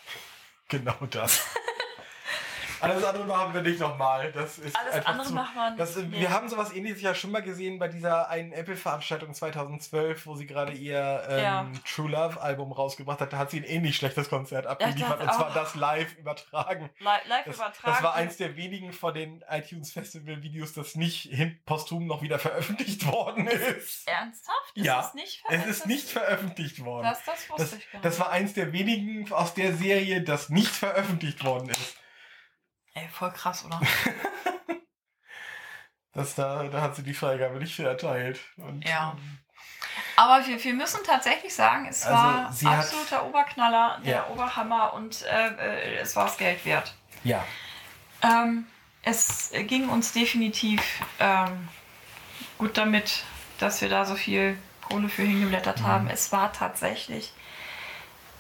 Genau 0.67 0.97
das. 1.09 1.47
Alles 2.81 3.03
andere 3.03 3.25
machen 3.25 3.53
wir 3.53 3.61
nicht 3.61 3.79
nochmal. 3.79 4.31
Das 4.31 4.57
ist 4.57 4.75
Alles 4.75 4.93
einfach 4.95 5.11
andere 5.11 5.27
zu, 5.27 5.33
macht 5.33 5.55
man. 5.55 5.77
das, 5.77 5.95
nee. 5.97 6.19
Wir 6.19 6.29
haben 6.31 6.47
sowas 6.49 6.73
ähnliches 6.73 7.01
ja 7.01 7.13
schon 7.15 7.31
mal 7.31 7.41
gesehen 7.41 7.79
bei 7.79 7.87
dieser 7.87 8.29
einen 8.29 8.51
Apple-Veranstaltung 8.51 9.33
2012, 9.33 10.25
wo 10.25 10.35
sie 10.35 10.45
gerade 10.47 10.73
ihr 10.73 11.23
ähm, 11.29 11.43
Ja. 11.43 11.71
True 11.85 12.09
Love-Album 12.09 12.71
rausgebracht 12.71 13.21
hat. 13.21 13.33
Da 13.33 13.37
hat 13.37 13.51
sie 13.51 13.57
ein 13.57 13.63
ähnlich 13.63 13.95
schlechtes 13.95 14.29
Konzert 14.29 14.65
abgeliefert. 14.67 15.19
das 15.19 15.27
und 15.29 15.33
zwar 15.33 15.53
das 15.53 15.75
live 15.75 16.15
übertragen. 16.17 16.89
Li- 16.99 17.05
live 17.27 17.45
Das, 17.45 17.55
übertragen. 17.55 17.93
das 17.93 18.03
war 18.03 18.13
eins 18.15 18.37
der 18.37 18.55
wenigen 18.55 18.93
von 18.93 19.13
den 19.13 19.43
iTunes 19.49 19.91
Festival 19.91 20.41
Videos, 20.43 20.73
das 20.73 20.95
nicht 20.95 21.29
posthum 21.65 22.07
noch 22.07 22.21
wieder 22.21 22.39
veröffentlicht 22.39 23.05
worden 23.05 23.47
ist. 23.47 24.07
Ernsthaft? 24.07 24.73
Es 24.75 24.83
Ja, 24.85 24.99
ist 25.01 25.15
nicht 25.15 25.43
Es 25.49 25.65
ist 25.65 25.85
nicht 25.87 26.09
veröffentlicht 26.09 26.83
worden. 26.83 27.03
Das, 27.03 27.23
das 27.25 27.49
wusste 27.49 27.63
Das, 27.63 27.73
ich 27.73 27.91
gar 27.91 27.99
nicht. 27.99 28.05
das 28.05 28.19
war 28.19 28.29
eins 28.29 28.53
der 28.53 28.71
wenigen 28.73 29.31
aus 29.31 29.53
der 29.53 29.73
Serie, 29.75 30.21
das 30.23 30.49
nicht 30.49 30.69
veröffentlicht 30.69 31.43
worden 31.43 31.69
ist. 31.69 31.95
Ey, 33.01 33.07
voll 33.09 33.31
krass, 33.31 33.63
oder? 33.65 33.79
Das 36.13 36.33
da, 36.35 36.63
da 36.63 36.81
hat 36.81 36.95
sie 36.95 37.03
die 37.03 37.13
Freigabe 37.13 37.57
nicht 37.59 37.75
für 37.75 37.87
erteilt. 37.87 38.39
Und, 38.57 38.83
Ja. 38.87 39.11
ähm, 39.15 39.37
Aber 40.15 40.45
wir, 40.45 40.61
wir 40.61 40.73
müssen 40.73 41.01
tatsächlich 41.05 41.53
sagen, 41.53 41.85
es 41.87 42.03
Also, 42.03 42.17
war 42.17 42.51
sie 42.51 42.67
hat- 42.67 42.79
absoluter 42.79 43.25
Oberknaller, 43.27 43.99
der 44.03 44.15
Ja. 44.15 44.27
Oberhammer 44.27 44.93
und 44.93 45.21
äh, 45.21 45.47
äh, 45.49 45.95
es 45.99 46.15
war 46.15 46.25
es 46.27 46.37
Geld 46.37 46.65
wert. 46.65 46.95
ja. 47.23 47.43
Ähm, 48.21 48.67
es 49.03 49.51
ging 49.53 49.87
uns 49.87 50.11
definitiv 50.11 50.81
ähm, 51.19 51.69
gut 52.57 52.75
damit, 52.77 53.23
dass 53.59 53.79
wir 53.81 53.87
da 53.87 54.03
so 54.03 54.15
viel 54.15 54.57
Kohle 54.81 55.07
für 55.07 55.21
hingeblättert 55.21 55.79
Mhm. 55.81 55.87
haben. 55.87 56.09
Es 56.09 56.31
war 56.33 56.51
tatsächlich 56.51 57.31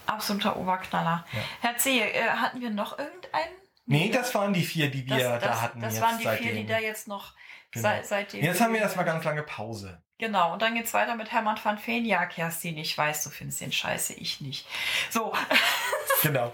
absoluter 0.05 0.57
Oberknaller. 0.57 1.23
Ja. 1.31 1.39
Herr 1.61 1.77
C., 1.77 2.01
äh, 2.01 2.29
hatten 2.31 2.59
wir 2.59 2.71
noch 2.71 2.97
irgendeinen? 2.99 3.53
Nee, 3.89 4.09
das 4.09 4.33
waren 4.35 4.53
die 4.53 4.63
vier, 4.63 4.89
die 4.91 5.05
wir 5.05 5.17
das, 5.17 5.23
da 5.41 5.47
das, 5.47 5.61
hatten. 5.61 5.81
Das 5.81 5.93
jetzt 5.95 6.03
waren 6.03 6.17
die 6.17 6.23
seitdem. 6.23 6.43
vier, 6.47 6.55
die 6.55 6.65
da 6.65 6.79
jetzt 6.79 7.07
noch 7.07 7.33
Genau. 7.71 7.83
seit, 7.87 8.05
seitdem. 8.07 8.43
Jetzt 8.43 8.61
haben 8.61 8.73
wir 8.73 8.79
erstmal 8.81 9.05
ganz 9.05 9.23
lange 9.23 9.43
Pause. 9.43 10.01
Genau, 10.17 10.53
und 10.53 10.61
dann 10.61 10.73
geht's 10.75 10.93
weiter 10.93 11.15
mit 11.15 11.31
Hermann 11.31 11.57
van 11.63 11.77
Veen. 11.83 12.03
Ja, 12.05 12.25
Kerstin, 12.25 12.77
ich 12.77 12.97
weiß, 12.97 13.23
du 13.23 13.29
findest 13.29 13.61
den 13.61 13.71
scheiße, 13.71 14.13
ich 14.15 14.41
nicht. 14.41 14.67
So, 15.09 15.33
Genau. 16.23 16.51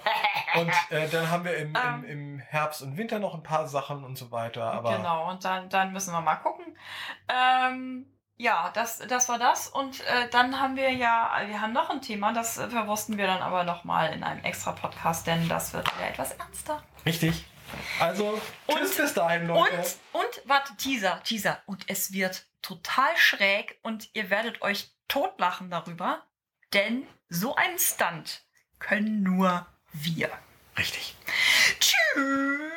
Und 0.55 0.71
äh, 0.91 1.07
dann 1.09 1.29
haben 1.31 1.43
wir 1.43 1.57
im, 1.57 1.73
Ähm. 1.75 2.03
im, 2.03 2.09
im 2.35 2.39
Herbst 2.39 2.81
und 2.81 2.97
Winter 2.97 3.19
noch 3.19 3.33
ein 3.33 3.43
paar 3.43 3.67
Sachen 3.67 4.03
und 4.03 4.17
so 4.17 4.31
weiter. 4.31 4.63
Aber 4.71 4.95
genau, 4.95 5.29
und 5.29 5.43
dann, 5.43 5.69
dann 5.69 5.91
müssen 5.91 6.13
wir 6.13 6.21
mal 6.21 6.35
gucken. 6.35 6.77
Ähm, 7.27 8.05
ja, 8.37 8.69
das, 8.73 8.99
das 8.99 9.29
war 9.29 9.39
das. 9.39 9.67
Und 9.67 10.01
äh, 10.01 10.29
dann 10.29 10.59
haben 10.59 10.75
wir 10.75 10.91
ja, 10.91 11.31
wir 11.47 11.61
haben 11.61 11.73
noch 11.73 11.89
ein 11.89 12.01
Thema, 12.01 12.33
das 12.33 12.57
äh, 12.57 12.69
verwursten 12.69 13.17
wir 13.17 13.27
dann 13.27 13.41
aber 13.41 13.63
nochmal 13.63 14.13
in 14.13 14.23
einem 14.23 14.43
extra 14.43 14.71
Podcast, 14.73 15.25
denn 15.27 15.47
das 15.49 15.73
wird 15.73 15.87
ja 15.99 16.07
etwas 16.07 16.31
ernster. 16.33 16.83
richtig. 17.05 17.45
Also, 17.99 18.39
Und- 18.67 18.77
tschüss 18.77 18.95
bis 18.97 19.13
dahin, 19.13 19.47
Leute. 19.47 19.75
Und, 19.75 20.21
und, 20.21 20.41
warte, 20.45 20.75
Teaser, 20.77 21.21
Teaser. 21.23 21.61
Und 21.65 21.89
es 21.89 22.13
wird 22.13 22.45
total 22.61 23.15
schräg 23.17 23.79
und 23.81 24.09
ihr 24.13 24.29
werdet 24.29 24.61
euch 24.61 24.91
totlachen 25.07 25.69
darüber, 25.69 26.23
denn 26.73 27.07
so 27.27 27.55
einen 27.55 27.79
Stunt 27.79 28.43
können 28.79 29.23
nur 29.23 29.65
wir. 29.93 30.29
Richtig. 30.77 31.15
Tschüss! 31.79 32.74